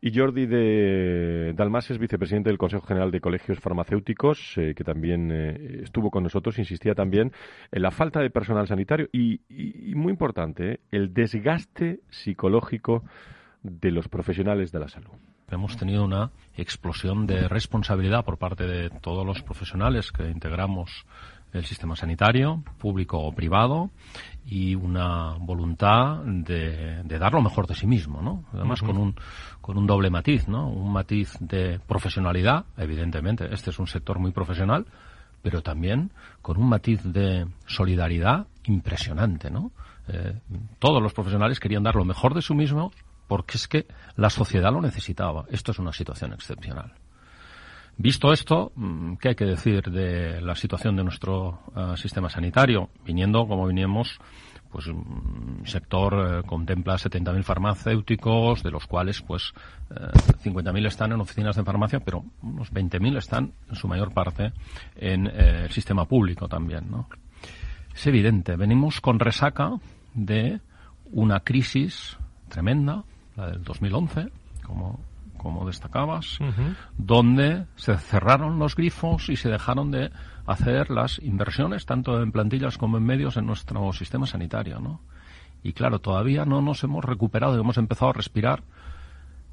Y 0.01 0.17
Jordi 0.17 0.47
de 0.47 1.53
Dalmas 1.55 1.91
es 1.91 1.99
vicepresidente 1.99 2.51
del 2.51 2.59
Consejo 2.59 2.87
General 2.87 3.11
de 3.11 3.21
Colegios 3.21 3.59
Farmacéuticos, 3.61 4.55
eh, 4.57 4.75
que 4.75 4.85
también 4.85 5.31
eh, 5.33 5.81
estuvo 5.83 6.11
con 6.11 6.23
nosotros, 6.23 6.59
insistía 6.59 6.95
también 6.95 7.33
en 7.73 7.83
la 7.83 7.91
falta 7.91 8.21
de 8.21 8.31
personal 8.31 8.67
sanitario 8.67 9.09
y, 9.13 9.41
muy 9.95 10.13
importante, 10.13 10.73
eh, 10.73 10.81
el 10.91 11.13
desgaste 11.13 12.01
psicológico 12.11 13.05
de 13.63 13.91
los 13.91 14.09
profesionales 14.09 14.71
de 14.71 14.81
la 14.81 14.89
salud. 14.89 15.13
Hemos 15.51 15.77
tenido 15.77 16.05
una 16.05 16.33
explosión 16.57 17.27
de 17.27 17.49
responsabilidad 17.49 18.25
por 18.25 18.37
parte 18.37 18.65
de 18.67 18.91
todos 18.91 19.25
los 19.25 19.43
profesionales 19.43 20.11
que 20.11 20.29
integramos 20.29 21.07
el 21.57 21.65
sistema 21.65 21.97
sanitario, 21.97 22.63
público 22.79 23.19
o 23.19 23.33
privado, 23.33 23.91
y 24.47 24.75
una 24.75 25.35
voluntad 25.41 26.19
de, 26.25 27.03
dar 27.05 27.33
lo 27.33 27.43
mejor 27.43 27.67
de 27.67 27.75
sí 27.75 27.87
mismo, 27.87 28.23
¿no? 28.23 28.45
Además 28.53 28.81
con 28.81 28.97
un 28.97 29.17
con 29.61 29.77
un 29.77 29.87
doble 29.87 30.11
matiz, 30.11 30.47
¿no? 30.47 30.69
Un 30.69 30.93
matiz 30.93 31.37
de 31.41 31.81
profesionalidad, 31.87 32.67
evidentemente, 32.77 33.53
este 33.53 33.71
es 33.71 33.79
un 33.81 33.89
sector 33.89 34.21
muy 34.21 34.31
profesional, 34.31 34.87
pero 35.43 35.63
también 35.63 36.13
con 36.41 36.57
un 36.57 36.69
matiz 36.69 37.03
de 37.03 37.49
solidaridad 37.67 38.47
impresionante, 38.65 39.51
¿no? 39.51 39.73
Eh, 40.09 40.39
todos 40.79 41.03
los 41.03 41.13
profesionales 41.13 41.59
querían 41.59 41.83
dar 41.83 41.97
lo 41.97 42.05
mejor 42.05 42.35
de 42.35 42.43
sí 42.43 42.55
mismo 42.55 42.93
porque 43.27 43.57
es 43.57 43.67
que 43.67 43.87
la 44.15 44.31
sociedad 44.31 44.73
lo 44.73 44.81
necesitaba. 44.81 45.47
Esto 45.51 45.73
es 45.73 45.81
una 45.81 45.93
situación 45.93 46.33
excepcional. 46.33 46.93
Visto 47.99 48.31
esto, 48.31 48.73
mm, 48.75 49.15
¿qué 49.15 49.29
hay 49.31 49.35
que 49.35 49.47
decir 49.47 49.83
de 49.91 50.41
la 50.43 50.55
situación 50.55 50.97
de 50.97 51.05
nuestro 51.05 51.61
eh, 51.75 51.95
sistema 51.97 52.29
sanitario? 52.29 52.91
Viniendo, 53.07 53.47
como 53.49 53.67
vinimos, 53.67 54.19
pues 54.71 54.87
un 54.89 55.63
mm, 55.63 55.67
sector 55.67 56.13
eh, 56.15 56.47
contempla 56.47 56.97
70.000 56.97 57.43
farmacéuticos, 57.43 58.63
de 58.63 58.71
los 58.71 58.87
cuales 58.87 59.23
pues 59.23 59.55
50.000 59.89 60.85
eh, 60.85 60.89
están 60.89 61.13
en 61.13 61.21
oficinas 61.21 61.57
de 61.57 61.65
farmacia, 61.65 62.01
pero 62.01 62.23
unos 62.43 62.71
20.000 62.71 63.17
están 63.17 63.53
en 63.71 63.75
su 63.75 63.89
mayor 63.89 64.13
parte 64.13 64.53
en 64.97 65.27
el 65.29 65.71
sistema 65.71 66.05
público 66.05 66.49
también, 66.49 66.91
¿no? 66.91 67.09
Es 67.95 68.07
evidente, 68.07 68.57
venimos 68.57 69.01
con 69.01 69.19
resaca 69.19 69.71
de 70.13 70.61
una 71.13 71.41
crisis 71.41 72.19
tremenda, 72.51 73.05
la 73.37 73.53
del 73.53 73.65
2011, 73.65 74.29
como 74.63 75.01
como 75.47 75.65
destacabas, 75.65 76.39
donde 76.99 77.67
se 77.77 77.97
cerraron 77.99 78.59
los 78.59 78.75
grifos 78.75 79.29
y 79.29 79.37
se 79.37 79.49
dejaron 79.49 79.93
de 79.93 80.11
hacer 80.45 80.91
las 80.91 81.21
inversiones, 81.21 81.87
tanto 81.87 82.21
en 82.21 82.33
plantillas 82.33 82.79
como 82.79 82.99
en 82.99 83.05
medios, 83.05 83.37
en 83.37 83.47
nuestro 83.47 83.93
sistema 83.93 84.27
sanitario, 84.27 84.81
¿no? 84.81 85.03
Y 85.63 85.73
claro, 85.73 86.01
todavía 86.01 86.45
no 86.45 86.61
nos 86.63 86.83
hemos 86.83 87.05
recuperado 87.05 87.57
y 87.57 87.61
hemos 87.61 87.79
empezado 87.79 88.11
a 88.11 88.15
respirar 88.15 88.65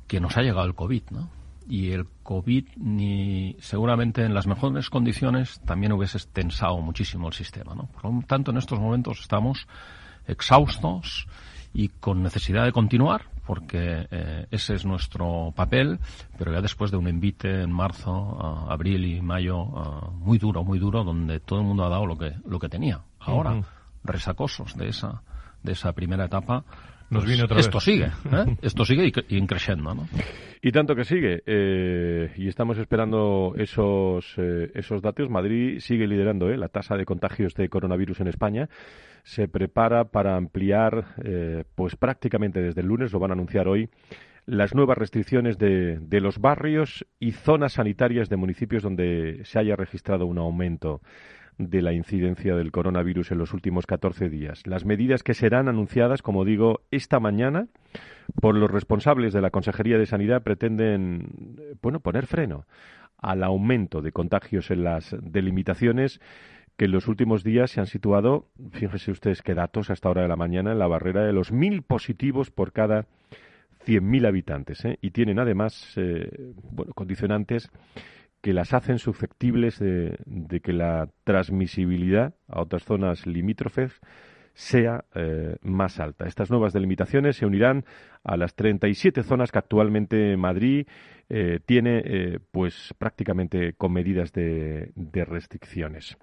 que 0.08 0.20
nos 0.20 0.36
ha 0.36 0.42
llegado 0.42 0.66
el 0.66 0.74
COVID, 0.74 1.04
¿no? 1.12 1.30
Y 1.70 1.92
el 1.92 2.08
COVID, 2.24 2.70
ni 2.78 3.56
seguramente 3.60 4.26
en 4.26 4.34
las 4.34 4.48
mejores 4.48 4.90
condiciones, 4.90 5.62
también 5.62 5.94
hubiese 5.94 6.18
tensado 6.34 6.82
muchísimo 6.82 7.28
el 7.28 7.34
sistema, 7.34 7.76
¿no? 7.76 7.86
Por 7.86 8.12
lo 8.12 8.22
tanto, 8.24 8.50
en 8.50 8.58
estos 8.58 8.80
momentos 8.80 9.20
estamos 9.22 9.68
exhaustos 10.26 11.28
y 11.72 11.90
con 11.90 12.24
necesidad 12.24 12.66
de 12.66 12.72
continuar, 12.72 13.33
porque 13.46 14.08
eh, 14.10 14.48
ese 14.52 14.76
es 14.76 14.86
nuestro 14.86 15.54
papel, 15.56 16.00
pero 16.38 16.54
ya 16.54 16.62
después 16.62 16.92
de 16.92 16.98
un 16.98 17.08
envite 17.08 17.62
en 17.62 17.72
marzo, 17.72 18.12
abril 18.70 19.06
y 19.06 19.22
mayo 19.22 19.66
muy 20.20 20.38
duro, 20.38 20.64
muy 20.64 20.80
duro, 20.80 21.04
donde 21.04 21.40
todo 21.40 21.60
el 21.60 21.66
mundo 21.66 21.86
ha 21.86 21.90
dado 21.90 22.06
lo 22.06 22.18
que, 22.18 22.34
lo 22.46 22.60
que 22.60 22.70
tenía. 22.70 23.02
Ahora, 23.20 23.62
resacosos 24.04 24.76
de 24.76 24.90
esa 24.90 25.24
de 25.64 25.72
esa 25.72 25.94
primera 25.94 26.26
etapa, 26.26 26.66
nos 27.10 27.26
viene 27.26 27.44
otra 27.44 27.60
esto 27.60 27.80
sigue, 27.80 28.06
¿eh? 28.32 28.58
esto 28.62 28.86
sigue 28.86 29.08
y, 29.08 29.38
y 29.38 29.48
creciendo, 29.48 29.94
¿no? 29.94 30.08
Y 30.62 30.72
tanto 30.72 30.96
que 30.96 31.04
sigue, 31.04 31.44
eh, 31.46 32.32
y 32.38 32.48
estamos 32.48 32.78
esperando 32.78 33.54
esos, 33.58 34.34
eh, 34.38 34.72
esos 34.74 35.02
datos. 35.02 35.30
Madrid 35.30 35.80
sigue 35.80 36.08
liderando 36.08 36.48
la 36.48 36.70
tasa 36.70 36.96
de 36.96 37.04
contagios 37.04 37.54
de 37.54 37.68
coronavirus 37.68 38.22
en 38.22 38.28
España. 38.30 38.70
Se 39.24 39.48
prepara 39.48 40.06
para 40.06 40.36
ampliar, 40.36 41.16
pues 41.76 41.96
prácticamente 41.96 42.62
desde 42.62 42.82
el 42.82 42.88
lunes, 42.88 43.12
lo 43.14 43.20
van 43.20 43.32
a 43.32 43.34
anunciar 43.34 43.68
hoy, 43.68 43.90
las 44.46 44.76
nuevas 44.76 44.98
restricciones 44.98 45.58
de, 45.58 46.00
de 46.00 46.22
los 46.22 46.40
barrios 46.40 47.06
y 47.20 47.32
zonas 47.32 47.74
sanitarias 47.74 48.30
de 48.30 48.36
municipios 48.36 48.84
donde 48.84 49.42
se 49.46 49.60
haya 49.60 49.76
registrado 49.76 50.26
un 50.26 50.38
aumento 50.38 51.02
de 51.58 51.82
la 51.82 51.94
incidencia 51.94 52.56
del 52.56 52.72
coronavirus 52.72 53.32
en 53.32 53.38
los 53.38 53.54
últimos 53.54 53.86
14 53.86 54.30
días. 54.30 54.66
Las 54.66 54.86
medidas 54.86 55.24
que 55.24 55.34
serán 55.34 55.68
anunciadas, 55.68 56.22
como 56.22 56.46
digo, 56.46 56.82
esta 56.92 57.20
mañana 57.20 57.68
por 58.42 58.56
los 58.56 58.72
responsables 58.72 59.34
de 59.34 59.42
la 59.42 59.52
Consejería 59.52 59.98
de 59.98 60.06
Sanidad 60.06 60.44
pretenden, 60.44 61.78
bueno, 61.82 62.00
poner 62.00 62.26
freno 62.26 62.66
al 63.18 63.44
aumento 63.44 64.02
de 64.02 64.12
contagios 64.12 64.72
en 64.72 64.84
las 64.84 65.16
delimitaciones 65.22 66.20
en 66.84 66.92
los 66.92 67.08
últimos 67.08 67.44
días 67.44 67.72
se 67.72 67.80
han 67.80 67.88
situado, 67.88 68.50
fíjense 68.72 69.12
ustedes 69.12 69.42
qué 69.42 69.54
datos 69.54 69.90
hasta 69.90 70.08
ahora 70.08 70.24
de 70.24 70.28
la 70.28 70.36
mañana, 70.36 70.72
en 70.72 70.80
la 70.80 70.88
barrera 70.88 71.24
de 71.24 71.34
los 71.34 71.52
mil 71.52 71.82
positivos 71.82 72.52
por 72.52 72.74
cada 72.74 73.06
100.000 73.86 74.28
habitantes. 74.28 74.84
¿eh? 74.86 74.98
Y 75.02 75.12
tienen 75.12 75.40
además 75.40 75.94
eh, 75.98 76.54
condicionantes 76.96 77.70
que 78.42 78.54
las 78.54 78.74
hacen 78.74 79.00
susceptibles 79.00 79.80
de, 79.80 80.18
que 80.62 80.74
la 80.74 81.08
transmisibilidad 81.24 82.36
a 82.50 82.62
otras 82.62 82.84
zonas 82.84 83.26
limítrofes 83.26 84.02
sea 84.54 85.06
eh, 85.16 85.56
más 85.62 86.00
alta. 86.00 86.26
Estas 86.28 86.50
nuevas 86.50 86.74
delimitaciones 86.74 87.38
se 87.38 87.46
unirán 87.46 87.86
a 88.24 88.38
las 88.38 88.56
37 88.56 89.24
zonas 89.24 89.52
que 89.52 89.60
actualmente 89.60 90.38
Madrid 90.38 90.88
eh, 91.30 91.60
tiene 91.66 92.02
eh, 92.06 92.40
pues 92.52 92.94
prácticamente 92.98 93.74
con 93.74 93.92
medidas 93.92 94.32
de, 94.34 94.92
restricciones. 95.26 96.18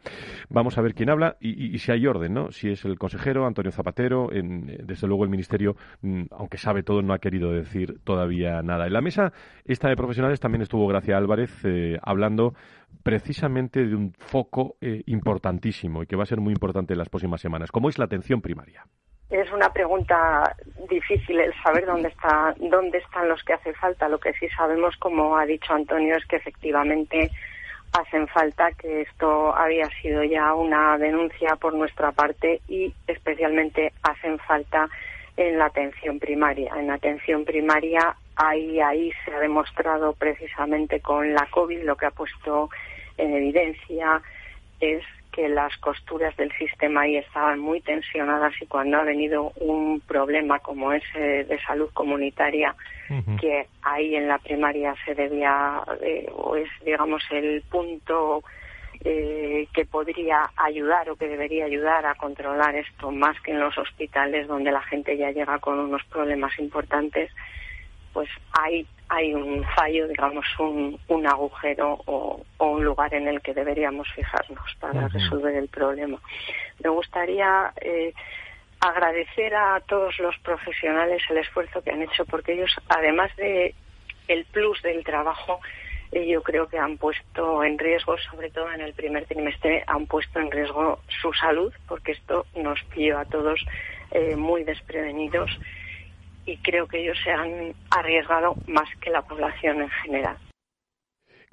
Vamos 0.49 0.79
a 0.79 0.83
ver 0.83 0.95
quién 0.95 1.11
habla 1.11 1.37
y, 1.41 1.77
si 1.79 1.91
hay 1.91 2.07
orden, 2.07 2.35
¿no? 2.35 2.53
Si 2.53 2.71
es 2.71 2.85
el 2.85 2.99
consejero 2.99 3.47
Antonio 3.47 3.73
Zapatero, 3.73 4.33
en, 4.33 4.67
desde 4.85 5.09
luego 5.09 5.25
el 5.25 5.31
ministerio, 5.31 5.77
mm, 6.03 6.25
aunque 6.31 6.59
sabe 6.59 6.83
todo, 6.83 7.03
no 7.03 7.15
ha 7.15 7.19
querido 7.19 7.53
decir 7.53 7.99
todavía 8.05 8.63
nada. 8.63 8.87
En 8.87 8.93
la 8.93 9.01
mesa 9.01 9.33
esta 9.65 9.89
de 9.89 9.97
profesionales 9.97 10.39
también 10.39 10.63
estuvo 10.63 10.87
Gracia 10.87 11.17
Álvarez 11.17 11.51
hablando 12.03 12.55
precisamente 13.03 13.87
de 13.87 13.95
un 13.95 14.13
foco 14.19 14.77
importantísimo 15.07 16.03
y 16.03 16.07
que 16.07 16.17
va 16.17 16.25
a 16.25 16.27
ser 16.27 16.41
muy 16.41 16.53
importante 16.53 16.93
en 16.95 16.99
las 16.99 17.09
próximas 17.09 17.41
semanas, 17.41 17.71
como 17.71 17.89
es 17.89 17.99
la 17.99 18.05
atención 18.05 18.41
primaria. 18.41 18.85
Es 19.31 19.51
una 19.53 19.73
pregunta 19.73 20.57
difícil 20.89 21.39
el 21.39 21.55
saber 21.63 21.87
dónde 21.87 22.09
está, 22.09 22.53
dónde 22.59 22.99
están 22.99 23.29
los 23.29 23.43
que 23.45 23.53
hace 23.53 23.73
falta. 23.75 24.09
Lo 24.09 24.19
que 24.19 24.33
sí 24.33 24.49
sabemos, 24.49 24.97
como 24.97 25.37
ha 25.37 25.47
dicho 25.47 25.73
Antonio, 25.73 26.17
es 26.17 26.27
que 26.27 26.37
efectivamente 26.37 27.31
hacen 27.93 28.27
falta, 28.27 28.73
que 28.73 29.03
esto 29.03 29.55
había 29.55 29.89
sido 30.03 30.25
ya 30.25 30.53
una 30.55 30.99
denuncia 30.99 31.57
por 31.57 31.75
nuestra 31.75 32.11
parte 32.13 32.61
y 32.69 32.93
especialmente 33.07 33.93
hacen 34.03 34.39
falta 34.41 34.89
en 35.37 35.59
la 35.59 35.67
atención 35.67 36.19
primaria. 36.19 36.73
En 36.77 36.89
la 36.89 36.95
atención 36.95 37.45
primaria 37.45 38.17
ahí 38.41 38.81
ahí 38.81 39.13
se 39.25 39.35
ha 39.35 39.39
demostrado 39.39 40.15
precisamente 40.15 41.01
con 41.01 41.35
la 41.35 41.47
COVID 41.51 41.83
lo 41.83 41.97
que 41.97 42.07
ha 42.07 42.11
puesto 42.11 42.71
en 43.19 43.35
evidencia 43.35 44.23
es 44.81 45.03
que 45.31 45.49
las 45.49 45.77
costuras 45.77 46.37
del 46.37 46.51
sistema 46.53 47.03
ahí 47.03 47.17
estaban 47.17 47.61
muy 47.61 47.81
tensionadas 47.81 48.53
y 48.61 48.67
cuando 48.67 48.97
ha 48.97 49.05
venido 49.05 49.53
un 49.57 50.01
problema 50.01 50.59
como 50.59 50.93
ese 50.93 51.45
de 51.45 51.61
salud 51.63 51.89
comunitaria, 51.93 52.75
que 53.41 53.67
ahí 53.83 54.17
en 54.17 54.27
la 54.27 54.39
primaria 54.39 54.95
se 55.05 55.15
debía, 55.15 55.83
eh, 56.01 56.29
o 56.35 56.57
es 56.57 56.69
digamos 56.85 57.23
el 57.31 57.63
punto 57.63 58.43
eh, 59.05 59.69
que 59.73 59.85
podría 59.85 60.51
ayudar 60.57 61.11
o 61.11 61.17
que 61.17 61.29
debería 61.29 61.65
ayudar 61.65 62.07
a 62.07 62.15
controlar 62.17 62.75
esto 62.75 63.11
más 63.11 63.41
que 63.41 63.53
en 63.53 63.61
los 63.61 63.77
hospitales 63.79 64.47
donde 64.47 64.73
la 64.73 64.83
gente 64.83 65.17
ya 65.17 65.31
llega 65.31 65.59
con 65.59 65.79
unos 65.79 66.05
problemas 66.05 66.59
importantes, 66.59 67.31
pues 68.13 68.29
ahí 68.53 68.87
hay 69.09 69.35
un 69.35 69.65
fallo, 69.75 70.07
digamos, 70.07 70.47
un, 70.59 70.99
un 71.09 71.27
agujero 71.27 72.01
o, 72.07 72.41
un 72.59 72.85
lugar 72.85 73.13
en 73.13 73.27
el 73.27 73.41
que 73.41 73.53
deberíamos 73.53 74.07
fijarnos 74.15 74.75
para 74.79 75.09
resolver 75.09 75.55
el 75.57 75.69
problema. 75.69 76.19
Me 76.83 76.91
gustaría 76.91 77.73
eh, 77.81 78.15
agradecer 78.81 79.55
a 79.55 79.81
todos 79.81 80.19
los 80.21 80.39
profesionales 80.39 81.23
el 81.29 81.39
esfuerzo 81.39 81.83
que 81.83 81.91
han 81.91 82.03
hecho 82.03 82.25
porque 82.25 82.53
ellos, 82.53 82.71
además 82.89 83.35
de 83.37 83.75
el 84.29 84.45
plus 84.45 84.81
del 84.83 85.03
trabajo, 85.03 85.61
eh, 86.13 86.29
yo 86.29 86.43
creo 86.43 86.69
que 86.69 86.79
han 86.79 86.97
puesto 86.97 87.65
en 87.65 87.79
riesgo, 87.79 88.17
sobre 88.19 88.51
todo 88.51 88.71
en 88.73 88.81
el 88.81 88.95
primer 88.95 89.27
trimestre, 89.27 89.83
han 89.89 90.07
puesto 90.07 90.39
en 90.39 90.53
riesgo 90.53 91.01
su 91.21 91.33
salud 91.33 91.73
porque 91.89 92.13
esto 92.13 92.47
nos 92.55 92.81
pilló 92.95 93.19
a 93.19 93.25
todos 93.25 93.61
eh, 94.13 94.37
muy 94.37 94.63
desprevenidos 94.63 95.51
y 96.47 96.57
creo 96.59 96.87
que 96.87 97.03
ellos 97.03 97.19
se 97.23 97.31
han 97.31 97.75
arriesgado 97.91 98.55
más 98.67 98.89
que 99.01 99.11
la 99.11 99.23
población 99.23 99.83
en 99.83 99.91
general. 99.91 100.37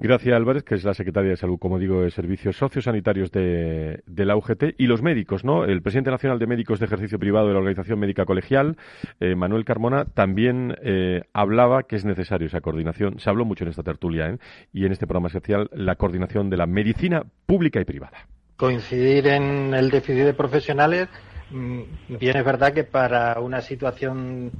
Gracias 0.00 0.36
Álvarez, 0.36 0.62
que 0.62 0.76
es 0.76 0.84
la 0.84 0.94
secretaria 0.94 1.30
de 1.30 1.36
Salud, 1.36 1.58
como 1.58 1.76
digo, 1.76 2.02
de 2.02 2.12
Servicios 2.12 2.56
Sociosanitarios 2.56 3.32
de, 3.32 4.04
de, 4.06 4.24
la 4.24 4.36
UGT, 4.36 4.74
y 4.78 4.86
los 4.86 5.02
médicos, 5.02 5.44
¿no? 5.44 5.64
El 5.64 5.82
presidente 5.82 6.12
nacional 6.12 6.38
de 6.38 6.46
médicos 6.46 6.78
de 6.78 6.86
ejercicio 6.86 7.18
privado 7.18 7.48
de 7.48 7.54
la 7.54 7.58
Organización 7.58 7.98
Médica 7.98 8.24
Colegial, 8.24 8.76
eh, 9.18 9.34
Manuel 9.34 9.64
Carmona, 9.64 10.04
también 10.04 10.76
eh, 10.84 11.22
hablaba 11.32 11.82
que 11.82 11.96
es 11.96 12.04
necesario 12.04 12.46
esa 12.46 12.60
coordinación. 12.60 13.18
Se 13.18 13.28
habló 13.28 13.44
mucho 13.44 13.64
en 13.64 13.70
esta 13.70 13.82
tertulia 13.82 14.28
¿eh? 14.28 14.38
y 14.72 14.86
en 14.86 14.92
este 14.92 15.08
programa 15.08 15.26
especial, 15.26 15.68
la 15.72 15.96
coordinación 15.96 16.48
de 16.48 16.58
la 16.58 16.66
medicina 16.68 17.24
pública 17.46 17.80
y 17.80 17.84
privada. 17.84 18.28
Coincidir 18.56 19.26
en 19.26 19.74
el 19.74 19.90
déficit 19.90 20.26
de 20.26 20.34
profesionales, 20.34 21.08
mm, 21.50 21.80
bien 22.20 22.36
es 22.36 22.44
verdad 22.44 22.72
que 22.72 22.84
para 22.84 23.40
una 23.40 23.62
situación 23.62 24.52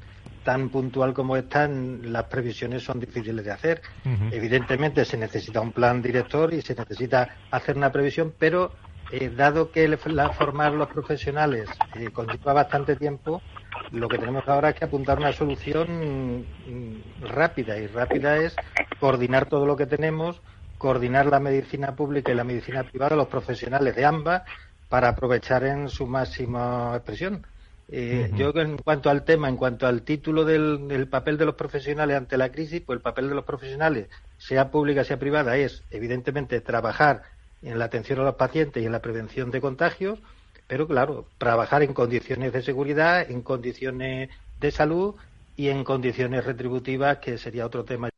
tan 0.48 0.70
puntual 0.70 1.12
como 1.12 1.36
esta, 1.36 1.68
las 1.68 2.24
previsiones 2.24 2.82
son 2.82 2.98
difíciles 2.98 3.44
de 3.44 3.50
hacer. 3.50 3.82
Evidentemente 4.30 5.04
se 5.04 5.18
necesita 5.18 5.60
un 5.60 5.72
plan 5.72 6.00
director 6.00 6.54
y 6.54 6.62
se 6.62 6.74
necesita 6.74 7.36
hacer 7.50 7.76
una 7.76 7.92
previsión, 7.92 8.32
pero 8.38 8.72
eh, 9.12 9.28
dado 9.28 9.70
que 9.70 9.86
la, 10.06 10.30
formar 10.30 10.72
los 10.72 10.88
profesionales 10.88 11.68
eh, 11.96 12.08
conlleva 12.10 12.54
bastante 12.54 12.96
tiempo, 12.96 13.42
lo 13.90 14.08
que 14.08 14.16
tenemos 14.16 14.48
ahora 14.48 14.70
es 14.70 14.76
que 14.76 14.86
apuntar 14.86 15.18
una 15.18 15.34
solución 15.34 16.46
mm, 16.66 17.26
rápida 17.26 17.76
y 17.76 17.86
rápida 17.86 18.38
es 18.38 18.56
coordinar 18.98 19.50
todo 19.50 19.66
lo 19.66 19.76
que 19.76 19.84
tenemos, 19.84 20.40
coordinar 20.78 21.26
la 21.26 21.40
medicina 21.40 21.94
pública 21.94 22.32
y 22.32 22.36
la 22.36 22.44
medicina 22.44 22.84
privada, 22.84 23.16
los 23.16 23.28
profesionales 23.28 23.94
de 23.94 24.06
ambas, 24.06 24.44
para 24.88 25.10
aprovechar 25.10 25.64
en 25.64 25.90
su 25.90 26.06
máxima 26.06 26.92
expresión. 26.94 27.44
Eh, 27.90 28.30
yo 28.36 28.52
en 28.56 28.76
cuanto 28.76 29.08
al 29.08 29.24
tema, 29.24 29.48
en 29.48 29.56
cuanto 29.56 29.86
al 29.86 30.02
título 30.02 30.44
del, 30.44 31.08
papel 31.08 31.38
de 31.38 31.46
los 31.46 31.54
profesionales 31.54 32.16
ante 32.16 32.36
la 32.36 32.52
crisis, 32.52 32.82
pues 32.82 32.98
el 32.98 33.02
papel 33.02 33.30
de 33.30 33.34
los 33.34 33.44
profesionales, 33.44 34.08
sea 34.36 34.70
pública, 34.70 35.04
sea 35.04 35.18
privada, 35.18 35.56
es 35.56 35.82
evidentemente 35.90 36.60
trabajar 36.60 37.22
en 37.62 37.78
la 37.78 37.86
atención 37.86 38.20
a 38.20 38.24
los 38.24 38.34
pacientes 38.34 38.82
y 38.82 38.86
en 38.86 38.92
la 38.92 39.00
prevención 39.00 39.50
de 39.50 39.62
contagios, 39.62 40.20
pero 40.66 40.86
claro, 40.86 41.26
trabajar 41.38 41.82
en 41.82 41.94
condiciones 41.94 42.52
de 42.52 42.62
seguridad, 42.62 43.28
en 43.30 43.40
condiciones 43.40 44.28
de 44.60 44.70
salud 44.70 45.14
y 45.56 45.68
en 45.68 45.82
condiciones 45.82 46.44
retributivas, 46.44 47.18
que 47.18 47.38
sería 47.38 47.64
otro 47.64 47.84
tema. 47.84 48.10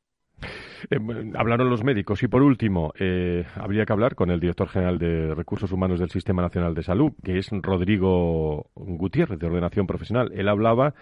Eh, 0.91 0.99
hablaron 1.35 1.71
los 1.71 1.85
médicos. 1.85 2.23
Y 2.23 2.29
por 2.29 2.43
último, 2.43 2.93
eh, 2.99 3.45
habría 3.55 3.87
que 3.87 3.93
hablar 3.93 4.15
con 4.15 4.31
el 4.31 4.41
director 4.41 4.69
general 4.69 4.99
de 4.99 5.35
Recursos 5.35 5.71
Humanos 5.73 6.01
del 6.01 6.11
Sistema 6.11 6.43
Nacional 6.43 6.75
de 6.75 6.83
Salud, 6.83 7.13
que 7.23 7.39
es 7.39 7.49
Rodrigo 7.51 8.71
Gutiérrez, 8.75 9.39
de 9.39 9.47
Ordenación 9.47 9.87
Profesional. 9.87 10.31
Él 10.35 10.49
hablaba 10.49 10.95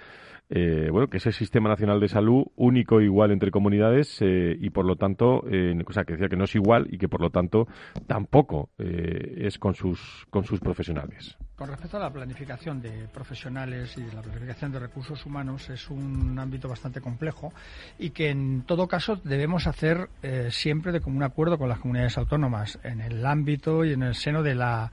eh, 0.50 0.88
bueno, 0.90 1.08
que 1.08 1.18
ese 1.18 1.32
sistema 1.32 1.68
nacional 1.68 2.00
de 2.00 2.08
salud 2.08 2.46
único 2.56 3.00
e 3.00 3.04
igual 3.04 3.32
entre 3.32 3.50
comunidades 3.50 4.18
eh, 4.22 4.56
y 4.58 4.70
por 4.70 4.86
lo 4.86 4.96
tanto, 4.96 5.44
eh, 5.50 5.74
o 5.86 5.92
sea, 5.92 6.04
que 6.04 6.14
decía 6.14 6.28
que 6.28 6.36
no 6.36 6.44
es 6.44 6.54
igual 6.54 6.86
y 6.90 6.98
que 6.98 7.08
por 7.08 7.20
lo 7.20 7.30
tanto 7.30 7.66
tampoco 8.06 8.70
eh, 8.78 9.46
es 9.46 9.58
con 9.58 9.74
sus, 9.74 10.26
con 10.30 10.44
sus 10.44 10.60
profesionales. 10.60 11.36
Con 11.58 11.70
respecto 11.70 11.96
a 11.96 12.00
la 12.00 12.10
planificación 12.10 12.80
de 12.80 13.08
profesionales 13.12 13.96
y 13.98 14.14
la 14.14 14.22
planificación 14.22 14.70
de 14.70 14.78
recursos 14.78 15.26
humanos 15.26 15.68
es 15.70 15.90
un 15.90 16.38
ámbito 16.38 16.68
bastante 16.68 17.00
complejo 17.00 17.52
y 17.98 18.10
que 18.10 18.30
en 18.30 18.62
todo 18.62 18.86
caso 18.86 19.16
debemos 19.24 19.66
hacer 19.66 20.08
siempre 20.50 20.92
de 20.92 21.00
común 21.00 21.24
acuerdo 21.24 21.58
con 21.58 21.68
las 21.68 21.80
comunidades 21.80 22.16
autónomas 22.16 22.78
en 22.84 23.00
el 23.00 23.26
ámbito 23.26 23.84
y 23.84 23.92
en 23.92 24.04
el 24.04 24.14
seno 24.14 24.44
de 24.44 24.54
la 24.54 24.92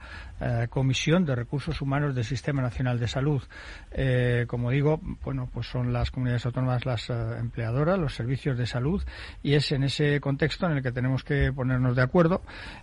Comisión 0.68 1.24
de 1.24 1.36
Recursos 1.36 1.80
Humanos 1.80 2.14
del 2.16 2.24
Sistema 2.24 2.60
Nacional 2.60 2.98
de 2.98 3.06
Salud. 3.06 3.42
como 4.48 4.70
digo, 4.70 5.00
bueno, 5.22 5.48
pues 5.52 5.68
son 5.68 5.92
las 5.92 6.10
comunidades 6.10 6.46
autónomas 6.46 6.84
las 6.84 7.10
eh, 7.10 7.14
empleadoras, 7.38 7.98
los 7.98 8.14
servicios 8.14 8.56
de 8.56 8.66
salud, 8.66 9.02
y 9.42 9.54
es 9.54 9.72
en 9.72 9.84
ese 9.84 10.20
contexto 10.20 10.66
en 10.66 10.72
el 10.72 10.82
que 10.82 10.92
tenemos 10.92 11.24
que 11.24 11.52
ponernos 11.52 11.96
de 11.96 12.02
acuerdo. 12.02 12.42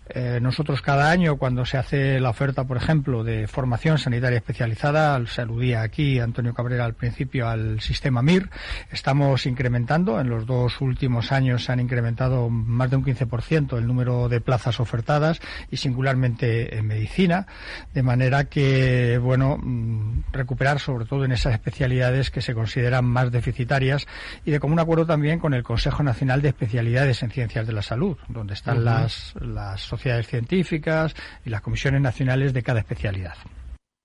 Eh, 0.10 0.40
nosotros 0.42 0.82
cada 0.82 1.10
año, 1.10 1.38
cuando 1.38 1.66
se 1.66 1.78
hace 1.78 2.20
la 2.20 2.30
oferta, 2.30 2.66
por 2.66 2.78
ejemplo, 2.78 3.24
de 3.24 3.48
formación, 3.74 3.98
sanitaria 3.98 4.38
especializada. 4.38 5.20
Se 5.26 5.42
aludía 5.42 5.82
aquí 5.82 6.20
Antonio 6.20 6.54
Cabrera 6.54 6.86
al 6.86 6.94
principio 6.94 7.50
al 7.50 7.82
sistema 7.82 8.22
MIR. 8.22 8.52
Estamos 8.92 9.48
incrementando, 9.48 10.20
en 10.20 10.30
los 10.30 10.46
dos 10.46 10.80
últimos 10.80 11.32
años 11.32 11.64
se 11.64 11.72
han 11.72 11.80
incrementado 11.80 12.52
más 12.52 12.92
de 12.92 12.98
un 12.98 13.04
15% 13.04 13.76
el 13.80 13.88
número 13.88 14.30
de 14.30 14.42
plazas 14.42 14.80
ofertadas 14.80 15.40
y 15.72 15.78
singularmente 15.78 16.78
en 16.78 16.86
medicina, 16.86 17.48
de 17.96 18.04
manera 18.04 18.44
que, 18.44 19.18
bueno, 19.18 19.58
mm, 19.58 20.26
recuperar 20.32 20.80
sobre 20.80 21.06
todo 21.06 21.26
en 21.26 21.32
esas 21.32 21.54
especialidades 21.54 22.30
que 22.30 22.42
se 22.42 22.54
consideran 22.54 23.06
más 23.06 23.32
deficitarias 23.32 24.06
y 24.46 24.52
de 24.52 24.60
común 24.60 24.78
acuerdo 24.78 25.08
también 25.08 25.40
con 25.40 25.56
el 25.56 25.64
Consejo 25.64 26.04
Nacional 26.04 26.44
de 26.44 26.50
Especialidades 26.50 27.24
en 27.24 27.32
Ciencias 27.32 27.66
de 27.66 27.74
la 27.74 27.82
Salud, 27.82 28.18
donde 28.28 28.54
están 28.54 28.86
las, 28.86 29.34
las 29.42 29.82
sociedades 29.82 30.28
científicas 30.28 31.16
y 31.44 31.50
las 31.50 31.62
comisiones 31.62 32.02
nacionales 32.02 32.54
de 32.54 32.62
cada 32.62 32.80
especialidad. 32.80 33.34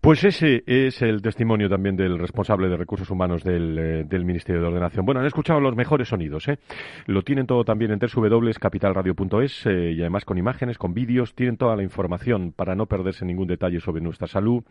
Pues 0.00 0.24
ese 0.24 0.64
es 0.66 1.02
el 1.02 1.22
testimonio 1.22 1.68
también 1.68 1.96
del 1.96 2.18
responsable 2.18 2.68
de 2.68 2.76
recursos 2.76 3.10
humanos 3.10 3.44
del, 3.44 3.78
eh, 3.78 4.24
Ministerio 4.24 4.60
de 4.60 4.68
Ordenación. 4.68 5.04
Bueno, 5.04 5.20
han 5.20 5.26
escuchado 5.26 5.60
los 5.60 5.76
mejores 5.76 6.08
sonidos, 6.08 6.48
¿eh? 6.48 6.58
Lo 7.06 7.22
tienen 7.22 7.46
todo 7.46 7.64
también 7.64 7.92
en 7.92 7.98
www.capitalradio.es 7.98 9.66
eh, 9.66 9.92
y 9.92 10.00
además 10.00 10.24
con 10.24 10.38
imágenes, 10.38 10.78
con 10.78 10.94
vídeos, 10.94 11.34
tienen 11.34 11.56
toda 11.56 11.76
la 11.76 11.82
información 11.82 12.52
para 12.52 12.74
no 12.74 12.86
perderse 12.86 13.24
ningún 13.24 13.46
detalle 13.46 13.80
sobre 13.80 14.00
nuestra 14.00 14.26
salud 14.26 14.64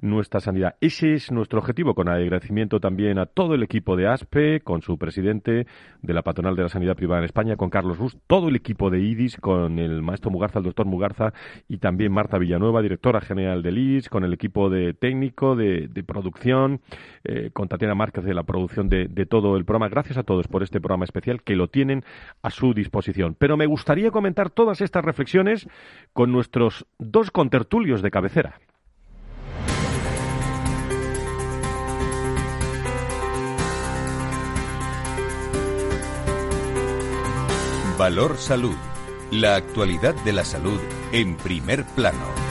nuestra 0.00 0.40
sanidad. 0.40 0.76
Ese 0.80 1.14
es 1.14 1.30
nuestro 1.30 1.58
objetivo, 1.58 1.94
con 1.94 2.08
agradecimiento 2.08 2.80
también 2.80 3.18
a 3.18 3.26
todo 3.26 3.54
el 3.54 3.62
equipo 3.62 3.96
de 3.96 4.08
ASPE, 4.08 4.60
con 4.60 4.82
su 4.82 4.98
presidente 4.98 5.66
de 6.02 6.14
la 6.14 6.22
Patronal 6.22 6.56
de 6.56 6.62
la 6.62 6.68
Sanidad 6.68 6.96
Privada 6.96 7.20
en 7.20 7.26
España, 7.26 7.56
con 7.56 7.70
Carlos 7.70 7.98
Rus, 7.98 8.16
todo 8.26 8.48
el 8.48 8.56
equipo 8.56 8.90
de 8.90 9.00
IDIS, 9.00 9.36
con 9.36 9.78
el 9.78 10.02
maestro 10.02 10.30
Mugarza, 10.30 10.58
el 10.58 10.64
doctor 10.64 10.86
Mugarza, 10.86 11.32
y 11.68 11.78
también 11.78 12.12
Marta 12.12 12.38
Villanueva, 12.38 12.82
directora 12.82 13.20
general 13.20 13.62
del 13.62 13.78
IDIS, 13.78 14.08
con 14.08 14.24
el 14.24 14.32
equipo 14.32 14.49
de 14.70 14.94
técnico, 14.94 15.56
de, 15.56 15.88
producción, 16.06 16.80
eh, 17.24 17.50
con 17.52 17.68
de 17.68 18.34
la 18.34 18.42
producción 18.42 18.88
de 18.88 19.26
todo 19.26 19.56
el 19.56 19.64
programa. 19.64 19.88
Gracias 19.88 20.18
a 20.18 20.22
todos 20.22 20.48
por 20.48 20.62
este 20.62 20.80
programa 20.80 21.04
especial 21.04 21.42
que 21.42 21.56
lo 21.56 21.68
tienen 21.68 22.04
a 22.42 22.50
su 22.50 22.74
disposición. 22.74 23.36
Pero 23.38 23.56
me 23.56 23.66
gustaría 23.66 24.10
comentar 24.10 24.50
todas 24.50 24.80
estas 24.80 25.04
reflexiones 25.04 25.68
con 26.12 26.32
nuestros 26.32 26.86
dos 26.98 27.30
contertulios 27.30 28.02
de 28.02 28.10
cabecera. 28.10 28.60
Valor 38.00 38.38
Salud. 38.38 38.76
La 39.30 39.56
actualidad 39.56 40.14
de 40.24 40.32
la 40.32 40.46
salud 40.46 40.80
en 41.12 41.36
primer 41.36 41.84
plano. 41.84 42.49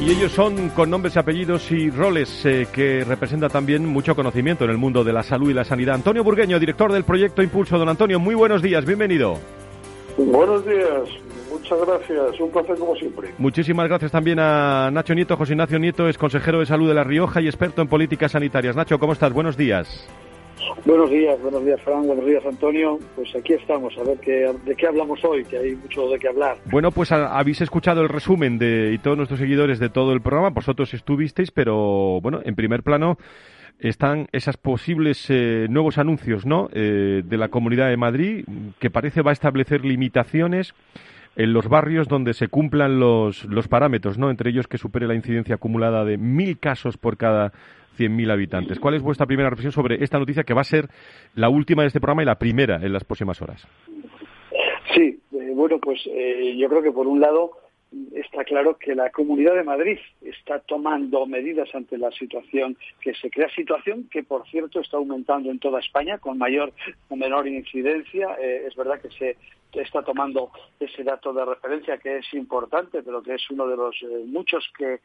Y 0.00 0.12
ellos 0.12 0.32
son 0.32 0.70
con 0.70 0.88
nombres, 0.88 1.18
apellidos 1.18 1.70
y 1.70 1.90
roles 1.90 2.46
eh, 2.46 2.66
que 2.72 3.04
representa 3.04 3.50
también 3.50 3.84
mucho 3.84 4.16
conocimiento 4.16 4.64
en 4.64 4.70
el 4.70 4.78
mundo 4.78 5.04
de 5.04 5.12
la 5.12 5.22
salud 5.22 5.50
y 5.50 5.54
la 5.54 5.62
sanidad. 5.62 5.94
Antonio 5.94 6.24
Burgueño, 6.24 6.58
director 6.58 6.90
del 6.90 7.04
proyecto 7.04 7.42
Impulso. 7.42 7.76
Don 7.76 7.88
Antonio, 7.88 8.18
muy 8.18 8.34
buenos 8.34 8.62
días, 8.62 8.86
bienvenido. 8.86 9.38
Buenos 10.16 10.64
días, 10.64 11.02
muchas 11.50 11.78
gracias, 11.86 12.40
un 12.40 12.50
placer 12.50 12.76
como 12.78 12.96
siempre. 12.96 13.28
Muchísimas 13.36 13.88
gracias 13.88 14.10
también 14.10 14.38
a 14.40 14.90
Nacho 14.90 15.14
Nieto. 15.14 15.36
José 15.36 15.52
Ignacio 15.52 15.78
Nieto 15.78 16.08
es 16.08 16.16
consejero 16.16 16.60
de 16.60 16.66
salud 16.66 16.88
de 16.88 16.94
La 16.94 17.04
Rioja 17.04 17.42
y 17.42 17.46
experto 17.46 17.82
en 17.82 17.88
políticas 17.88 18.32
sanitarias. 18.32 18.74
Nacho, 18.74 18.98
¿cómo 18.98 19.12
estás? 19.12 19.34
Buenos 19.34 19.58
días. 19.58 20.08
Buenos 20.84 21.10
días, 21.10 21.40
buenos 21.42 21.64
días, 21.64 21.80
Fran, 21.82 22.06
buenos 22.06 22.26
días, 22.26 22.44
Antonio. 22.44 22.98
Pues 23.16 23.34
aquí 23.36 23.54
estamos, 23.54 23.96
a 23.98 24.02
ver 24.02 24.18
qué, 24.18 24.50
de 24.64 24.76
qué 24.76 24.86
hablamos 24.86 25.24
hoy, 25.24 25.44
que 25.44 25.58
hay 25.58 25.74
mucho 25.76 26.08
de 26.08 26.18
qué 26.18 26.28
hablar. 26.28 26.56
Bueno, 26.66 26.90
pues 26.90 27.12
habéis 27.12 27.60
escuchado 27.60 28.02
el 28.02 28.08
resumen 28.08 28.58
de 28.58 28.92
y 28.92 28.98
todos 28.98 29.16
nuestros 29.16 29.40
seguidores 29.40 29.78
de 29.78 29.88
todo 29.88 30.12
el 30.12 30.20
programa, 30.20 30.50
vosotros 30.50 30.92
estuvisteis, 30.94 31.50
pero 31.50 32.20
bueno, 32.20 32.40
en 32.44 32.54
primer 32.54 32.82
plano 32.82 33.18
están 33.78 34.28
esos 34.32 34.56
posibles 34.56 35.26
eh, 35.30 35.66
nuevos 35.70 35.98
anuncios 35.98 36.44
¿no? 36.44 36.68
Eh, 36.72 37.22
de 37.24 37.36
la 37.36 37.48
Comunidad 37.48 37.88
de 37.88 37.96
Madrid, 37.96 38.44
que 38.78 38.90
parece 38.90 39.22
va 39.22 39.30
a 39.30 39.32
establecer 39.32 39.84
limitaciones 39.84 40.74
en 41.36 41.52
los 41.52 41.68
barrios 41.68 42.08
donde 42.08 42.34
se 42.34 42.48
cumplan 42.48 43.00
los, 43.00 43.44
los 43.44 43.68
parámetros, 43.68 44.18
¿no? 44.18 44.30
entre 44.30 44.50
ellos 44.50 44.66
que 44.66 44.78
supere 44.78 45.06
la 45.06 45.14
incidencia 45.14 45.54
acumulada 45.54 46.04
de 46.04 46.18
mil 46.18 46.58
casos 46.58 46.96
por 46.96 47.16
cada 47.16 47.52
100.000 47.98 48.30
habitantes. 48.30 48.78
¿Cuál 48.78 48.94
es 48.94 49.02
vuestra 49.02 49.26
primera 49.26 49.50
reflexión 49.50 49.72
sobre 49.72 50.02
esta 50.02 50.18
noticia 50.18 50.44
que 50.44 50.54
va 50.54 50.62
a 50.62 50.64
ser 50.64 50.88
la 51.34 51.48
última 51.48 51.82
de 51.82 51.88
este 51.88 52.00
programa 52.00 52.22
y 52.22 52.26
la 52.26 52.38
primera 52.38 52.76
en 52.76 52.92
las 52.92 53.04
próximas 53.04 53.40
horas? 53.42 53.66
Sí, 54.94 55.20
eh, 55.32 55.52
bueno, 55.54 55.78
pues 55.78 56.00
yo 56.04 56.68
creo 56.68 56.82
que 56.82 56.92
por 56.92 57.06
un 57.06 57.20
lado 57.20 57.52
está 58.12 58.44
claro 58.44 58.76
que 58.78 58.94
la 58.94 59.10
Comunidad 59.10 59.54
de 59.54 59.64
Madrid 59.64 59.98
está 60.22 60.60
tomando 60.60 61.26
medidas 61.26 61.68
ante 61.74 61.98
la 61.98 62.10
situación 62.12 62.76
que 63.00 63.14
se 63.14 63.30
crea, 63.30 63.48
situación 63.50 64.08
que 64.10 64.22
por 64.22 64.46
cierto 64.48 64.80
está 64.80 64.96
aumentando 64.96 65.50
en 65.50 65.58
toda 65.58 65.80
España 65.80 66.18
con 66.18 66.38
mayor 66.38 66.72
o 67.08 67.16
menor 67.16 67.48
incidencia. 67.48 68.36
Eh, 68.40 68.64
es 68.68 68.76
verdad 68.76 69.00
que 69.00 69.10
se 69.10 69.36
está 69.72 70.02
tomando 70.02 70.50
ese 70.78 71.04
dato 71.04 71.32
de 71.32 71.44
referencia 71.44 71.98
que 71.98 72.18
es 72.18 72.34
importante, 72.34 73.02
pero 73.02 73.22
que 73.22 73.34
es 73.34 73.50
uno 73.50 73.66
de 73.68 73.76
los 73.76 73.96
eh, 74.02 74.24
muchos 74.26 74.64
que, 74.76 75.00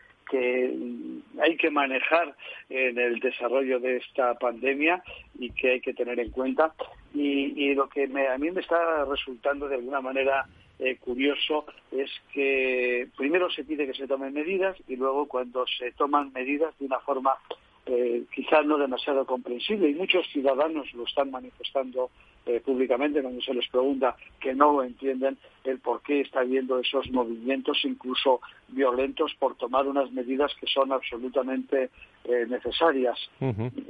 hay 1.40 1.58
que 1.58 1.70
manejar 1.70 2.36
en 2.70 2.98
el 2.98 3.20
desarrollo 3.20 3.80
de 3.80 3.98
esta 3.98 4.34
pandemia 4.34 5.04
y 5.38 5.52
que 5.52 5.74
hay 5.74 5.82
que 5.82 5.94
tener 5.94 6.20
en 6.20 6.32
cuenta. 6.32 6.74
Y, 7.14 7.74
lo 7.76 7.88
que 7.88 8.06
a 8.06 8.38
mí 8.38 8.52
me 8.52 8.62
está 8.62 9.06
resultando 9.06 9.68
de 9.68 9.76
alguna 9.76 10.02
manera 10.02 10.48
eh, 10.80 10.98
curioso 10.98 11.66
es 11.92 12.10
que 12.34 13.08
primero 13.16 13.50
se 13.52 13.64
pide 13.64 13.86
que 13.86 13.94
se 13.94 14.08
tomen 14.08 14.34
medidas 14.34 14.76
y 14.88 14.96
luego 14.96 15.28
cuando 15.28 15.66
se 15.68 15.92
toman 15.92 16.34
medidas 16.34 16.78
de 16.80 16.88
una 16.88 17.00
forma 17.00 17.38
eh, 17.86 18.24
quizás 18.34 18.66
no 18.66 18.78
demasiado 18.78 19.26
comprensible 19.26 19.90
y 19.90 19.94
muchos 19.94 20.28
ciudadanos 20.32 20.92
lo 20.96 21.04
están 21.06 21.30
manifestando 21.30 22.10
eh, 22.46 22.62
públicamente 22.64 23.22
cuando 23.22 23.42
se 23.42 23.54
les 23.54 23.68
pregunta 23.70 24.16
que 24.40 24.54
no 24.54 24.84
entienden 24.84 25.38
el 25.64 25.80
por 25.80 26.02
qué 26.02 26.22
está 26.22 26.42
habiendo 26.42 26.80
esos 26.80 27.10
movimientos 27.12 27.80
incluso 27.84 28.40
violentos 28.68 29.34
por 29.40 29.56
tomar 29.56 29.88
unas 29.88 30.12
medidas 30.12 30.54
que 30.60 30.68
son 30.68 30.92
absolutamente 30.92 31.90
eh, 32.24 32.46
necesarias. 32.48 33.18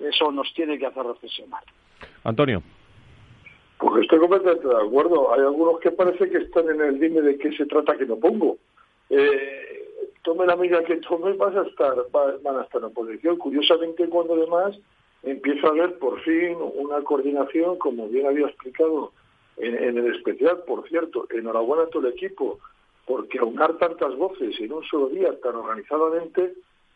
Eso 0.01 0.32
nos 0.32 0.53
tiene 0.53 0.78
que 0.78 0.86
hacer 0.86 1.06
reflexionar. 1.06 1.64
Antonio. 2.24 2.64
Pues 3.78 4.03
estoy 4.03 4.20
completamente 4.20 4.68
de 4.68 4.82
acuerdo. 4.82 5.34
Hay 5.34 5.41
algunos 5.41 5.80
que 5.82 5.91
parece 5.91 6.30
que 6.30 6.38
están 6.38 6.70
en 6.70 6.80
el 6.80 6.99
dime 6.99 7.22
de 7.22 7.38
qué 7.38 7.51
se 7.51 7.66
trata 7.66 7.97
que 7.97 8.06
no 8.06 8.16
pongo. 8.18 8.58
Eh, 9.10 10.10
tome 10.24 10.45
la 10.45 10.56
medida 10.56 10.84
que 10.84 10.95
tome, 10.97 11.34
vas 11.34 11.56
a 11.56 11.64
estar, 11.64 11.93
van 12.12 12.58
a 12.58 12.64
estar 12.64 12.80
en 12.80 12.86
oposición. 12.86 13.38
Curiosamente, 13.38 14.08
cuando 14.08 14.36
además 14.36 14.80
empieza 15.26 15.67
a 15.67 15.71
haber 15.71 15.97
por 15.97 16.21
fin 16.21 16.55
una 16.59 17.01
coordinación, 17.01 17.78
como 17.78 18.07
bien 18.07 18.28
había 18.28 18.47
explicado 18.47 19.11
en, 19.57 19.97
el 19.97 20.15
especial, 20.15 20.63
por 20.67 20.88
cierto, 20.88 21.28
enhorabuena 21.32 21.84
a 21.84 21.88
todo 21.88 22.07
el 22.07 22.13
equipo, 22.13 22.59
porque 23.05 23.39
aunar 23.39 23.78
tantas 23.78 24.15
voces 24.15 24.59
en 24.59 24.73
un 24.73 24.84
solo 24.84 25.09
día 25.09 25.39
tan 25.41 25.55
organizadamente, 25.55 26.53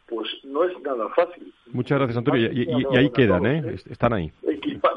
pues 0.07 0.27
no 0.43 0.63
es 0.63 0.80
nada 0.82 1.09
fácil. 1.09 1.53
Muchas 1.67 1.99
gracias, 1.99 2.17
Antonio. 2.17 2.51
Y, 2.51 2.97
ahí 2.97 3.09
quedan, 3.11 3.45
¿eh? 3.45 3.75
Están 3.89 4.13
ahí. 4.13 4.32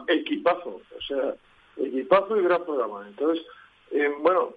equipazo, 0.09 0.81
o 0.97 1.03
sea, 1.07 1.35
equipazo 1.77 2.37
y 2.37 2.43
gran 2.43 2.65
programa. 2.65 3.07
Entonces, 3.09 3.45
eh, 3.93 4.11
bueno, 4.21 4.55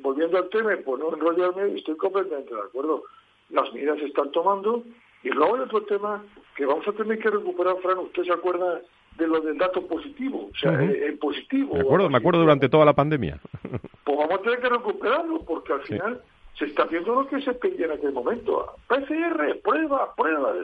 volviendo 0.00 0.38
al 0.38 0.48
tema, 0.48 0.76
pues 0.84 1.00
no 1.00 1.12
enrollarme, 1.12 1.76
estoy 1.76 1.96
completamente 1.96 2.54
de 2.54 2.60
acuerdo. 2.60 3.02
Las 3.50 3.72
medidas 3.72 3.98
se 3.98 4.06
están 4.06 4.30
tomando 4.32 4.82
y 5.22 5.28
luego 5.30 5.56
hay 5.56 5.62
otro 5.62 5.82
tema 5.82 6.22
que 6.56 6.66
vamos 6.66 6.86
a 6.88 6.92
tener 6.92 7.18
que 7.18 7.30
recuperar, 7.30 7.76
Fran, 7.82 7.98
usted 7.98 8.24
se 8.24 8.32
acuerda 8.32 8.80
de 9.16 9.26
lo 9.26 9.40
del 9.40 9.58
dato 9.58 9.86
positivo, 9.86 10.50
o 10.52 10.56
sea, 10.56 10.82
el, 10.82 11.18
positivo. 11.18 11.74
Me 11.74 11.80
acuerdo, 11.80 12.10
me 12.10 12.18
acuerdo 12.18 12.40
durante 12.40 12.68
toda 12.68 12.84
la 12.84 12.94
pandemia. 12.94 13.40
Pues 14.04 14.18
vamos 14.18 14.38
a 14.38 14.42
tener 14.42 14.60
que 14.60 14.68
recuperarlo 14.68 15.44
porque 15.44 15.72
al 15.72 15.82
final 15.82 16.22
se 16.56 16.66
está 16.66 16.84
haciendo 16.84 17.16
lo 17.16 17.26
que 17.26 17.40
se 17.42 17.52
pedía 17.54 17.86
en 17.86 17.92
aquel 17.92 18.12
momento. 18.12 18.74
PCR, 18.86 19.58
prueba, 19.64 20.14
prueba. 20.14 20.54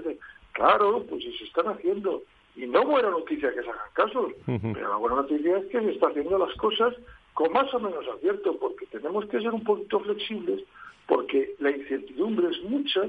Claro, 0.52 1.04
pues 1.08 1.24
se 1.24 1.44
están 1.44 1.66
haciendo 1.66 2.22
y 2.54 2.66
no 2.66 2.84
buena 2.84 3.10
noticia 3.10 3.52
que 3.52 3.62
se 3.62 3.68
hagan 3.68 3.90
casos, 3.94 4.32
pero 4.46 4.88
la 4.88 4.96
buena 4.96 5.16
noticia 5.16 5.58
es 5.58 5.66
que 5.66 5.80
se 5.80 5.90
está 5.90 6.08
haciendo 6.08 6.38
las 6.38 6.54
cosas 6.56 6.94
con 7.34 7.52
más 7.52 7.72
o 7.72 7.80
menos 7.80 8.04
acierto, 8.14 8.56
porque 8.58 8.86
tenemos 8.86 9.24
que 9.26 9.40
ser 9.40 9.50
un 9.50 9.64
poquito 9.64 10.00
flexibles, 10.00 10.62
porque 11.06 11.54
la 11.58 11.70
incertidumbre 11.70 12.48
es 12.50 12.62
mucha, 12.64 13.02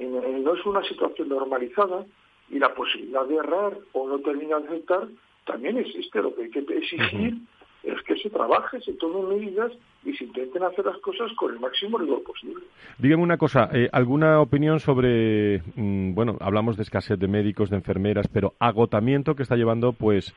no 0.00 0.54
es 0.54 0.66
una 0.66 0.82
situación 0.84 1.28
normalizada, 1.28 2.04
y 2.52 2.58
la 2.58 2.74
posibilidad 2.74 3.26
de 3.26 3.36
errar 3.36 3.78
o 3.92 4.08
no 4.08 4.18
terminar 4.20 4.62
de 4.62 4.68
aceptar 4.68 5.08
también 5.46 5.78
existe. 5.78 6.20
Lo 6.20 6.34
que 6.34 6.44
hay 6.44 6.50
que 6.50 6.60
exigir 6.60 7.38
es 7.82 8.00
que 8.02 8.16
se 8.16 8.30
trabaje, 8.30 8.80
se 8.80 8.92
tomen 8.92 9.28
medidas 9.28 9.72
y 10.04 10.12
se 10.12 10.24
intenten 10.24 10.62
hacer 10.62 10.84
las 10.84 10.98
cosas 10.98 11.32
con 11.36 11.52
el 11.52 11.58
máximo 11.58 11.98
rigor 11.98 12.22
posible. 12.22 12.62
Dígame 12.98 13.22
una 13.22 13.38
cosa, 13.38 13.70
eh, 13.72 13.88
¿alguna 13.90 14.40
opinión 14.40 14.78
sobre, 14.80 15.62
mm, 15.74 16.14
bueno, 16.14 16.36
hablamos 16.40 16.76
de 16.76 16.82
escasez 16.82 17.18
de 17.18 17.26
médicos, 17.26 17.70
de 17.70 17.76
enfermeras, 17.76 18.28
pero 18.28 18.54
agotamiento 18.58 19.34
que 19.34 19.42
está 19.42 19.56
llevando, 19.56 19.92
pues, 19.92 20.34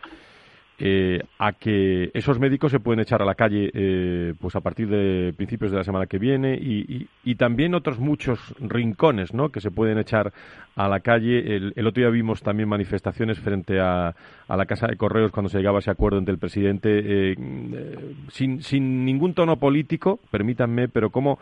eh, 0.78 1.22
a 1.40 1.54
que 1.54 2.12
esos 2.14 2.38
médicos 2.38 2.70
se 2.70 2.82
pueden 2.82 3.00
echar 3.00 3.22
a 3.22 3.26
la 3.26 3.36
calle 3.36 3.72
eh, 3.74 4.34
pues 4.42 4.58
a 4.58 4.60
partir 4.60 4.90
de 4.90 5.32
principios 5.32 5.72
de 5.72 5.78
la 5.78 5.86
semana 5.86 6.06
que 6.06 6.20
viene 6.20 6.56
y, 6.56 7.08
y, 7.24 7.36
también 7.36 7.74
otros 7.76 7.98
muchos 7.98 8.54
rincones 8.60 9.34
¿no? 9.34 9.50
que 9.50 9.62
se 9.62 9.72
pueden 9.72 9.98
echar 10.00 10.34
a 10.76 10.90
la 10.90 11.00
calle. 11.00 11.56
El, 11.56 11.88
otro 11.88 12.02
día 12.02 12.10
vimos 12.10 12.42
también 12.42 12.68
manifestaciones 12.68 13.40
frente 13.40 13.80
a, 13.80 14.14
a, 14.50 14.58
la 14.58 14.66
Casa 14.66 14.88
de 14.88 14.98
Correos 14.98 15.32
cuando 15.32 15.50
se 15.50 15.60
llegaba 15.60 15.78
a 15.78 15.80
ese 15.80 15.92
acuerdo 15.92 16.18
entre 16.20 16.34
el 16.34 16.40
presidente, 16.40 16.90
eh, 17.32 17.36
sin, 18.28 18.62
sin 18.62 19.06
ningún 19.06 19.34
tono 19.34 19.56
político, 19.56 20.20
permítanme, 20.30 20.90
pero 20.90 21.10
como 21.10 21.40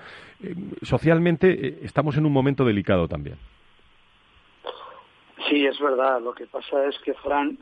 socialmente 0.83 1.83
estamos 1.83 2.17
en 2.17 2.27
un 2.27 2.33
momento 2.33 2.65
delicado 2.65 3.07
también. 3.07 3.37
Sí, 5.49 5.65
es 5.65 5.79
verdad. 5.79 6.21
Lo 6.21 6.33
que 6.33 6.45
pasa 6.45 6.85
es 6.87 6.97
que, 6.99 7.13
Fran, 7.15 7.57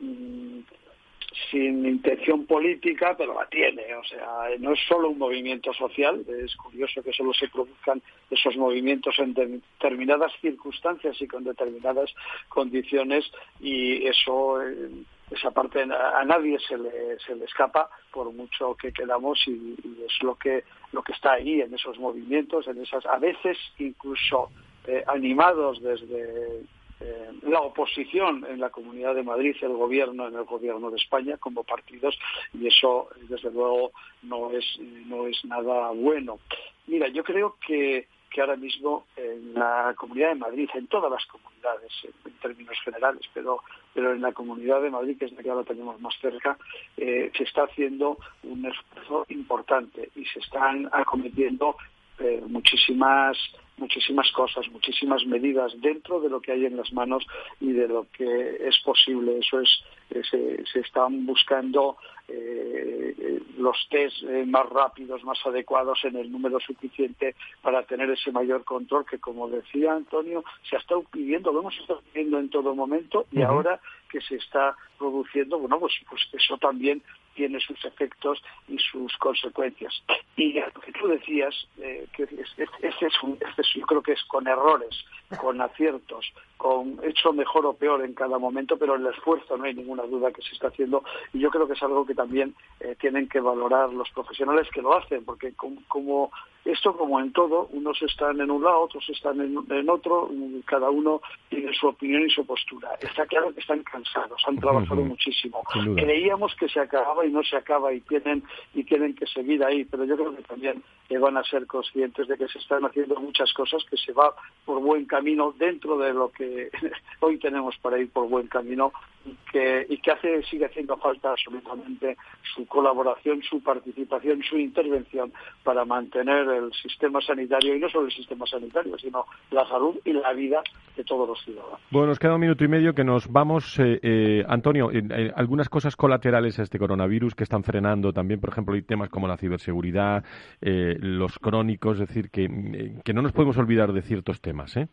sin 1.49 1.85
intención 1.85 2.45
política, 2.45 3.15
pero 3.17 3.33
la 3.33 3.47
tiene. 3.47 3.95
O 3.95 4.03
sea, 4.03 4.49
no 4.59 4.73
es 4.73 4.79
solo 4.87 5.09
un 5.09 5.17
movimiento 5.17 5.73
social, 5.73 6.25
es 6.27 6.55
curioso 6.55 7.01
que 7.01 7.13
solo 7.13 7.33
se 7.33 7.47
produzcan 7.47 8.01
esos 8.29 8.55
movimientos 8.57 9.17
en 9.19 9.33
determinadas 9.33 10.31
circunstancias 10.41 11.21
y 11.21 11.27
con 11.27 11.43
determinadas 11.43 12.13
condiciones 12.49 13.25
y 13.59 14.05
eso, 14.05 14.61
eh, 14.61 14.89
esa 15.31 15.51
parte 15.51 15.81
a 15.81 16.23
nadie 16.25 16.59
se 16.59 16.77
le, 16.77 17.19
se 17.25 17.35
le 17.35 17.45
escapa 17.45 17.89
por 18.11 18.31
mucho 18.33 18.75
que 18.75 18.91
quedamos 18.91 19.41
y, 19.47 19.75
es 20.05 20.23
lo 20.23 20.35
que, 20.35 20.63
lo 20.91 21.01
que 21.01 21.13
está 21.13 21.33
ahí 21.33 21.61
en 21.61 21.73
esos 21.73 21.97
movimientos, 21.97 22.67
en 22.67 22.81
esas, 22.81 23.05
a 23.05 23.17
veces 23.17 23.57
incluso 23.79 24.49
eh, 24.85 25.03
animados 25.07 25.81
desde 25.81 26.63
eh, 27.01 27.29
la 27.43 27.61
oposición 27.61 28.45
en 28.49 28.59
la 28.59 28.69
Comunidad 28.69 29.15
de 29.15 29.23
Madrid, 29.23 29.55
el 29.61 29.73
gobierno 29.73 30.27
en 30.27 30.35
el 30.35 30.43
gobierno 30.43 30.89
de 30.91 30.97
España 30.97 31.37
como 31.37 31.63
partidos 31.63 32.17
y 32.53 32.67
eso 32.67 33.09
desde 33.29 33.51
luego 33.51 33.91
no 34.23 34.51
es 34.51 34.65
no 35.07 35.27
es 35.27 35.43
nada 35.45 35.91
bueno. 35.91 36.39
Mira, 36.87 37.07
yo 37.09 37.23
creo 37.23 37.57
que 37.65 38.07
que 38.31 38.41
ahora 38.41 38.55
mismo 38.55 39.05
en 39.17 39.53
la 39.53 39.93
Comunidad 39.97 40.29
de 40.29 40.35
Madrid, 40.35 40.69
en 40.73 40.87
todas 40.87 41.11
las 41.11 41.25
comunidades, 41.25 41.91
en, 42.03 42.31
términos 42.41 42.77
generales, 42.83 43.21
pero, 43.33 43.61
pero 43.93 44.13
en 44.13 44.21
la 44.21 44.31
Comunidad 44.31 44.81
de 44.81 44.89
Madrid, 44.89 45.17
que 45.19 45.25
es 45.25 45.33
la 45.33 45.43
que 45.43 45.49
ahora 45.49 45.65
tenemos 45.65 45.99
más 45.99 46.15
cerca, 46.19 46.57
eh, 46.97 47.29
se 47.37 47.43
está 47.43 47.63
haciendo 47.63 48.17
un 48.43 48.65
esfuerzo 48.65 49.25
importante 49.29 50.09
y 50.15 50.25
se 50.25 50.39
están 50.39 50.89
acometiendo 50.91 51.75
eh, 52.19 52.41
muchísimas 52.47 53.37
muchísimas 53.81 54.31
cosas, 54.31 54.69
muchísimas 54.71 55.25
medidas 55.25 55.73
dentro 55.81 56.21
de 56.21 56.29
lo 56.29 56.39
que 56.39 56.53
hay 56.53 56.65
en 56.65 56.77
las 56.77 56.93
manos 56.93 57.25
y 57.59 57.73
de 57.73 57.87
lo 57.87 58.07
que 58.13 58.57
es 58.67 58.79
posible. 58.79 59.39
Eso 59.39 59.59
es, 59.59 59.83
se, 60.29 60.63
se 60.71 60.79
están 60.79 61.25
buscando 61.25 61.97
eh, 62.27 63.41
los 63.57 63.75
test 63.89 64.23
eh, 64.23 64.45
más 64.45 64.67
rápidos, 64.69 65.23
más 65.23 65.37
adecuados 65.45 65.99
en 66.03 66.15
el 66.15 66.31
número 66.31 66.59
suficiente 66.59 67.35
para 67.61 67.83
tener 67.83 68.09
ese 68.09 68.31
mayor 68.31 68.63
control 68.63 69.05
que, 69.05 69.19
como 69.19 69.49
decía 69.49 69.93
Antonio, 69.93 70.43
se 70.69 70.75
ha 70.75 70.79
estado 70.79 71.03
pidiendo, 71.11 71.51
lo 71.51 71.59
hemos 71.59 71.77
estado 71.77 72.01
pidiendo 72.11 72.39
en 72.39 72.49
todo 72.49 72.73
momento 72.73 73.25
y 73.31 73.41
ahora 73.41 73.79
que 74.09 74.21
se 74.21 74.35
está 74.35 74.75
produciendo, 74.97 75.59
bueno, 75.59 75.79
pues, 75.79 75.93
pues 76.09 76.21
eso 76.33 76.57
también 76.57 77.01
tiene 77.41 77.59
sus 77.59 77.83
efectos 77.85 78.39
y 78.67 78.77
sus 78.77 79.17
consecuencias. 79.17 80.03
Y 80.35 80.53
lo 80.53 80.79
que 80.79 80.91
tú 80.91 81.07
decías, 81.07 81.55
eh, 81.79 82.05
que 82.15 82.23
este 82.23 83.07
es, 83.07 83.23
un, 83.23 83.35
este 83.41 83.63
yo 83.79 83.87
creo 83.87 84.03
que 84.03 84.11
es 84.11 84.23
con 84.25 84.47
errores, 84.47 84.95
con 85.39 85.59
aciertos, 85.59 86.31
con 86.57 86.99
hecho 87.03 87.33
mejor 87.33 87.65
o 87.65 87.73
peor 87.73 88.05
en 88.05 88.13
cada 88.13 88.37
momento, 88.37 88.77
pero 88.77 88.93
el 88.93 89.07
esfuerzo 89.07 89.57
no 89.57 89.63
hay 89.63 89.73
ninguna 89.73 90.03
duda 90.03 90.31
que 90.31 90.43
se 90.43 90.53
está 90.53 90.67
haciendo 90.67 91.03
y 91.33 91.39
yo 91.39 91.49
creo 91.49 91.65
que 91.65 91.73
es 91.73 91.81
algo 91.81 92.05
que 92.05 92.13
también 92.13 92.53
eh, 92.79 92.95
tienen 92.99 93.27
que 93.27 93.39
valorar 93.39 93.91
los 93.91 94.09
profesionales 94.11 94.67
que 94.71 94.83
lo 94.83 94.95
hacen, 94.95 95.25
porque 95.25 95.53
como, 95.53 96.31
esto 96.63 96.95
como 96.95 97.19
en 97.19 97.33
todo, 97.33 97.69
unos 97.71 97.99
están 98.03 98.39
en 98.39 98.51
un 98.51 98.63
lado, 98.63 98.81
otros 98.81 99.09
están 99.09 99.41
en, 99.41 99.89
otro, 99.89 100.29
cada 100.65 100.91
uno 100.91 101.21
tiene 101.49 101.73
su 101.73 101.87
opinión 101.87 102.21
y 102.27 102.29
su 102.29 102.45
postura. 102.45 102.89
Está 103.01 103.25
claro 103.25 103.51
que 103.51 103.61
están 103.61 103.81
cansados, 103.81 104.39
han 104.47 104.57
trabajado 104.57 105.01
muchísimo. 105.01 105.63
Creíamos 105.95 106.53
que 106.55 106.69
se 106.69 106.79
acababa 106.79 107.25
y 107.25 107.30
no 107.31 107.43
se 107.43 107.57
acaba 107.57 107.93
y 107.93 108.01
tienen 108.01 108.43
y 108.73 108.83
tienen 108.83 109.15
que 109.15 109.25
seguir 109.25 109.63
ahí, 109.63 109.85
pero 109.85 110.05
yo 110.05 110.15
creo 110.15 110.35
que 110.35 110.43
también 110.43 110.83
van 111.19 111.37
a 111.37 111.43
ser 111.43 111.65
conscientes 111.67 112.27
de 112.27 112.37
que 112.37 112.47
se 112.47 112.59
están 112.59 112.85
haciendo 112.85 113.19
muchas 113.19 113.51
cosas, 113.53 113.83
que 113.89 113.97
se 113.97 114.13
va 114.13 114.33
por 114.65 114.79
buen 114.81 115.05
camino 115.05 115.53
dentro 115.57 115.97
de 115.97 116.13
lo 116.13 116.29
que 116.29 116.69
hoy 117.19 117.37
tenemos 117.37 117.77
para 117.77 117.99
ir 117.99 118.09
por 118.09 118.29
buen 118.29 118.47
camino 118.47 118.91
y 119.25 119.35
que, 119.51 119.85
y 119.89 119.97
que 119.97 120.11
hace, 120.11 120.43
sigue 120.43 120.65
haciendo 120.65 120.97
falta 120.97 121.31
absolutamente 121.31 122.17
su 122.55 122.65
colaboración, 122.65 123.41
su 123.43 123.61
participación, 123.61 124.41
su 124.43 124.57
intervención 124.57 125.31
para 125.63 125.85
mantener 125.85 126.47
el 126.49 126.73
sistema 126.73 127.21
sanitario, 127.21 127.75
y 127.75 127.79
no 127.79 127.89
solo 127.89 128.07
el 128.07 128.13
sistema 128.13 128.45
sanitario, 128.45 128.97
sino 128.97 129.25
la 129.51 129.67
salud 129.67 129.95
y 130.05 130.13
la 130.13 130.33
vida 130.33 130.63
de 130.95 131.03
todos 131.03 131.27
los 131.27 131.41
ciudadanos. 131.43 131.79
Bueno, 131.91 132.07
nos 132.07 132.19
queda 132.19 132.33
un 132.33 132.41
minuto 132.41 132.63
y 132.63 132.67
medio 132.67 132.93
que 132.93 133.03
nos 133.03 133.31
vamos. 133.31 133.79
Eh, 133.79 133.99
eh, 134.01 134.43
Antonio, 134.47 134.89
algunas 135.35 135.69
cosas 135.69 135.95
colaterales 135.95 136.59
a 136.59 136.63
este 136.63 136.79
coronavirus 136.79 137.10
que 137.35 137.43
están 137.43 137.63
frenando 137.63 138.13
también, 138.13 138.39
por 138.39 138.49
ejemplo, 138.49 138.73
hay 138.75 138.81
temas 138.81 139.09
como 139.09 139.27
la 139.27 139.37
ciberseguridad, 139.37 140.23
eh, 140.61 140.97
los 140.99 141.37
crónicos, 141.39 141.99
es 141.99 142.07
decir, 142.07 142.29
que, 142.29 143.01
que 143.03 143.13
no 143.13 143.21
nos 143.21 143.33
podemos 143.33 143.57
olvidar 143.57 143.91
de 143.91 144.01
ciertos 144.01 144.39
temas, 144.41 144.77
¿eh? 144.77 144.87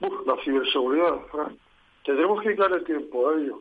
la 0.00 0.36
ciberseguridad, 0.42 1.20
tendremos 2.04 2.40
que 2.40 2.48
dedicar 2.48 2.72
el 2.72 2.84
tiempo 2.84 3.28
a 3.28 3.34
ello. 3.34 3.60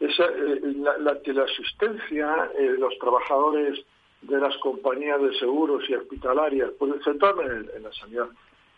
Esa, 0.00 0.24
eh, 0.24 0.60
la, 0.76 0.98
la 0.98 1.20
teleasistencia, 1.22 2.50
eh, 2.58 2.76
los 2.78 2.96
trabajadores 2.98 3.84
de 4.22 4.38
las 4.38 4.56
compañías 4.58 5.20
de 5.20 5.34
seguros 5.38 5.82
y 5.88 5.94
hospitalarias, 5.94 6.70
pueden 6.78 7.00
centrarme 7.02 7.44
en, 7.44 7.82
la 7.82 7.92
sanidad. 7.92 8.28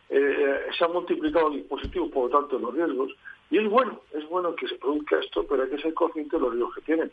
Eh, 0.08 0.66
se 0.76 0.84
han 0.84 0.92
multiplicado 0.92 1.48
los 1.48 1.58
dispositivos, 1.58 2.10
por 2.10 2.30
lo 2.30 2.38
tanto, 2.38 2.58
los 2.58 2.74
riesgos. 2.74 3.12
Y 3.50 3.58
es 3.58 3.68
bueno, 3.68 4.00
es 4.12 4.28
bueno 4.28 4.54
que 4.54 4.68
se 4.68 4.76
produzca 4.76 5.18
esto, 5.18 5.44
pero 5.48 5.62
hay 5.62 5.70
que 5.70 5.82
ser 5.82 5.94
consciente 5.94 6.36
de 6.36 6.42
los 6.42 6.52
riesgos 6.52 6.74
que 6.76 6.82
tienen. 6.82 7.12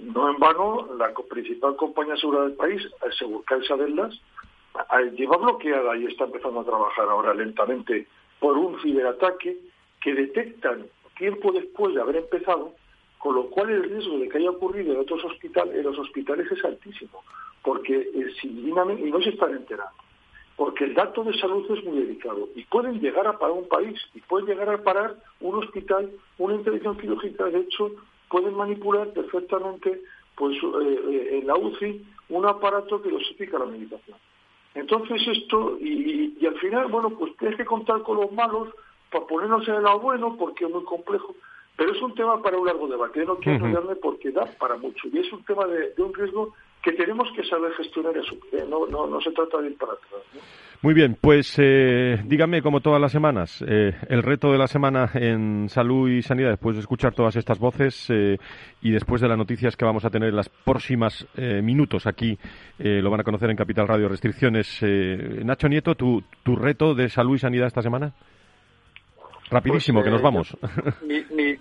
No 0.00 0.30
en 0.30 0.38
vano, 0.38 0.88
la 0.96 1.12
principal 1.28 1.76
compañía 1.76 2.16
segura 2.16 2.42
del 2.42 2.54
país, 2.54 2.82
al 3.00 3.64
saberlas, 3.66 4.18
lleva 5.16 5.36
bloqueada 5.36 5.96
y 5.96 6.06
está 6.06 6.24
empezando 6.24 6.60
a 6.60 6.64
trabajar 6.64 7.08
ahora 7.08 7.34
lentamente 7.34 8.06
por 8.40 8.56
un 8.56 8.80
ciberataque 8.80 9.58
que 10.00 10.14
detectan 10.14 10.86
tiempo 11.16 11.52
después 11.52 11.94
de 11.94 12.00
haber 12.00 12.16
empezado, 12.16 12.74
con 13.18 13.36
lo 13.36 13.48
cual 13.50 13.70
el 13.70 13.84
riesgo 13.84 14.18
de 14.18 14.28
que 14.28 14.38
haya 14.38 14.50
ocurrido 14.50 14.92
en 14.92 15.00
otros 15.00 15.24
hospitales, 15.24 15.76
en 15.76 15.84
los 15.84 15.98
hospitales 15.98 16.50
es 16.50 16.64
altísimo, 16.64 17.22
porque 17.62 17.94
eh, 17.96 18.32
y 18.42 19.10
no 19.10 19.22
se 19.22 19.30
están 19.30 19.52
enterando, 19.52 19.94
porque 20.56 20.84
el 20.84 20.94
dato 20.94 21.22
de 21.22 21.38
salud 21.38 21.70
es 21.70 21.84
muy 21.84 22.00
delicado 22.00 22.48
y 22.56 22.64
pueden 22.64 22.98
llegar 23.00 23.26
a 23.26 23.38
parar 23.38 23.56
un 23.56 23.68
país 23.68 24.00
y 24.14 24.20
pueden 24.20 24.48
llegar 24.48 24.68
a 24.70 24.82
parar 24.82 25.16
un 25.40 25.56
hospital, 25.56 26.10
una 26.38 26.54
intervención 26.54 26.98
quirúrgica, 26.98 27.44
de 27.44 27.60
hecho 27.60 27.92
pueden 28.32 28.56
manipular 28.56 29.12
perfectamente 29.12 30.00
pues 30.34 30.56
eh, 30.56 31.00
eh, 31.10 31.38
en 31.38 31.46
la 31.46 31.54
UCI 31.54 32.02
un 32.30 32.46
aparato 32.46 33.02
que 33.02 33.10
dosifica 33.10 33.58
la 33.58 33.66
medicación. 33.66 34.16
Entonces 34.74 35.20
esto, 35.28 35.76
y, 35.78 36.34
al 36.46 36.58
final, 36.58 36.86
bueno, 36.86 37.10
pues 37.10 37.36
tienes 37.36 37.58
que 37.58 37.66
contar 37.66 38.02
con 38.02 38.16
los 38.16 38.32
malos 38.32 38.68
para 39.10 39.26
ponernos 39.26 39.68
en 39.68 39.74
el 39.74 39.82
lado 39.82 40.00
bueno, 40.00 40.34
porque 40.38 40.64
es 40.64 40.70
muy 40.70 40.82
complejo. 40.84 41.34
Pero 41.76 41.92
es 41.92 42.00
un 42.00 42.14
tema 42.14 42.40
para 42.40 42.58
un 42.58 42.66
largo 42.66 42.88
debate. 42.88 43.20
Yo 43.20 43.26
no 43.26 43.36
quiero 43.36 43.66
enrollarme 43.66 43.96
porque 43.96 44.30
da 44.30 44.46
para 44.58 44.76
mucho. 44.76 45.08
Y 45.12 45.18
es 45.18 45.30
un 45.30 45.44
tema 45.44 45.66
de, 45.66 45.92
un 45.98 46.14
riesgo 46.14 46.54
que 46.82 46.92
tenemos 46.92 47.28
que 47.34 47.44
saber 47.44 47.72
gestionar 47.74 48.16
eso. 48.16 48.36
No, 48.68 48.86
no, 48.86 49.06
no 49.06 49.20
se 49.20 49.30
trata 49.32 49.60
de 49.60 49.68
ir 49.68 49.76
para 49.76 49.92
atrás. 49.92 50.22
Muy 50.82 50.94
bien, 50.94 51.16
pues 51.20 51.54
eh, 51.58 52.20
dígame, 52.24 52.60
como 52.60 52.80
todas 52.80 53.00
las 53.00 53.12
semanas, 53.12 53.64
eh, 53.68 53.94
el 54.08 54.20
reto 54.20 54.50
de 54.50 54.58
la 54.58 54.66
semana 54.66 55.08
en 55.14 55.68
salud 55.68 56.10
y 56.10 56.22
sanidad, 56.22 56.50
después 56.50 56.74
de 56.74 56.80
escuchar 56.80 57.14
todas 57.14 57.36
estas 57.36 57.60
voces 57.60 58.10
eh, 58.10 58.36
y 58.80 58.90
después 58.90 59.20
de 59.20 59.28
las 59.28 59.38
noticias 59.38 59.76
que 59.76 59.84
vamos 59.84 60.04
a 60.04 60.10
tener 60.10 60.30
en 60.30 60.36
los 60.36 60.48
próximos 60.48 61.24
minutos 61.36 62.08
aquí, 62.08 62.36
lo 62.78 63.10
van 63.10 63.20
a 63.20 63.24
conocer 63.24 63.48
en 63.50 63.56
Capital 63.56 63.86
Radio 63.86 64.08
Restricciones. 64.08 64.80
Nacho 64.82 65.68
Nieto, 65.68 65.94
¿tu, 65.94 66.24
¿tu 66.42 66.56
reto 66.56 66.94
de 66.94 67.08
salud 67.08 67.36
y 67.36 67.38
sanidad 67.38 67.68
esta 67.68 67.82
semana? 67.82 68.12
Rapidísimo, 69.52 70.02
que 70.02 70.10
nos 70.10 70.22
vamos. 70.22 70.56
Mi, 71.06 71.56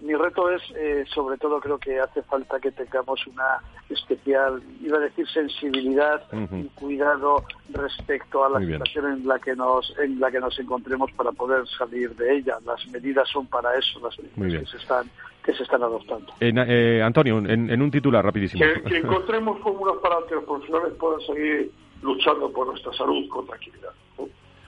mi, 0.00 0.14
reto 0.14 0.50
es, 0.50 0.62
eh, 0.76 1.04
sobre 1.12 1.36
todo, 1.38 1.60
creo 1.60 1.78
que 1.78 1.98
hace 1.98 2.22
falta 2.22 2.60
que 2.60 2.70
tengamos 2.70 3.26
una 3.26 3.58
especial, 3.88 4.62
iba 4.80 4.98
a 4.98 5.00
decir, 5.00 5.26
sensibilidad 5.28 6.22
y 6.32 6.64
cuidado 6.74 7.44
respecto 7.70 8.44
a 8.44 8.50
la 8.50 8.60
situación 8.60 9.12
en 9.12 9.26
la 9.26 9.38
que 9.38 9.54
nos 9.54 9.92
en 9.98 10.20
la 10.20 10.30
que 10.30 10.40
nos 10.40 10.58
encontremos 10.58 11.10
para 11.12 11.32
poder 11.32 11.66
salir 11.78 12.14
de 12.16 12.36
ella. 12.36 12.58
Las 12.64 12.86
medidas 12.88 13.28
son 13.28 13.46
para 13.46 13.76
eso, 13.76 14.00
las 14.00 14.18
medidas 14.36 14.62
que 14.62 14.70
se 14.70 14.76
están 14.78 15.10
que 15.44 15.52
se 15.54 15.62
están 15.64 15.82
adoptando. 15.82 16.32
Eh, 16.40 17.02
Antonio, 17.02 17.38
en, 17.38 17.82
un 17.82 17.90
titular 17.90 18.24
rapidísimo. 18.24 18.64
Que, 18.86 18.98
encontremos 18.98 19.60
fórmulas 19.60 19.96
para 20.02 20.16
que 20.28 20.36
los 20.36 20.44
profesionales 20.44 20.94
puedan 20.98 21.20
seguir 21.22 21.70
luchando 22.02 22.50
por 22.52 22.68
nuestra 22.68 22.92
salud 22.92 23.28
con 23.28 23.46
tranquilidad. 23.46 23.90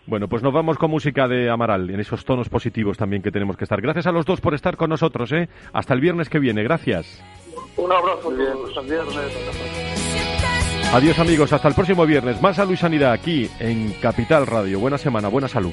Bueno, 0.06 0.28
pues 0.28 0.42
nos 0.42 0.52
vamos 0.52 0.76
con 0.76 0.90
música 0.90 1.26
de 1.26 1.48
Amaral, 1.48 1.88
en 1.88 1.98
esos 1.98 2.24
tonos 2.24 2.48
positivos 2.48 2.98
también 2.98 3.22
que 3.22 3.30
tenemos 3.30 3.56
que 3.56 3.64
estar. 3.64 3.80
Gracias 3.80 4.06
a 4.06 4.12
los 4.12 4.26
dos 4.26 4.40
por 4.40 4.54
estar 4.54 4.76
con 4.76 4.90
nosotros, 4.90 5.32
¿eh? 5.32 5.48
Hasta 5.72 5.94
el 5.94 6.00
viernes 6.00 6.28
que 6.28 6.38
viene, 6.38 6.62
gracias. 6.62 7.22
Un 7.76 7.90
abrazo. 7.90 8.30
Hasta 8.68 8.80
el 8.80 8.86
viernes. 8.86 9.14
Adiós 10.92 11.18
amigos, 11.18 11.52
hasta 11.52 11.68
el 11.68 11.74
próximo 11.74 12.06
viernes. 12.06 12.40
Más 12.40 12.56
salud 12.56 12.72
y 12.72 12.76
sanidad 12.76 13.12
aquí 13.12 13.48
en 13.58 13.92
Capital 14.00 14.46
Radio. 14.46 14.78
Buena 14.78 14.98
semana, 14.98 15.28
buena 15.28 15.48
salud. 15.48 15.72